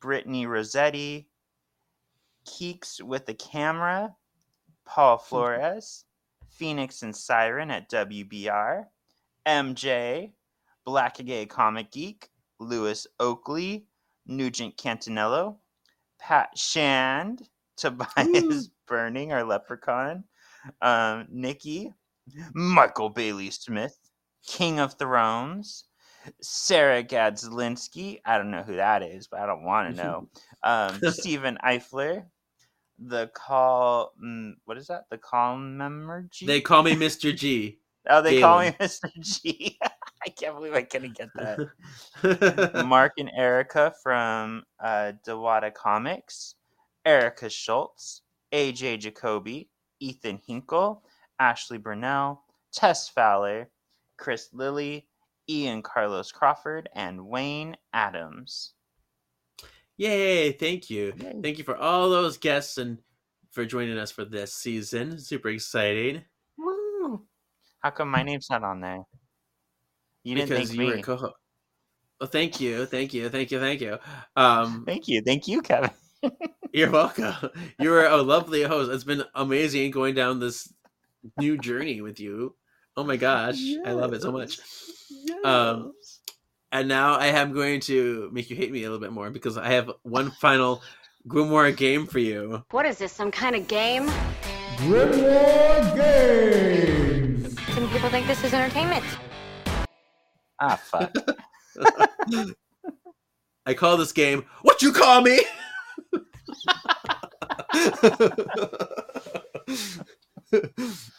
Brittany 0.00 0.46
Rossetti, 0.46 1.28
Keeks 2.46 3.02
with 3.02 3.26
the 3.26 3.34
camera, 3.34 4.14
Paul 4.84 5.18
Flores, 5.18 6.04
Phoenix 6.48 7.02
and 7.02 7.14
Siren 7.14 7.70
at 7.70 7.90
WBR, 7.90 8.84
MJ, 9.46 10.32
Black 10.84 11.16
Gay 11.16 11.46
Comic 11.46 11.90
Geek, 11.90 12.28
Lewis 12.60 13.06
Oakley, 13.18 13.86
Nugent 14.26 14.76
Cantanello, 14.76 15.56
Pat 16.26 16.56
Shand, 16.56 17.42
Tobias 17.76 18.70
Burning, 18.86 19.32
our 19.32 19.44
leprechaun, 19.44 20.24
um, 20.80 21.26
Nikki, 21.30 21.92
Michael 22.54 23.10
Bailey 23.10 23.50
Smith, 23.50 23.98
King 24.46 24.80
of 24.80 24.94
Thrones, 24.94 25.84
Sarah 26.40 27.04
Gadzlinski. 27.04 28.20
I 28.24 28.38
don't 28.38 28.50
know 28.50 28.62
who 28.62 28.76
that 28.76 29.02
is, 29.02 29.26
but 29.26 29.40
I 29.40 29.46
don't 29.46 29.64
want 29.64 29.94
to 29.94 30.02
know. 30.02 30.28
Um, 30.62 30.98
Stephen 31.12 31.58
Eifler, 31.62 32.24
the 32.98 33.30
call. 33.34 34.14
Mm, 34.24 34.54
what 34.64 34.78
is 34.78 34.86
that? 34.86 35.04
The 35.10 35.18
commemoragy. 35.18 36.46
They 36.46 36.62
call 36.62 36.82
me 36.82 36.92
Mr. 36.92 37.36
G. 37.36 37.80
oh, 38.08 38.22
they 38.22 38.40
call 38.40 38.60
me 38.60 38.70
Mr. 38.80 39.10
G. 39.20 39.78
I 40.26 40.30
can't 40.30 40.54
believe 40.54 40.74
I 40.74 40.82
couldn't 40.82 41.16
get 41.16 41.30
that. 41.34 42.84
Mark 42.86 43.12
and 43.18 43.30
Erica 43.36 43.92
from 44.02 44.62
uh, 44.82 45.12
Dewata 45.26 45.72
Comics, 45.72 46.54
Erica 47.04 47.50
Schultz, 47.50 48.22
AJ 48.52 49.00
Jacoby, 49.00 49.68
Ethan 50.00 50.40
Hinkle, 50.46 51.02
Ashley 51.38 51.78
Burnell, 51.78 52.42
Tess 52.72 53.08
Fowler, 53.08 53.68
Chris 54.16 54.48
Lilly, 54.52 55.06
Ian 55.48 55.82
Carlos 55.82 56.32
Crawford, 56.32 56.88
and 56.94 57.26
Wayne 57.26 57.76
Adams. 57.92 58.72
Yay! 59.96 60.52
Thank 60.52 60.90
you. 60.90 61.12
Yay. 61.18 61.40
Thank 61.42 61.58
you 61.58 61.64
for 61.64 61.76
all 61.76 62.10
those 62.10 62.38
guests 62.38 62.78
and 62.78 62.98
for 63.50 63.64
joining 63.64 63.98
us 63.98 64.10
for 64.10 64.24
this 64.24 64.54
season. 64.54 65.18
Super 65.18 65.50
exciting. 65.50 66.22
Woo! 66.58 67.22
How 67.80 67.90
come 67.90 68.10
my 68.10 68.22
name's 68.22 68.48
not 68.50 68.64
on 68.64 68.80
there? 68.80 69.04
You 70.24 70.34
didn't 70.34 70.48
because 70.48 70.68
thank 70.70 70.80
you 70.80 70.86
me. 70.86 70.96
were 70.96 71.02
co 71.02 71.32
Well, 72.20 72.28
thank 72.28 72.60
you, 72.60 72.86
thank 72.86 73.14
you, 73.14 73.28
thank 73.28 73.50
you, 73.50 73.60
thank 73.60 73.80
you. 73.80 73.98
Um, 74.34 74.84
Thank 74.86 75.06
you, 75.06 75.22
thank 75.22 75.46
you, 75.46 75.62
Kevin. 75.62 75.90
you're 76.72 76.90
welcome. 76.90 77.34
You 77.78 77.90
were 77.90 78.06
a 78.06 78.22
lovely 78.22 78.62
host. 78.62 78.90
It's 78.90 79.04
been 79.04 79.22
amazing 79.34 79.90
going 79.90 80.14
down 80.14 80.40
this 80.40 80.72
new 81.38 81.58
journey 81.58 82.00
with 82.00 82.18
you. 82.18 82.56
Oh 82.96 83.04
my 83.04 83.16
gosh, 83.16 83.58
I 83.84 83.92
love 83.92 84.12
it 84.14 84.22
so 84.22 84.32
much. 84.32 84.58
Um, 85.44 85.92
and 86.72 86.88
now 86.88 87.14
I 87.14 87.26
am 87.26 87.52
going 87.52 87.80
to 87.82 88.30
make 88.32 88.48
you 88.50 88.56
hate 88.56 88.72
me 88.72 88.80
a 88.80 88.90
little 88.90 88.98
bit 88.98 89.12
more 89.12 89.30
because 89.30 89.58
I 89.58 89.72
have 89.72 89.90
one 90.02 90.30
final 90.30 90.82
Grimoire 91.28 91.76
game 91.76 92.06
for 92.06 92.18
you. 92.18 92.64
What 92.70 92.86
is 92.86 92.98
this, 92.98 93.12
some 93.12 93.30
kind 93.30 93.56
of 93.56 93.68
game? 93.68 94.08
Grimoire 94.78 95.96
Games! 95.96 97.56
Some 97.74 97.88
people 97.90 98.08
think 98.10 98.26
this 98.26 98.42
is 98.44 98.52
entertainment. 98.52 99.04
Ah, 100.64 100.76
fuck. 100.76 101.14
I 103.66 103.74
call 103.74 103.96
this 103.96 104.12
game 104.12 104.44
"What 104.62 104.82
You 104.82 104.92
Call 104.92 105.22
Me." 105.22 105.40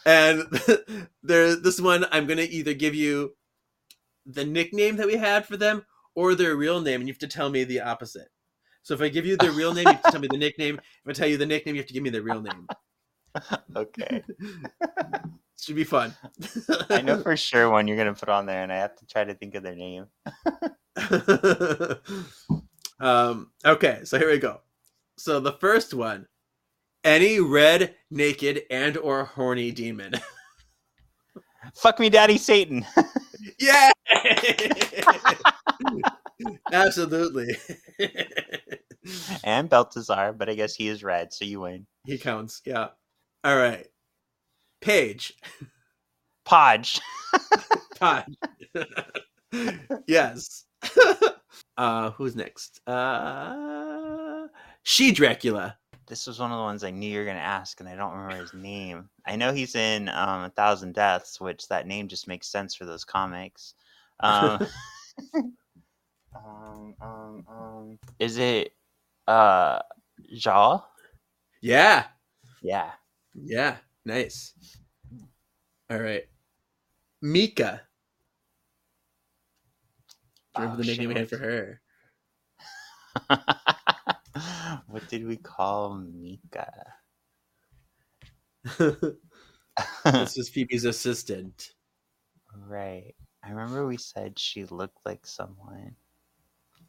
and 0.06 0.44
there, 1.24 1.56
this 1.56 1.80
one, 1.82 2.06
I'm 2.12 2.28
gonna 2.28 2.44
either 2.44 2.74
give 2.74 2.96
you 2.96 3.36
the 4.26 4.46
nickname 4.46 4.98
that 4.98 5.08
we 5.08 5.18
had 5.18 5.46
for 5.46 5.58
them 5.58 5.86
or 6.16 6.36
their 6.36 6.56
real 6.56 6.82
name, 6.82 7.02
and 7.02 7.08
you 7.08 7.14
have 7.14 7.20
to 7.20 7.28
tell 7.28 7.50
me 7.50 7.64
the 7.64 7.82
opposite. 7.82 8.30
So 8.84 8.94
if 8.94 9.02
I 9.02 9.10
give 9.10 9.26
you 9.26 9.36
their 9.38 9.52
real 9.52 9.74
name, 9.74 9.88
you 9.88 9.94
have 9.94 10.04
to 10.04 10.12
tell 10.12 10.22
me 10.22 10.28
the 10.30 10.38
nickname. 10.46 10.76
If 10.78 11.10
I 11.10 11.14
tell 11.14 11.28
you 11.28 11.38
the 11.38 11.46
nickname, 11.46 11.76
you 11.76 11.82
have 11.82 11.88
to 11.88 11.94
give 11.94 12.04
me 12.04 12.10
the 12.10 12.22
real 12.22 12.42
name. 12.42 12.68
okay. 13.76 14.24
Should 15.60 15.76
be 15.76 15.84
fun. 15.84 16.14
I 16.90 17.02
know 17.02 17.22
for 17.22 17.36
sure 17.38 17.70
one 17.70 17.88
you're 17.88 17.98
going 17.98 18.14
to 18.14 18.20
put 18.20 18.30
on 18.30 18.46
there, 18.46 18.62
and 18.62 18.72
I 18.72 18.78
have 18.78 18.96
to 18.98 19.08
try 19.08 19.24
to 19.24 19.34
think 19.34 19.56
of 19.56 19.64
their 19.64 19.76
name. 19.76 20.06
um, 23.00 23.52
okay, 23.66 24.02
so 24.04 24.20
here 24.20 24.30
we 24.30 24.38
go. 24.38 24.62
So 25.18 25.40
the 25.40 25.54
first 25.54 25.94
one, 25.94 26.28
any 27.04 27.40
red, 27.40 27.96
naked, 28.12 28.64
and 28.70 28.98
or 28.98 29.24
horny 29.24 29.72
demon. 29.72 30.14
Fuck 31.76 32.00
me, 32.00 32.10
Daddy 32.10 32.38
Satan. 32.38 32.86
yeah, 33.58 33.92
absolutely. 36.72 37.56
and 39.44 39.70
Balthazar, 39.70 40.34
but 40.34 40.50
I 40.50 40.54
guess 40.54 40.76
he 40.76 40.90
is 40.90 41.04
red, 41.04 41.34
so 41.34 41.46
you 41.46 41.62
win. 41.62 41.88
he 42.06 42.18
counts. 42.18 42.62
Yeah. 42.66 42.90
All 43.44 43.58
right. 43.58 43.88
Paige. 44.82 45.34
Podge. 46.46 47.02
Pod. 48.00 48.26
yes. 50.08 50.66
uh, 51.78 52.12
who's 52.12 52.36
next? 52.36 52.88
Uh, 52.88 54.48
she 54.84 55.12
Dracula. 55.12 55.78
This 56.08 56.28
was 56.28 56.40
one 56.40 56.52
of 56.52 56.58
the 56.58 56.64
ones 56.64 56.84
I 56.84 56.92
knew 56.92 57.10
you 57.10 57.18
were 57.18 57.26
going 57.26 57.38
to 57.38 57.42
ask, 57.42 57.80
and 57.80 57.90
I 57.90 57.96
don't 57.96 58.14
remember 58.14 58.42
his 58.42 58.54
name. 58.54 59.10
I 59.26 59.36
know 59.36 59.52
he's 59.52 59.74
in 59.74 60.08
um, 60.10 60.44
A 60.44 60.50
Thousand 60.50 60.94
Deaths, 60.94 61.42
which 61.42 61.68
that 61.70 61.88
name 61.88 62.08
just 62.08 62.28
makes 62.28 62.48
sense 62.48 62.76
for 62.76 62.86
those 62.86 63.04
comics. 63.04 63.74
Um, 64.20 64.68
um, 66.36 66.96
um, 67.02 67.46
um, 67.50 68.00
is 68.20 68.38
it 68.38 68.74
uh, 69.28 69.80
Jaw? 70.36 70.84
Yeah. 71.62 72.06
Yeah. 72.62 72.92
Yeah. 73.34 73.78
Nice. 74.06 74.54
All 75.90 76.00
right. 76.00 76.24
Mika. 77.22 77.82
Do 80.56 80.62
you 80.62 80.68
remember 80.70 80.82
Oh, 80.82 80.84
the 80.84 80.90
nickname 80.92 81.10
we 81.10 81.16
had 81.16 81.30
for 81.30 81.38
her? 81.38 81.82
what 84.88 85.08
did 85.10 85.26
we 85.26 85.38
call 85.38 85.96
Mika? 85.96 86.72
this 88.78 90.38
was 90.38 90.50
Phoebe's 90.50 90.86
assistant. 90.86 91.72
right. 92.68 93.16
I 93.44 93.50
remember 93.50 93.86
we 93.86 93.98
said 93.98 94.40
she 94.40 94.66
looked 94.66 95.00
like 95.06 95.26
someone. 95.26 95.96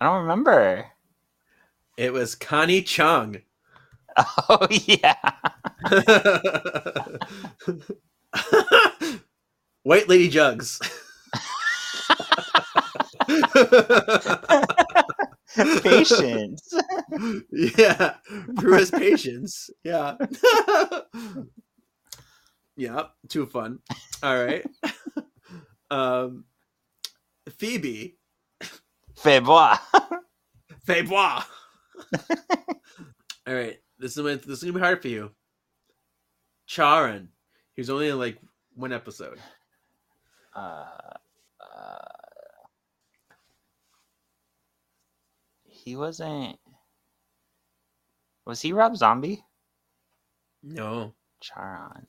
I 0.01 0.07
don't 0.07 0.23
remember. 0.23 0.87
It 1.97 2.13
was 2.13 2.35
Connie 2.35 2.83
Chung. 2.83 3.43
Oh 4.49 4.67
yeah. 4.71 5.17
White 9.83 10.09
Lady 10.09 10.29
Jugs. 10.29 10.81
Patience. 15.83 16.73
yeah, 17.51 18.17
Bruce 18.55 18.91
patience. 18.91 19.71
Yeah. 19.85 20.17
yeah, 22.77 23.03
too 23.29 23.47
fun. 23.47 23.79
All 24.23 24.45
right. 24.45 24.65
um 25.91 26.45
Phoebe. 27.59 28.17
Febois. 29.19 29.79
Febois. 30.87 31.45
All 33.47 33.55
right. 33.55 33.79
This 33.99 34.17
is 34.17 34.23
this 34.43 34.59
is 34.59 34.63
gonna 34.63 34.75
be 34.75 34.81
hard 34.81 35.01
for 35.03 35.09
you. 35.09 35.31
Charon. 36.67 37.29
He 37.75 37.81
was 37.81 37.91
only 37.91 38.09
in 38.09 38.19
like 38.19 38.39
one 38.75 38.93
episode. 38.93 39.39
Uh, 40.55 40.87
uh, 41.61 41.99
he 45.65 45.97
wasn't. 45.97 46.59
Was 48.45 48.61
he 48.61 48.73
Rob 48.73 48.97
Zombie? 48.97 49.45
No. 50.63 51.15
Charon. 51.41 52.07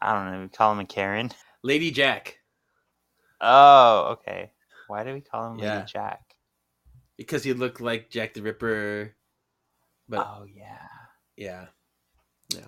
I 0.00 0.12
don't 0.12 0.32
know. 0.32 0.42
We 0.42 0.48
call 0.48 0.72
him 0.72 0.80
a 0.80 0.84
Karen. 0.84 1.30
Lady 1.62 1.90
Jack. 1.90 2.38
Oh, 3.40 4.16
okay. 4.18 4.50
Why 4.88 5.04
do 5.04 5.12
we 5.14 5.20
call 5.20 5.52
him 5.52 5.58
Yeah. 5.58 5.76
Lady 5.76 5.86
Jack? 5.92 6.20
Because 7.16 7.44
he 7.44 7.52
looked 7.52 7.80
like 7.80 8.10
Jack 8.10 8.34
the 8.34 8.42
Ripper. 8.42 9.14
But 10.08 10.26
oh 10.26 10.44
yeah. 10.44 10.78
yeah. 11.36 11.66
Yeah. 12.54 12.60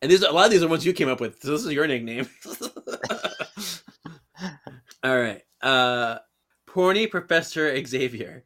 And 0.00 0.10
these 0.10 0.22
a 0.22 0.32
lot 0.32 0.46
of 0.46 0.50
these 0.50 0.62
are 0.62 0.68
ones 0.68 0.86
you 0.86 0.92
came 0.92 1.08
up 1.08 1.20
with. 1.20 1.40
So 1.42 1.52
this 1.52 1.64
is 1.64 1.72
your 1.72 1.86
nickname. 1.86 2.28
All 5.02 5.20
right. 5.20 5.42
Uh 5.60 6.18
Porny 6.68 7.10
Professor 7.10 7.84
Xavier. 7.84 8.44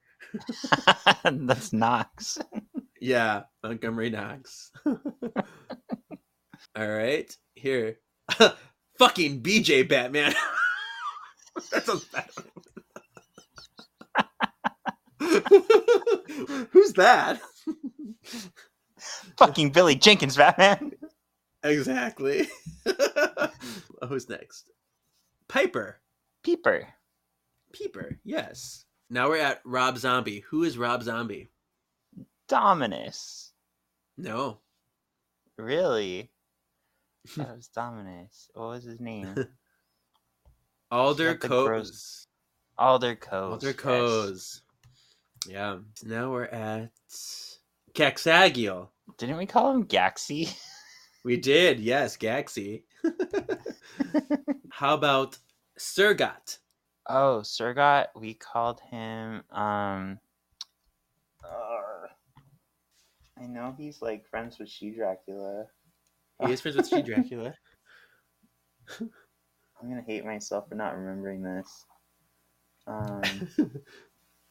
That's 1.24 1.72
Knox. 1.72 2.38
Yeah, 2.98 3.42
Montgomery 3.62 4.08
Knox. 4.08 4.70
All 4.86 6.88
right. 6.88 7.30
Here. 7.54 7.98
Fucking 8.98 9.42
BJ 9.42 9.86
Batman. 9.86 10.32
That's 11.70 11.88
a 11.88 11.96
bad. 12.12 12.30
Who's 16.70 16.92
that? 16.94 17.40
Fucking 19.38 19.70
Billy 19.70 19.94
Jenkins, 19.94 20.36
Batman. 20.36 20.92
Exactly. 21.62 22.48
Who's 24.08 24.28
next? 24.28 24.70
Piper. 25.48 26.00
Peeper. 26.42 26.88
Peeper. 27.72 28.18
Yes. 28.24 28.84
Now 29.10 29.28
we're 29.28 29.42
at 29.42 29.60
Rob 29.64 29.98
Zombie. 29.98 30.40
Who 30.50 30.64
is 30.64 30.78
Rob 30.78 31.02
Zombie? 31.02 31.48
Dominus. 32.48 33.52
No. 34.16 34.58
Really? 35.58 36.30
That 37.36 37.56
was 37.56 37.68
Dominus. 37.68 38.48
What 38.54 38.68
was 38.68 38.84
his 38.84 39.00
name? 39.00 39.34
Alder 40.90 41.34
Got 41.34 41.40
the 41.40 41.48
Coase. 41.48 41.66
gross- 41.66 42.26
Alder 42.78 43.16
Coase. 43.16 43.50
Alder 43.50 43.74
yes. 44.32 44.62
Yeah. 45.48 45.78
Now 46.04 46.30
we're 46.30 46.44
at 46.44 46.90
Caxagiel. 47.94 48.88
Didn't 49.18 49.36
we 49.38 49.46
call 49.46 49.72
him 49.72 49.86
Gaxi? 49.86 50.54
We 51.24 51.36
did, 51.36 51.80
yes, 51.80 52.16
Gaxi. 52.16 52.82
How 54.70 54.94
about 54.94 55.38
Surgot? 55.78 56.58
Oh, 57.08 57.40
Surgot, 57.42 58.06
we 58.14 58.34
called 58.34 58.80
him 58.90 59.42
um 59.50 60.20
uh, 61.44 62.06
I 63.40 63.46
know 63.46 63.74
he's 63.76 64.02
like 64.02 64.26
friends 64.26 64.58
with 64.58 64.68
She 64.68 64.90
Dracula. 64.90 65.66
He 66.44 66.52
is 66.52 66.60
friends 66.60 66.76
with 66.76 66.88
She 66.88 67.02
Dracula. 67.02 67.54
I'm 69.00 69.88
gonna 69.88 70.02
hate 70.06 70.24
myself 70.24 70.68
for 70.68 70.74
not 70.74 70.96
remembering 70.96 71.42
this. 71.42 71.84
Um 72.86 73.22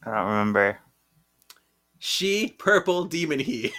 I 0.06 0.12
don't 0.12 0.28
remember. 0.28 0.78
She 2.08 2.54
Purple 2.60 3.06
Demon 3.06 3.40
He. 3.40 3.74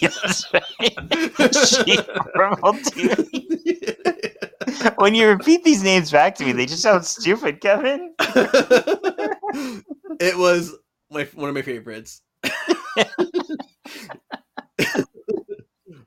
That's 0.00 0.46
right. 0.54 0.62
She 1.52 1.98
Purple 2.34 2.74
Demon. 2.94 3.26
when 4.94 5.16
you 5.16 5.26
repeat 5.26 5.64
these 5.64 5.82
names 5.82 6.12
back 6.12 6.36
to 6.36 6.44
me, 6.44 6.52
they 6.52 6.66
just 6.66 6.82
sound 6.82 7.04
stupid, 7.04 7.60
Kevin. 7.60 8.14
it 10.20 10.38
was 10.38 10.76
my 11.10 11.24
one 11.34 11.48
of 11.48 11.56
my 11.56 11.62
favorites. 11.62 12.22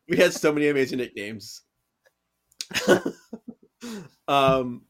we 0.08 0.16
had 0.16 0.32
so 0.32 0.54
many 0.54 0.70
amazing 0.70 1.00
nicknames. 1.00 1.64
um, 4.30 4.84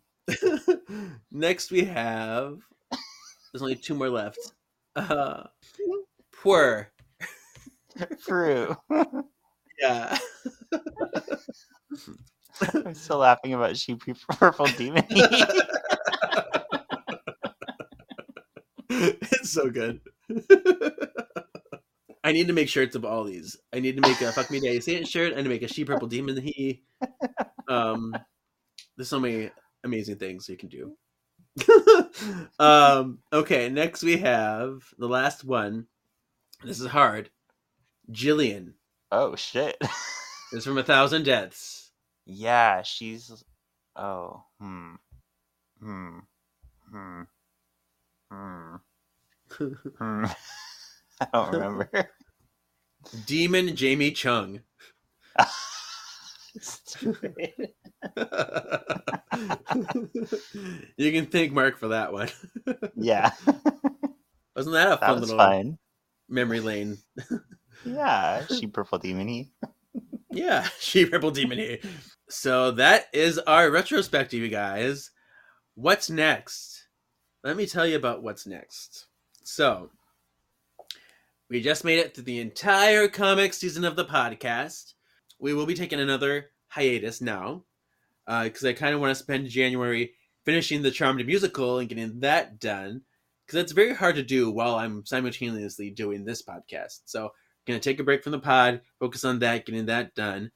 next 1.31 1.71
we 1.71 1.85
have. 1.85 2.59
There's 3.51 3.63
only 3.63 3.75
two 3.75 3.95
more 3.95 4.09
left. 4.11 4.53
Uh, 4.95 5.43
Pur. 6.45 6.87
True. 8.25 8.75
Yeah. 9.81 10.17
I'm 12.73 12.93
still 12.93 13.17
laughing 13.17 13.53
about 13.53 13.75
She 13.77 13.95
Purple 14.29 14.67
Demon. 14.77 15.03
it's 18.89 19.49
so 19.49 19.69
good. 19.69 19.99
I 22.23 22.31
need 22.31 22.47
to 22.47 22.53
make 22.53 22.69
shirts 22.69 22.95
of 22.95 23.05
all 23.05 23.23
these. 23.23 23.57
I 23.73 23.79
need 23.79 23.95
to 23.95 24.01
make 24.01 24.21
a 24.21 24.31
"Fuck 24.31 24.51
Me 24.51 24.59
Daddy 24.59 24.79
Satan" 24.81 25.05
shirt. 25.05 25.33
I 25.33 25.37
need 25.37 25.43
to 25.43 25.49
make 25.49 25.63
a 25.63 25.67
"She 25.67 25.83
Purple 25.83 26.07
Demon 26.07 26.37
He." 26.37 26.83
Um, 27.67 28.15
there's 28.95 29.09
so 29.09 29.19
many 29.19 29.49
amazing 29.83 30.17
things 30.17 30.47
you 30.47 30.57
can 30.57 30.69
do. 30.69 30.95
um, 32.59 33.19
okay, 33.33 33.69
next 33.69 34.03
we 34.03 34.17
have 34.17 34.83
the 34.97 35.07
last 35.07 35.43
one. 35.43 35.87
This 36.65 36.79
is 36.79 36.87
hard. 36.87 37.29
Jillian 38.11 38.73
oh 39.11 39.35
shit. 39.35 39.77
is 40.53 40.65
from 40.65 40.77
A 40.77 40.83
Thousand 40.83 41.23
Deaths. 41.23 41.91
Yeah, 42.25 42.81
she's. 42.83 43.43
Oh, 43.95 44.43
hmm, 44.59 44.95
hmm, 45.79 46.19
hmm, 46.91 47.21
hmm, 48.31 48.75
hmm. 49.99 50.25
I 51.21 51.27
don't 51.33 51.51
remember. 51.53 52.09
Demon 53.25 53.75
Jamie 53.75 54.11
Chung. 54.11 54.61
You 60.97 61.11
can 61.11 61.27
thank 61.27 61.53
Mark 61.53 61.77
for 61.77 61.89
that 61.89 62.11
one. 62.13 62.29
Yeah, 62.95 63.31
Wasn't 64.55 64.73
that 64.73 64.87
a 64.87 64.97
that 65.01 65.01
fun 65.05 65.19
was 65.19 65.29
little 65.29 65.37
fun. 65.37 65.77
Memory 66.29 66.59
lane? 66.59 66.97
Yeah, 67.85 68.45
she 68.59 68.67
purple 68.67 68.99
demon. 68.99 69.49
Yeah, 70.31 70.67
she 70.79 71.05
purple 71.05 71.31
demon. 71.31 71.77
So 72.29 72.71
that 72.71 73.07
is 73.13 73.37
our 73.39 73.69
retrospective, 73.69 74.39
you 74.39 74.49
guys. 74.49 75.11
What's 75.75 76.09
next? 76.09 76.87
Let 77.43 77.57
me 77.57 77.67
tell 77.67 77.85
you 77.85 77.95
about 77.95 78.23
what's 78.23 78.47
next. 78.47 79.07
So, 79.43 79.91
we 81.49 81.61
just 81.61 81.85
made 81.85 81.99
it 81.99 82.15
through 82.15 82.23
the 82.23 82.39
entire 82.39 83.07
comic 83.07 83.53
season 83.53 83.85
of 83.85 83.95
the 83.95 84.05
podcast. 84.05 84.93
We 85.37 85.53
will 85.53 85.67
be 85.67 85.75
taking 85.75 85.99
another 85.99 86.49
hiatus 86.67 87.21
now 87.21 87.63
uh, 88.25 88.45
because 88.45 88.65
I 88.65 88.73
kind 88.73 88.95
of 88.95 89.01
want 89.01 89.11
to 89.11 89.23
spend 89.23 89.47
January 89.49 90.13
finishing 90.43 90.81
the 90.81 90.91
Charmed 90.91 91.25
musical 91.25 91.79
and 91.79 91.89
getting 91.89 92.19
that 92.21 92.59
done 92.59 93.01
because 93.45 93.61
it's 93.61 93.71
very 93.71 93.93
hard 93.93 94.15
to 94.15 94.23
do 94.23 94.51
while 94.51 94.75
I'm 94.75 95.05
simultaneously 95.05 95.89
doing 95.91 96.25
this 96.25 96.43
podcast. 96.43 97.01
So, 97.05 97.25
I'm 97.25 97.31
gonna 97.65 97.79
take 97.79 97.99
a 97.99 98.03
break 98.03 98.23
from 98.23 98.31
the 98.31 98.39
pod, 98.39 98.81
focus 98.99 99.23
on 99.23 99.39
that, 99.39 99.65
getting 99.65 99.87
that 99.87 100.15
done, 100.15 100.51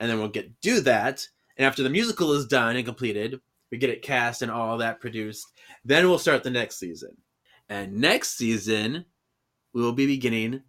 and 0.00 0.10
then 0.10 0.18
we'll 0.18 0.28
get 0.28 0.60
do 0.60 0.80
that. 0.80 1.26
And 1.56 1.66
after 1.66 1.82
the 1.82 1.90
musical 1.90 2.32
is 2.32 2.46
done 2.46 2.76
and 2.76 2.84
completed, 2.84 3.40
we 3.70 3.78
get 3.78 3.90
it 3.90 4.02
cast 4.02 4.42
and 4.42 4.50
all 4.50 4.78
that 4.78 5.00
produced. 5.00 5.46
Then 5.84 6.08
we'll 6.08 6.18
start 6.18 6.42
the 6.42 6.50
next 6.50 6.78
season. 6.78 7.16
And 7.68 7.94
next 7.94 8.36
season, 8.36 9.04
we 9.72 9.82
will 9.82 9.92
be 9.92 10.06
beginning 10.06 10.62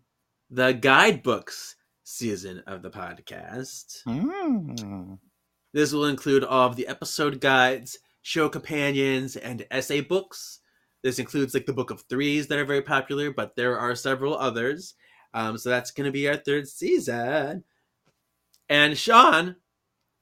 the 0.49 0.71
guidebooks 0.73 1.75
season 2.03 2.63
of 2.67 2.81
the 2.81 2.89
podcast. 2.89 4.03
Mm. 4.07 5.19
This 5.73 5.91
will 5.91 6.05
include 6.05 6.43
all 6.43 6.67
of 6.67 6.75
the 6.75 6.87
episode 6.87 7.41
guides, 7.41 7.97
show 8.21 8.47
companions, 8.47 9.35
and 9.35 9.65
essay 9.69 10.01
books. 10.01 10.61
This 11.05 11.19
includes 11.19 11.53
like 11.53 11.67
the 11.67 11.71
Book 11.71 11.91
of 11.91 12.01
Threes 12.01 12.47
that 12.47 12.57
are 12.57 12.65
very 12.65 12.81
popular, 12.81 13.29
but 13.29 13.55
there 13.55 13.77
are 13.77 13.93
several 13.93 14.35
others. 14.35 14.95
Um, 15.35 15.55
so 15.55 15.69
that's 15.69 15.91
going 15.91 16.05
to 16.05 16.11
be 16.11 16.27
our 16.27 16.35
third 16.35 16.67
season. 16.67 17.63
And 18.69 18.97
Sean, 18.97 19.55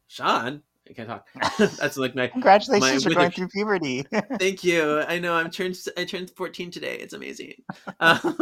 Sean, 0.07 0.61
I 0.89 0.91
can't 0.91 1.07
talk. 1.07 1.29
that's 1.57 1.95
like 1.95 2.15
my 2.15 2.27
Congratulations 2.27 3.05
My 3.05 3.11
for 3.11 3.15
going 3.15 3.31
through 3.31 3.47
puberty. 3.47 4.01
Thank 4.37 4.65
you. 4.65 4.99
I 5.03 5.19
know 5.19 5.35
I'm 5.35 5.49
turned. 5.49 5.79
I 5.95 6.03
turned 6.03 6.31
14 6.31 6.69
today. 6.69 6.97
It's 6.97 7.13
amazing. 7.13 7.53
Uh, 8.01 8.33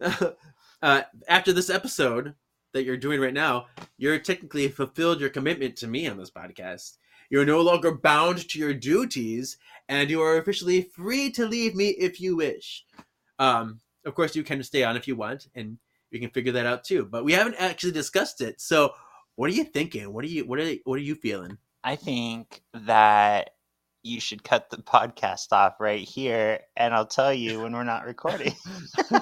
uh, 0.82 1.02
after 1.28 1.52
this 1.52 1.70
episode 1.70 2.34
that 2.72 2.82
you're 2.82 2.96
doing 2.96 3.20
right 3.20 3.32
now, 3.32 3.66
you're 3.96 4.18
technically 4.18 4.66
fulfilled 4.66 5.20
your 5.20 5.30
commitment 5.30 5.76
to 5.76 5.86
me 5.86 6.08
on 6.08 6.16
this 6.16 6.32
podcast. 6.32 6.96
You're 7.34 7.44
no 7.44 7.62
longer 7.62 7.90
bound 7.90 8.48
to 8.50 8.60
your 8.60 8.72
duties, 8.72 9.56
and 9.88 10.08
you 10.08 10.22
are 10.22 10.38
officially 10.38 10.82
free 10.82 11.32
to 11.32 11.48
leave 11.48 11.74
me 11.74 11.88
if 11.88 12.20
you 12.20 12.36
wish. 12.36 12.84
Um, 13.40 13.80
of 14.06 14.14
course, 14.14 14.36
you 14.36 14.44
can 14.44 14.62
stay 14.62 14.84
on 14.84 14.96
if 14.96 15.08
you 15.08 15.16
want, 15.16 15.48
and 15.56 15.76
you 16.12 16.20
can 16.20 16.30
figure 16.30 16.52
that 16.52 16.64
out 16.64 16.84
too. 16.84 17.08
But 17.10 17.24
we 17.24 17.32
haven't 17.32 17.56
actually 17.56 17.90
discussed 17.90 18.40
it. 18.40 18.60
So, 18.60 18.92
what 19.34 19.50
are 19.50 19.52
you 19.52 19.64
thinking? 19.64 20.12
What 20.12 20.24
are 20.24 20.28
you? 20.28 20.46
What 20.46 20.60
are? 20.60 20.74
What 20.84 20.94
are 20.94 21.02
you 21.02 21.16
feeling? 21.16 21.58
I 21.82 21.96
think 21.96 22.62
that 22.72 23.50
you 24.04 24.20
should 24.20 24.44
cut 24.44 24.70
the 24.70 24.76
podcast 24.76 25.50
off 25.50 25.80
right 25.80 26.06
here, 26.06 26.60
and 26.76 26.94
I'll 26.94 27.04
tell 27.04 27.34
you 27.34 27.62
when 27.62 27.72
we're 27.72 27.82
not 27.82 28.06
recording. 28.06 28.54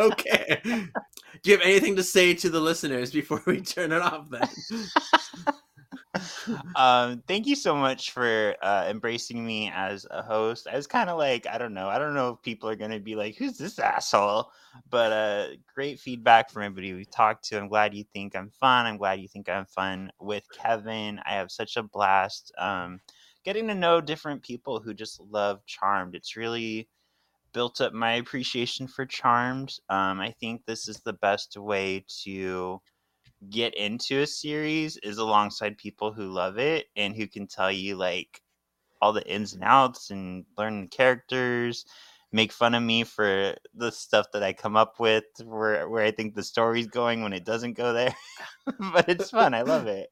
okay. 0.00 0.58
Do 0.64 1.50
you 1.50 1.58
have 1.58 1.66
anything 1.66 1.96
to 1.96 2.02
say 2.02 2.32
to 2.32 2.48
the 2.48 2.60
listeners 2.60 3.10
before 3.10 3.42
we 3.44 3.60
turn 3.60 3.92
it 3.92 4.00
off 4.00 4.30
then? 4.30 4.48
um, 6.76 7.22
thank 7.28 7.46
you 7.46 7.54
so 7.54 7.74
much 7.76 8.10
for 8.10 8.56
uh, 8.62 8.86
embracing 8.88 9.44
me 9.44 9.70
as 9.72 10.06
a 10.10 10.22
host. 10.22 10.66
I 10.70 10.76
was 10.76 10.86
kind 10.86 11.08
of 11.08 11.18
like, 11.18 11.46
I 11.46 11.56
don't 11.58 11.74
know, 11.74 11.88
I 11.88 11.98
don't 11.98 12.14
know 12.14 12.30
if 12.30 12.42
people 12.42 12.68
are 12.68 12.76
gonna 12.76 12.98
be 12.98 13.14
like, 13.14 13.36
"Who's 13.36 13.56
this 13.56 13.78
asshole?" 13.78 14.50
But 14.90 15.12
uh, 15.12 15.46
great 15.74 16.00
feedback 16.00 16.50
from 16.50 16.62
everybody 16.64 16.92
we 16.94 17.04
talked 17.04 17.44
to. 17.46 17.58
I'm 17.58 17.68
glad 17.68 17.94
you 17.94 18.04
think 18.12 18.34
I'm 18.34 18.50
fun. 18.50 18.86
I'm 18.86 18.96
glad 18.96 19.20
you 19.20 19.28
think 19.28 19.48
I'm 19.48 19.66
fun 19.66 20.10
with 20.20 20.44
Kevin. 20.52 21.20
I 21.24 21.34
have 21.34 21.50
such 21.50 21.76
a 21.76 21.82
blast 21.82 22.52
um, 22.58 23.00
getting 23.44 23.68
to 23.68 23.74
know 23.74 24.00
different 24.00 24.42
people 24.42 24.80
who 24.80 24.94
just 24.94 25.20
love 25.20 25.64
Charmed. 25.66 26.14
It's 26.16 26.36
really 26.36 26.88
built 27.52 27.80
up 27.80 27.92
my 27.92 28.14
appreciation 28.14 28.86
for 28.86 29.06
Charmed. 29.06 29.74
Um, 29.88 30.20
I 30.20 30.32
think 30.40 30.64
this 30.66 30.88
is 30.88 31.00
the 31.00 31.12
best 31.14 31.56
way 31.56 32.04
to 32.24 32.80
get 33.48 33.74
into 33.74 34.20
a 34.20 34.26
series 34.26 34.96
is 34.98 35.18
alongside 35.18 35.78
people 35.78 36.12
who 36.12 36.30
love 36.30 36.58
it 36.58 36.86
and 36.96 37.16
who 37.16 37.26
can 37.26 37.46
tell 37.46 37.72
you 37.72 37.96
like 37.96 38.42
all 39.00 39.12
the 39.12 39.26
ins 39.26 39.54
and 39.54 39.64
outs 39.64 40.10
and 40.10 40.44
learn 40.58 40.82
the 40.82 40.88
characters 40.88 41.86
make 42.32 42.52
fun 42.52 42.74
of 42.74 42.82
me 42.82 43.04
for 43.04 43.54
the 43.74 43.90
stuff 43.90 44.26
that 44.32 44.42
I 44.42 44.52
come 44.52 44.76
up 44.76 45.00
with 45.00 45.24
where 45.44 45.88
where 45.88 46.04
I 46.04 46.10
think 46.10 46.34
the 46.34 46.42
story's 46.42 46.86
going 46.86 47.22
when 47.22 47.32
it 47.32 47.44
doesn't 47.44 47.74
go 47.74 47.92
there. 47.92 48.14
but 48.92 49.08
it's 49.08 49.30
fun. 49.30 49.54
I 49.54 49.62
love 49.62 49.86
it. 49.86 50.10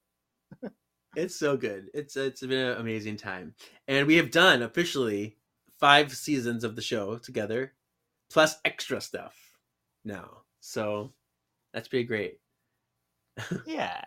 It's 1.14 1.36
so 1.36 1.56
good. 1.56 1.90
It's 1.94 2.16
it's 2.16 2.40
been 2.40 2.52
an 2.52 2.78
amazing 2.78 3.16
time, 3.16 3.54
and 3.86 4.06
we 4.06 4.16
have 4.16 4.30
done 4.30 4.62
officially 4.62 5.36
five 5.78 6.12
seasons 6.12 6.64
of 6.64 6.76
the 6.76 6.82
show 6.82 7.18
together, 7.18 7.72
plus 8.30 8.56
extra 8.64 9.00
stuff 9.00 9.36
now. 10.04 10.42
So 10.60 11.12
that's 11.72 11.88
pretty 11.88 12.04
great. 12.04 12.40
Yeah. 13.66 14.01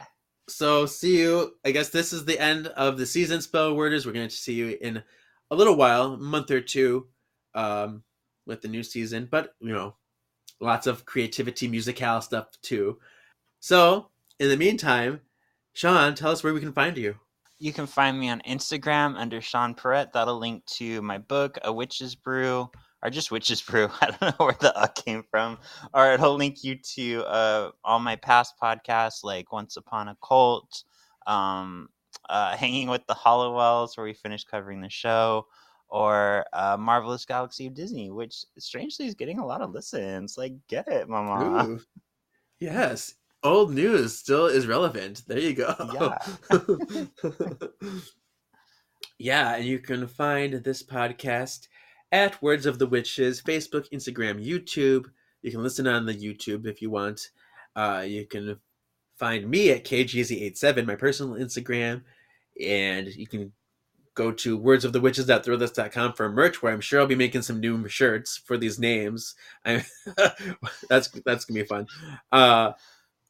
So 0.50 0.86
see 0.86 1.20
you. 1.20 1.56
I 1.64 1.72
guess 1.72 1.90
this 1.90 2.12
is 2.12 2.26
the 2.26 2.40
end 2.40 2.68
of 2.68 2.98
the 2.98 3.06
season. 3.06 3.42
Spell 3.42 3.74
worders. 3.74 4.06
We're 4.06 4.12
going 4.12 4.28
to 4.28 4.36
see 4.36 4.54
you 4.54 4.78
in 4.82 5.02
a 5.50 5.56
little 5.56 5.76
while, 5.76 6.14
a 6.14 6.18
month 6.18 6.52
or 6.52 6.62
two, 6.62 7.08
um, 7.56 8.04
with 8.46 8.62
the 8.62 8.68
new 8.68 8.84
season. 8.84 9.28
But 9.32 9.56
you 9.62 9.74
know, 9.74 9.96
lots 10.60 10.88
of 10.88 11.06
creativity, 11.06 11.68
musicale 11.68 12.22
stuff 12.22 12.48
too. 12.62 13.00
So 13.60 14.10
in 14.40 14.50
the 14.50 14.58
meantime, 14.58 15.22
Sean, 15.74 16.16
tell 16.16 16.32
us 16.32 16.44
where 16.44 16.54
we 16.54 16.60
can 16.60 16.74
find 16.74 16.98
you. 16.98 17.16
You 17.60 17.72
can 17.72 17.86
find 17.86 18.20
me 18.20 18.30
on 18.30 18.42
Instagram 18.42 19.16
under 19.16 19.40
Sean 19.40 19.76
Perret. 19.76 20.14
That'll 20.14 20.40
link 20.40 20.66
to 20.78 21.02
my 21.04 21.20
book, 21.20 21.60
A 21.64 21.72
Witch's 21.72 22.16
Brew, 22.16 22.70
or 23.04 23.10
just 23.10 23.32
Witch's 23.32 23.62
Brew. 23.68 23.90
I 24.02 24.08
don't 24.08 24.22
know 24.22 24.46
where 24.46 24.58
the 24.60 24.76
uh 24.78 24.88
came 24.88 25.24
from. 25.30 25.58
Or 25.94 26.14
it'll 26.14 26.36
link 26.36 26.64
you 26.64 26.76
to 26.96 27.24
uh, 27.24 27.72
all 27.84 28.00
my 28.00 28.16
past 28.16 28.56
podcasts, 28.62 29.24
like 29.24 29.52
Once 29.52 29.78
Upon 29.78 30.10
a 30.10 30.18
Cult, 30.24 30.84
um, 31.28 31.90
uh, 32.30 32.56
Hanging 32.58 32.88
with 32.90 33.06
the 33.08 33.16
Halliwells, 33.16 33.98
where 33.98 34.06
we 34.06 34.14
finished 34.14 34.50
covering 34.50 34.82
the 34.82 34.90
show, 34.90 35.48
or 35.90 36.46
uh, 36.54 36.78
Marvelous 36.80 37.26
Galaxy 37.26 37.68
of 37.68 37.74
Disney, 37.74 38.12
which 38.12 38.46
strangely 38.58 39.08
is 39.08 39.16
getting 39.16 39.40
a 39.40 39.46
lot 39.46 39.62
of 39.62 39.72
listens. 39.72 40.38
Like, 40.38 40.54
get 40.68 40.88
it, 40.88 41.10
mama. 41.10 41.68
Ooh. 41.68 41.82
Yes, 42.60 43.16
old 43.44 43.74
news 43.74 44.18
still 44.18 44.46
is 44.46 44.68
relevant. 44.68 45.24
There 45.28 45.40
you 45.40 45.54
go. 45.54 45.76
Yeah. 45.94 46.18
yeah, 49.18 49.56
and 49.56 49.66
you 49.66 49.80
can 49.80 50.08
find 50.08 50.54
this 50.54 50.84
podcast 50.84 51.68
at 52.12 52.42
Words 52.42 52.66
of 52.66 52.80
the 52.80 52.88
Witches, 52.88 53.42
Facebook, 53.42 53.90
Instagram, 53.92 54.46
YouTube. 54.46 55.06
You 55.42 55.52
can 55.52 55.64
listen 55.64 55.88
on 55.88 56.06
the 56.06 56.14
YouTube 56.14 56.66
if 56.66 56.82
you 56.82 56.90
want. 56.90 57.30
Uh, 57.76 58.04
you 58.06 58.26
can 58.26 58.60
find 59.16 59.50
me 59.50 59.72
at 59.72 59.86
KGZ87, 59.86 60.86
my 60.86 60.96
personal 60.96 61.36
Instagram, 61.36 62.04
and 62.60 63.08
you 63.08 63.28
can 63.28 63.52
go 64.14 64.32
to 64.32 64.58
words 64.58 64.84
of 64.84 64.92
the 64.92 65.00
wordsofthewitches.threadless.com 65.00 66.14
for 66.14 66.30
merch 66.30 66.62
where 66.62 66.74
I'm 66.74 66.82
sure 66.82 67.00
I'll 67.00 67.08
be 67.08 67.16
making 67.16 67.44
some 67.44 67.60
new 67.60 67.88
shirts 67.88 68.38
for 68.38 68.58
these 68.58 68.78
names. 68.78 69.36
I, 69.66 69.86
that's 70.90 71.08
that's 71.26 71.46
gonna 71.46 71.62
be 71.62 71.66
fun. 71.66 71.88
Uh, 72.32 72.74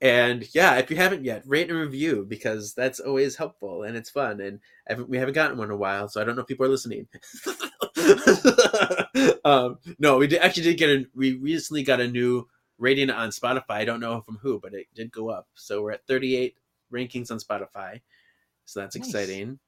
and 0.01 0.47
yeah, 0.55 0.77
if 0.77 0.89
you 0.89 0.97
haven't 0.97 1.23
yet, 1.23 1.43
rate 1.45 1.69
and 1.69 1.79
review 1.79 2.25
because 2.27 2.73
that's 2.73 2.99
always 2.99 3.35
helpful 3.35 3.83
and 3.83 3.95
it's 3.95 4.09
fun. 4.09 4.41
And 4.41 4.59
haven't, 4.87 5.09
we 5.09 5.17
haven't 5.17 5.35
gotten 5.35 5.57
one 5.57 5.67
in 5.67 5.73
a 5.73 5.77
while, 5.77 6.07
so 6.09 6.19
I 6.19 6.23
don't 6.23 6.35
know 6.35 6.41
if 6.41 6.47
people 6.47 6.65
are 6.65 6.69
listening. 6.69 7.07
um, 9.45 9.77
no, 9.99 10.17
we 10.17 10.27
did, 10.27 10.41
actually 10.41 10.63
did 10.63 10.77
get 10.77 10.89
a. 10.89 11.05
We 11.15 11.33
recently 11.33 11.83
got 11.83 11.99
a 12.01 12.07
new 12.07 12.47
rating 12.77 13.09
on 13.09 13.29
Spotify. 13.29 13.71
I 13.71 13.85
don't 13.85 13.99
know 13.99 14.21
from 14.21 14.37
who, 14.41 14.59
but 14.59 14.73
it 14.73 14.87
did 14.93 15.11
go 15.11 15.29
up. 15.29 15.47
So 15.53 15.81
we're 15.81 15.91
at 15.93 16.07
38 16.07 16.55
rankings 16.91 17.31
on 17.31 17.39
Spotify. 17.39 18.01
So 18.65 18.79
that's 18.81 18.95
Nice. 18.95 19.07
exciting. 19.07 19.59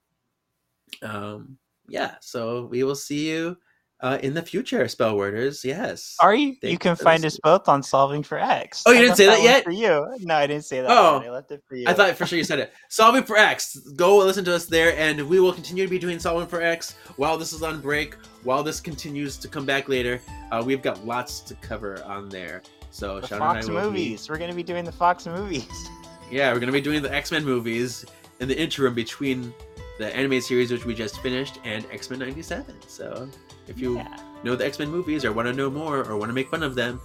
Um, 1.02 1.58
yeah. 1.88 2.16
So 2.22 2.66
we 2.66 2.84
will 2.84 2.96
see 2.96 3.30
you 3.30 3.58
uh, 4.04 4.18
in 4.22 4.34
the 4.34 4.42
future, 4.42 4.86
spell 4.90 5.16
worders. 5.16 5.64
Yes. 5.64 6.18
Are 6.20 6.36
you? 6.36 6.56
Thank 6.62 6.72
you 6.74 6.78
can 6.78 6.98
find 6.98 7.24
us 7.26 7.40
both 7.42 7.70
on 7.70 7.82
Solving 7.82 8.22
for 8.22 8.38
X. 8.38 8.84
Oh, 8.86 8.92
you 8.92 9.00
I 9.00 9.02
didn't 9.02 9.16
say 9.16 9.26
that 9.28 9.38
one 9.38 9.44
yet? 9.44 9.64
For 9.64 9.72
you? 9.72 10.06
No, 10.20 10.36
I 10.36 10.46
didn't 10.46 10.66
say 10.66 10.82
that. 10.82 10.92
Oh. 10.92 11.22
yet. 11.22 11.30
I 11.30 11.32
left 11.32 11.52
it 11.52 11.64
for 11.68 11.76
you. 11.76 11.86
I 11.88 11.94
thought 11.94 12.14
for 12.18 12.26
sure 12.26 12.38
you 12.38 12.44
said 12.44 12.60
it. 12.60 12.74
Solving 12.90 13.24
for 13.24 13.38
X. 13.38 13.78
Go 13.96 14.18
listen 14.18 14.44
to 14.44 14.54
us 14.54 14.66
there, 14.66 14.96
and 14.98 15.22
we 15.30 15.40
will 15.40 15.54
continue 15.54 15.86
to 15.86 15.90
be 15.90 15.98
doing 15.98 16.20
Solving 16.20 16.48
for 16.48 16.62
X 16.62 16.96
while 17.16 17.38
this 17.38 17.54
is 17.54 17.64
on 17.64 17.80
break. 17.80 18.16
While 18.44 18.62
this 18.62 18.82
continues 18.82 19.38
to 19.38 19.48
come 19.48 19.66
back 19.66 19.88
later, 19.88 20.20
uh, 20.52 20.62
we've 20.66 20.82
got 20.82 21.06
lots 21.06 21.40
to 21.40 21.56
cover 21.56 22.04
on 22.04 22.28
there. 22.28 22.62
So 22.92 23.22
the 23.22 23.28
Sean 23.28 23.40
Fox 23.40 23.68
and 23.68 23.78
I 23.78 23.82
will 23.84 23.90
movies. 23.90 24.30
We're 24.30 24.38
gonna 24.38 24.54
be 24.54 24.64
doing 24.64 24.84
the 24.84 24.92
Fox 24.92 25.26
movies. 25.26 25.68
Yeah, 26.32 26.52
we're 26.52 26.60
gonna 26.60 26.72
be 26.72 26.82
doing 26.82 27.04
the 27.04 27.14
X 27.14 27.32
Men 27.32 27.46
movies 27.46 28.06
in 28.40 28.48
the 28.48 28.60
interim 28.60 28.96
between 28.96 29.54
the 30.00 30.16
anime 30.16 30.42
series 30.42 30.72
which 30.72 30.84
we 30.84 30.96
just 30.96 31.20
finished 31.20 31.60
and 31.64 31.86
X 31.92 32.10
Men 32.10 32.18
'97. 32.18 32.74
So 32.88 33.30
if 33.68 33.80
you 33.80 33.98
Yeah. 33.98 34.18
know 34.44 34.56
the 34.56 34.66
X 34.66 34.80
Men 34.80 34.90
movies 34.90 35.24
or 35.26 35.32
want 35.32 35.48
to 35.48 35.54
know 35.54 35.70
more 35.70 36.04
or 36.04 36.18
want 36.18 36.30
to 36.30 36.34
make 36.34 36.50
fun 36.50 36.64
of 36.64 36.76
them, 36.76 37.00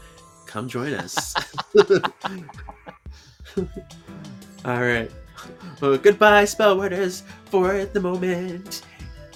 come 0.46 0.68
join 0.68 0.94
us. 0.94 1.34
All 4.64 4.82
right. 4.82 5.10
Well, 5.80 5.96
goodbye, 5.98 6.44
spellworders, 6.44 7.22
for 7.46 7.84
the 7.84 8.00
moment. 8.00 8.82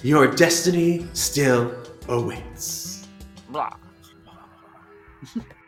Your 0.01 0.27
destiny 0.27 1.07
still 1.13 1.73
awaits. 2.09 3.07
Blah. 3.49 3.75